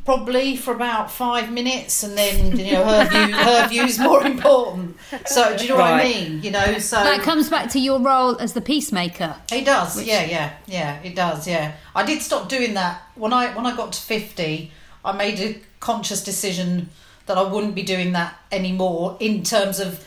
probably 0.07 0.57
for 0.57 0.73
about 0.73 1.11
five 1.11 1.53
minutes, 1.53 2.03
and 2.03 2.17
then 2.17 2.57
you 2.57 2.73
know 2.73 2.85
her 2.85 3.05
view 3.05 3.35
her 3.35 3.69
view's 3.69 3.99
more 3.99 4.25
important. 4.25 4.97
So 5.27 5.55
do 5.57 5.65
you 5.65 5.71
know 5.71 5.77
right. 5.77 5.93
what 5.93 6.01
I 6.01 6.05
mean? 6.05 6.43
You 6.43 6.53
know, 6.53 6.79
so 6.79 6.97
that 6.97 7.21
comes 7.21 7.51
back 7.51 7.69
to 7.73 7.79
your 7.79 8.01
role 8.01 8.39
as 8.39 8.55
the 8.55 8.63
peacemaker. 8.63 9.37
It 9.53 9.67
does, 9.67 9.97
which... 9.97 10.07
yeah, 10.07 10.25
yeah, 10.25 10.53
yeah. 10.67 11.03
It 11.03 11.15
does, 11.15 11.47
yeah. 11.47 11.75
I 11.95 12.07
did 12.07 12.23
stop 12.23 12.49
doing 12.49 12.75
that 12.75 13.03
when 13.17 13.35
I 13.35 13.55
when 13.55 13.67
I 13.67 13.77
got 13.77 13.93
to 13.93 14.01
fifty. 14.01 14.71
I 15.05 15.13
made 15.13 15.39
a 15.41 15.61
conscious 15.79 16.25
decision 16.25 16.89
that 17.27 17.37
I 17.37 17.43
wouldn't 17.43 17.75
be 17.75 17.83
doing 17.83 18.13
that 18.13 18.37
anymore 18.51 19.17
in 19.21 19.43
terms 19.43 19.79
of 19.79 20.05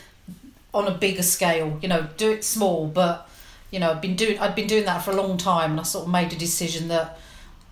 on 0.74 0.86
a 0.88 0.90
bigger 0.90 1.22
scale. 1.22 1.78
You 1.80 1.88
know, 1.88 2.08
do 2.16 2.32
it 2.32 2.44
small, 2.44 2.86
but 2.86 3.28
you 3.70 3.78
know, 3.78 3.90
I've 3.90 4.00
been 4.00 4.16
doing 4.16 4.38
I'd 4.38 4.54
been 4.54 4.66
doing 4.66 4.86
that 4.86 5.02
for 5.02 5.10
a 5.10 5.16
long 5.16 5.36
time, 5.36 5.72
and 5.72 5.80
I 5.80 5.84
sort 5.84 6.06
of 6.06 6.10
made 6.10 6.32
a 6.32 6.36
decision 6.36 6.88
that 6.88 7.18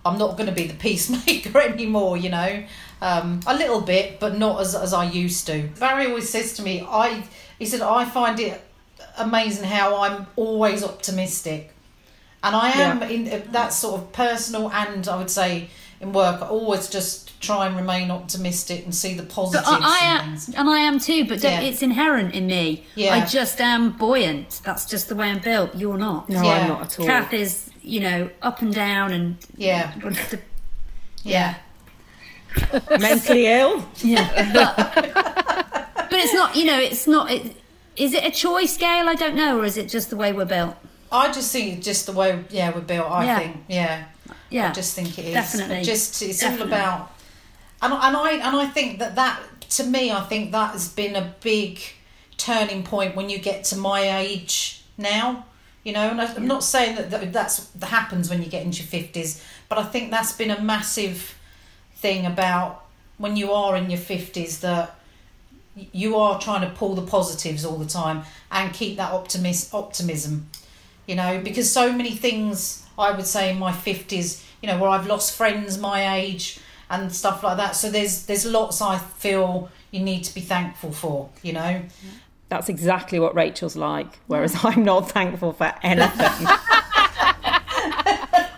I'm 0.09 0.17
not 0.17 0.37
going 0.37 0.47
to 0.47 0.55
be 0.55 0.67
the 0.67 0.73
peacemaker 0.73 1.59
anymore. 1.61 2.17
You 2.17 2.29
know, 2.29 2.63
um, 3.01 3.39
a 3.47 3.55
little 3.55 3.81
bit, 3.81 4.19
but 4.19 4.37
not 4.37 4.61
as 4.61 4.75
as 4.75 4.93
I 4.93 5.09
used 5.09 5.45
to. 5.47 5.69
Barry 5.79 6.07
always 6.07 6.29
says 6.29 6.53
to 6.53 6.61
me, 6.61 6.85
I 6.87 7.23
he 7.57 7.65
said 7.65 7.81
I 7.81 8.05
find 8.05 8.39
it 8.39 8.61
amazing 9.17 9.65
how 9.65 10.01
I'm 10.01 10.27
always 10.35 10.83
optimistic, 10.83 11.73
and 12.43 12.55
I 12.55 12.71
am 12.71 13.01
yeah. 13.01 13.07
in 13.07 13.51
that 13.51 13.73
sort 13.73 14.01
of 14.01 14.11
personal 14.11 14.71
and 14.71 15.07
I 15.07 15.17
would 15.17 15.29
say 15.29 15.69
in 16.01 16.13
work. 16.13 16.41
I 16.41 16.47
always 16.47 16.89
just 16.89 17.29
try 17.41 17.67
and 17.67 17.75
remain 17.75 18.11
optimistic 18.11 18.83
and 18.83 18.93
see 18.93 19.13
the 19.13 19.23
positives. 19.23 19.69
But 19.69 19.81
I, 19.81 19.85
I 19.85 20.19
am, 20.19 20.37
and 20.57 20.69
I 20.69 20.79
am 20.79 20.99
too. 20.99 21.25
But 21.25 21.43
yeah. 21.43 21.61
it's 21.61 21.81
inherent 21.81 22.33
in 22.33 22.47
me. 22.47 22.85
Yeah. 22.95 23.15
I 23.15 23.25
just 23.25 23.59
am 23.61 23.91
buoyant. 23.91 24.61
That's 24.63 24.85
just 24.85 25.09
the 25.09 25.15
way 25.15 25.29
I'm 25.29 25.39
built. 25.39 25.75
You're 25.75 25.97
not. 25.97 26.29
No, 26.29 26.41
yeah. 26.41 26.49
I'm 26.49 26.67
not 26.67 26.81
at 26.81 26.99
all. 26.99 27.05
Kath 27.05 27.33
is, 27.33 27.69
you 27.89 27.99
know, 27.99 28.29
up 28.41 28.61
and 28.61 28.73
down 28.73 29.11
and 29.11 29.37
yeah, 29.57 29.93
the, 29.99 30.39
yeah. 31.23 31.55
mentally 32.99 33.47
ill. 33.47 33.85
Yeah, 33.97 34.51
but, 34.53 36.09
but 36.09 36.13
it's 36.13 36.33
not. 36.33 36.55
You 36.55 36.65
know, 36.65 36.79
it's 36.79 37.07
not. 37.07 37.31
It, 37.31 37.55
is 37.95 38.13
it 38.13 38.23
a 38.23 38.31
choice, 38.31 38.77
Gayle? 38.77 39.09
I 39.09 39.15
don't 39.15 39.35
know, 39.35 39.59
or 39.59 39.65
is 39.65 39.77
it 39.77 39.89
just 39.89 40.09
the 40.09 40.15
way 40.15 40.31
we're 40.31 40.45
built? 40.45 40.75
I 41.11 41.31
just 41.31 41.51
think 41.51 41.83
just 41.83 42.05
the 42.05 42.13
way, 42.13 42.43
yeah, 42.49 42.73
we're 42.73 42.81
built. 42.81 43.09
I 43.09 43.25
yeah. 43.25 43.39
think, 43.39 43.57
yeah, 43.67 44.05
yeah. 44.49 44.69
I 44.69 44.71
just 44.71 44.95
think 44.95 45.17
it 45.17 45.25
is. 45.25 45.33
Definitely. 45.33 45.83
Just 45.83 46.21
it's 46.21 46.39
Definitely. 46.39 46.73
all 46.73 46.79
about 46.79 47.11
and 47.81 47.93
and 47.93 48.17
I 48.17 48.31
and 48.33 48.55
I 48.55 48.65
think 48.65 48.99
that 48.99 49.15
that 49.15 49.39
to 49.71 49.83
me, 49.83 50.11
I 50.11 50.21
think 50.21 50.51
that 50.51 50.71
has 50.71 50.89
been 50.89 51.15
a 51.15 51.33
big 51.41 51.79
turning 52.37 52.83
point 52.83 53.15
when 53.15 53.29
you 53.29 53.37
get 53.39 53.63
to 53.65 53.77
my 53.77 54.01
age 54.17 54.83
now. 54.97 55.45
You 55.89 55.95
know, 55.95 56.09
and 56.11 56.21
I'm 56.21 56.47
not 56.47 56.63
saying 56.63 56.95
that, 56.97 57.09
that 57.11 57.33
that's 57.33 57.65
that 57.69 57.87
happens 57.87 58.29
when 58.29 58.43
you 58.43 58.49
get 58.49 58.63
into 58.63 58.79
your 58.79 58.87
fifties, 58.87 59.43
but 59.69 59.77
I 59.77 59.83
think 59.83 60.11
that's 60.11 60.33
been 60.33 60.51
a 60.51 60.61
massive 60.61 61.35
thing 61.95 62.25
about 62.25 62.85
when 63.17 63.35
you 63.35 63.51
are 63.51 63.75
in 63.75 63.89
your 63.89 63.99
fifties 63.99 64.59
that 64.59 64.95
you 65.75 66.15
are 66.15 66.39
trying 66.39 66.61
to 66.61 66.75
pull 66.75 66.93
the 66.93 67.01
positives 67.01 67.65
all 67.65 67.77
the 67.77 67.87
time 67.87 68.23
and 68.51 68.73
keep 68.73 68.97
that 68.97 69.11
optimis- 69.11 69.73
optimism 69.73 70.49
you 71.07 71.15
know 71.15 71.39
because 71.41 71.71
so 71.71 71.91
many 71.93 72.11
things 72.11 72.85
i 72.97 73.11
would 73.11 73.25
say 73.25 73.51
in 73.51 73.57
my 73.57 73.71
50s 73.71 74.43
you 74.61 74.67
know 74.67 74.77
where 74.77 74.89
i've 74.89 75.07
lost 75.07 75.37
friends 75.37 75.77
my 75.77 76.17
age 76.17 76.59
and 76.89 77.13
stuff 77.13 77.43
like 77.43 77.57
that. 77.57 77.75
So 77.75 77.89
there's 77.89 78.25
there's 78.25 78.45
lots 78.45 78.81
I 78.81 78.97
feel 78.97 79.69
you 79.91 79.99
need 79.99 80.23
to 80.23 80.33
be 80.33 80.41
thankful 80.41 80.91
for, 80.91 81.29
you 81.43 81.53
know. 81.53 81.81
That's 82.49 82.67
exactly 82.67 83.19
what 83.19 83.35
Rachel's 83.35 83.75
like, 83.75 84.19
whereas 84.27 84.55
I'm 84.63 84.83
not 84.83 85.11
thankful 85.11 85.53
for 85.53 85.73
anything. 85.83 86.47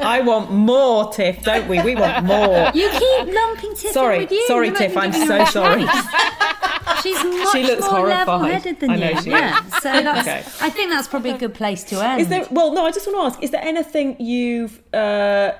I 0.03 0.21
want 0.21 0.51
more, 0.51 1.11
Tiff, 1.13 1.43
don't 1.43 1.67
we? 1.67 1.81
We 1.81 1.95
want 1.95 2.25
more. 2.25 2.71
You 2.73 2.89
keep 2.89 3.33
lumping 3.33 3.75
Tiff 3.75 3.91
sorry, 3.91 4.19
with 4.19 4.31
you. 4.31 4.45
Sorry, 4.47 4.71
Tiff, 4.71 4.97
I'm 4.97 5.13
so 5.13 5.45
sorry. 5.45 5.85
She's 7.03 7.23
much 7.23 7.51
she 7.51 7.63
looks 7.63 7.81
more 7.81 8.01
horrified. 8.01 8.27
level-headed 8.27 8.79
than 8.79 8.89
I 8.91 8.95
know 8.95 9.09
you. 9.09 9.21
she 9.21 9.29
yeah, 9.31 9.65
is. 9.65 9.73
so 9.75 9.91
that's. 9.91 10.27
Okay. 10.27 10.65
I 10.65 10.69
think 10.69 10.91
that's 10.91 11.07
probably 11.07 11.31
a 11.31 11.37
good 11.37 11.53
place 11.53 11.83
to 11.85 12.03
end. 12.03 12.21
Is 12.21 12.27
there? 12.27 12.45
Well, 12.51 12.73
no. 12.73 12.85
I 12.85 12.91
just 12.91 13.07
want 13.07 13.17
to 13.17 13.35
ask: 13.35 13.43
Is 13.43 13.51
there 13.51 13.61
anything 13.61 14.19
you've 14.19 14.79
uh, 14.93 15.53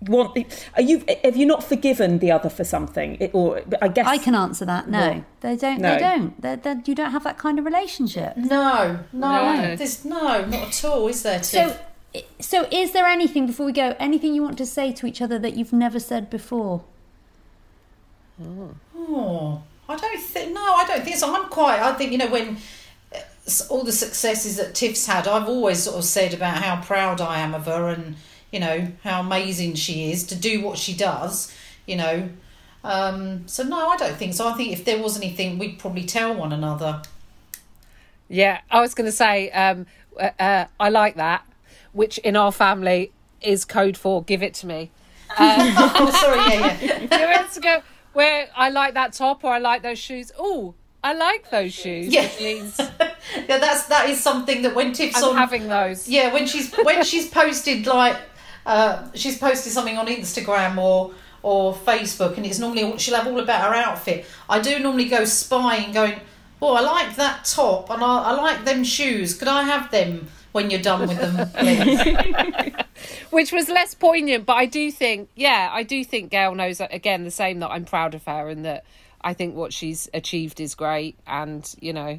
want 0.00 0.36
are 0.74 0.82
you 0.82 1.04
have 1.24 1.36
you 1.36 1.46
not 1.46 1.64
forgiven 1.64 2.18
the 2.18 2.30
other 2.30 2.50
for 2.50 2.64
something? 2.64 3.16
It, 3.20 3.30
or 3.32 3.62
i 3.80 3.88
guess 3.88 4.06
i 4.06 4.18
can 4.18 4.34
answer 4.34 4.64
that 4.64 4.88
no. 4.88 5.24
They 5.40 5.56
don't 5.56 5.80
no. 5.80 5.94
they 5.94 6.00
don't. 6.00 6.42
They're, 6.42 6.56
they're, 6.56 6.82
you 6.84 6.94
don't 6.94 7.12
have 7.12 7.24
that 7.24 7.38
kind 7.38 7.58
of 7.58 7.64
relationship. 7.64 8.36
No 8.36 9.00
no. 9.12 9.54
No. 9.54 9.76
there's 9.76 10.04
no 10.04 10.44
not 10.44 10.68
at 10.68 10.84
all 10.84 11.08
is 11.08 11.22
there 11.22 11.40
Tiff? 11.40 11.48
so 11.50 12.20
so 12.40 12.68
is 12.70 12.92
there 12.92 13.06
anything 13.06 13.46
before 13.46 13.66
we 13.66 13.72
go 13.72 13.96
anything 13.98 14.34
you 14.34 14.42
want 14.42 14.58
to 14.58 14.66
say 14.66 14.92
to 14.92 15.06
each 15.06 15.22
other 15.22 15.38
that 15.38 15.56
you've 15.56 15.72
never 15.72 15.98
said 15.98 16.28
before? 16.30 16.84
Oh, 18.42 18.74
oh 18.94 19.62
i 19.88 19.96
don't 19.96 20.20
think 20.20 20.52
no 20.52 20.60
i 20.60 20.84
don't 20.86 21.02
think 21.02 21.16
so. 21.16 21.34
I'm 21.34 21.48
quite 21.48 21.80
i 21.80 21.92
think 21.94 22.12
you 22.12 22.18
know 22.18 22.30
when 22.30 22.58
uh, 23.14 23.20
all 23.70 23.82
the 23.82 23.92
successes 23.92 24.56
that 24.56 24.74
tiff's 24.74 25.06
had 25.06 25.26
i've 25.26 25.48
always 25.48 25.82
sort 25.82 25.96
of 25.96 26.04
said 26.04 26.34
about 26.34 26.62
how 26.62 26.82
proud 26.82 27.22
i 27.22 27.38
am 27.38 27.54
of 27.54 27.64
her 27.64 27.88
and 27.88 28.16
you 28.56 28.60
know 28.60 28.90
how 29.04 29.20
amazing 29.20 29.74
she 29.74 30.10
is 30.10 30.24
to 30.24 30.34
do 30.34 30.62
what 30.62 30.78
she 30.78 30.94
does 30.94 31.54
you 31.84 31.94
know. 31.94 32.28
Um, 32.82 33.46
so 33.46 33.62
no 33.64 33.88
i 33.88 33.96
don't 33.96 34.16
think 34.16 34.32
so. 34.32 34.48
I 34.48 34.54
think 34.54 34.72
if 34.72 34.84
there 34.86 34.98
was 35.02 35.16
anything 35.18 35.58
we'd 35.58 35.78
probably 35.78 36.04
tell 36.04 36.34
one 36.34 36.52
another. 36.52 37.02
Yeah 38.28 38.60
i 38.70 38.80
was 38.80 38.94
going 38.94 39.04
to 39.04 39.12
say 39.12 39.50
um, 39.50 39.86
uh, 40.18 40.30
uh, 40.38 40.64
i 40.80 40.88
like 40.88 41.16
that 41.16 41.44
which 41.92 42.16
in 42.18 42.34
our 42.34 42.50
family 42.50 43.12
is 43.42 43.66
code 43.66 43.98
for 43.98 44.22
give 44.22 44.42
it 44.42 44.54
to 44.54 44.66
me. 44.66 44.90
Um, 45.36 45.36
oh 45.76 46.10
sorry 46.18 46.38
yeah 46.38 46.78
yeah. 46.80 47.42
You 47.42 47.48
to 47.54 47.60
go 47.60 47.82
where 48.14 48.48
i 48.56 48.70
like 48.70 48.94
that 48.94 49.12
top 49.12 49.44
or 49.44 49.52
i 49.52 49.58
like 49.58 49.82
those 49.82 49.98
shoes? 49.98 50.32
Oh 50.38 50.74
I 51.04 51.12
like 51.12 51.50
those 51.50 51.72
shoes. 51.72 52.08
Yeah. 52.08 52.28
Means 52.40 52.76
Yeah, 53.48 53.58
that's 53.58 53.86
that 53.86 54.10
is 54.10 54.20
something 54.20 54.62
that 54.62 54.74
when 54.74 54.92
Tiff's 54.92 55.22
I'm 55.22 55.30
on 55.30 55.36
having 55.36 55.68
those. 55.68 56.08
Yeah, 56.08 56.32
when 56.32 56.46
she's 56.46 56.74
when 56.74 57.04
she's 57.04 57.28
posted 57.28 57.86
like 57.86 58.16
uh, 58.66 59.08
she's 59.14 59.38
posted 59.38 59.72
something 59.72 59.96
on 59.96 60.06
Instagram 60.08 60.76
or 60.76 61.12
or 61.42 61.72
Facebook, 61.72 62.36
and 62.36 62.44
it's 62.44 62.58
normally 62.58 62.98
she'll 62.98 63.16
have 63.16 63.28
all 63.28 63.38
about 63.38 63.62
her 63.62 63.74
outfit. 63.74 64.26
I 64.50 64.60
do 64.60 64.80
normally 64.80 65.08
go 65.08 65.24
spying, 65.24 65.92
going, 65.92 66.20
"Oh, 66.60 66.74
I 66.74 66.80
like 66.80 67.16
that 67.16 67.44
top, 67.44 67.88
and 67.88 68.02
I, 68.02 68.22
I 68.24 68.32
like 68.32 68.64
them 68.64 68.82
shoes. 68.82 69.34
Could 69.34 69.48
I 69.48 69.62
have 69.62 69.90
them 69.92 70.26
when 70.50 70.70
you're 70.70 70.82
done 70.82 71.08
with 71.08 71.16
them, 71.16 71.48
please?" 71.54 72.72
Which 73.30 73.52
was 73.52 73.68
less 73.68 73.94
poignant, 73.94 74.46
but 74.46 74.54
I 74.54 74.66
do 74.66 74.90
think, 74.90 75.28
yeah, 75.36 75.70
I 75.72 75.82
do 75.82 76.02
think 76.04 76.30
Gayle 76.30 76.54
knows 76.54 76.80
again 76.80 77.24
the 77.24 77.30
same 77.30 77.60
that 77.60 77.70
I'm 77.70 77.84
proud 77.84 78.14
of 78.14 78.24
her 78.24 78.48
and 78.48 78.64
that 78.64 78.84
I 79.20 79.34
think 79.34 79.54
what 79.54 79.72
she's 79.72 80.08
achieved 80.12 80.60
is 80.60 80.74
great, 80.74 81.16
and 81.26 81.72
you 81.80 81.92
know, 81.92 82.18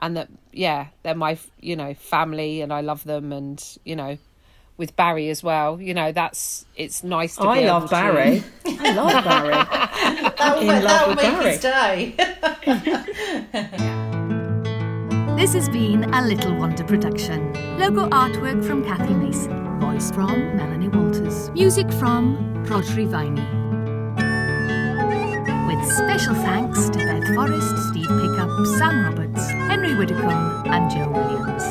and 0.00 0.16
that 0.18 0.28
yeah, 0.52 0.88
they're 1.02 1.14
my 1.14 1.38
you 1.60 1.76
know 1.76 1.94
family, 1.94 2.60
and 2.60 2.72
I 2.72 2.82
love 2.82 3.04
them, 3.04 3.32
and 3.32 3.62
you 3.84 3.96
know, 3.96 4.18
with 4.78 4.96
Barry 4.96 5.28
as 5.28 5.42
well, 5.42 5.78
you 5.80 5.92
know, 5.92 6.12
that's 6.12 6.64
it's 6.76 7.04
nice 7.04 7.36
to. 7.36 7.42
I 7.42 7.60
be 7.60 7.66
love 7.66 7.82
able 7.82 7.88
to- 7.88 7.94
Barry. 7.94 8.42
I 8.80 8.92
love 8.94 9.24
Barry. 9.24 10.30
That'll, 10.38 10.60
In 10.60 10.66
ma- 10.68 10.72
love 10.74 10.82
that'll 10.82 11.08
with 11.08 11.22
make 11.22 11.62
Barry. 11.62 12.10
his 12.10 12.24
day. 13.74 13.94
This 15.38 15.52
has 15.54 15.68
been 15.68 16.02
a 16.12 16.22
Little 16.26 16.56
Wander 16.56 16.82
production. 16.82 17.52
Logo 17.78 18.08
artwork 18.08 18.64
from 18.66 18.84
Cathy 18.84 19.14
Mason. 19.14 19.78
Voice 19.78 20.10
from 20.10 20.56
Melanie 20.56 20.88
Walters. 20.88 21.50
Music 21.50 21.88
from 21.92 22.36
Rhodri 22.66 23.06
Viney. 23.06 23.40
With 25.68 25.86
special 25.96 26.34
thanks 26.34 26.88
to 26.90 26.98
Beth 26.98 27.34
Forrest, 27.36 27.76
Steve 27.90 28.08
Pickup, 28.08 28.50
Sam 28.78 29.04
Roberts, 29.04 29.48
Henry 29.50 29.94
Widdicombe, 29.94 30.64
and 30.66 30.90
Joe 30.90 31.08
Williams. 31.08 31.62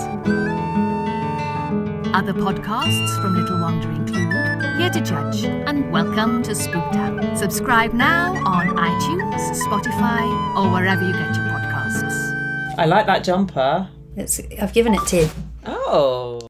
Other 2.14 2.34
podcasts 2.34 3.22
from 3.22 3.36
Little 3.36 3.60
Wander 3.60 3.90
include 3.92 4.32
Here 4.78 4.90
to 4.90 5.02
Judge 5.02 5.44
and 5.44 5.92
Welcome 5.92 6.42
to 6.44 6.52
Spooktown. 6.52 7.38
Subscribe 7.38 7.94
now 7.94 8.34
on 8.46 8.68
iTunes, 8.70 9.62
Spotify, 9.66 10.24
or 10.58 10.72
wherever 10.72 11.06
you 11.06 11.12
get 11.12 11.36
your 11.36 11.46
podcasts. 11.46 12.76
I 12.78 12.86
like 12.86 13.06
that 13.08 13.24
jumper. 13.24 13.90
It's, 14.16 14.40
I've 14.60 14.74
given 14.74 14.94
it 14.94 15.06
to 15.08 15.18
you. 15.18 15.30
Oh. 15.66 16.47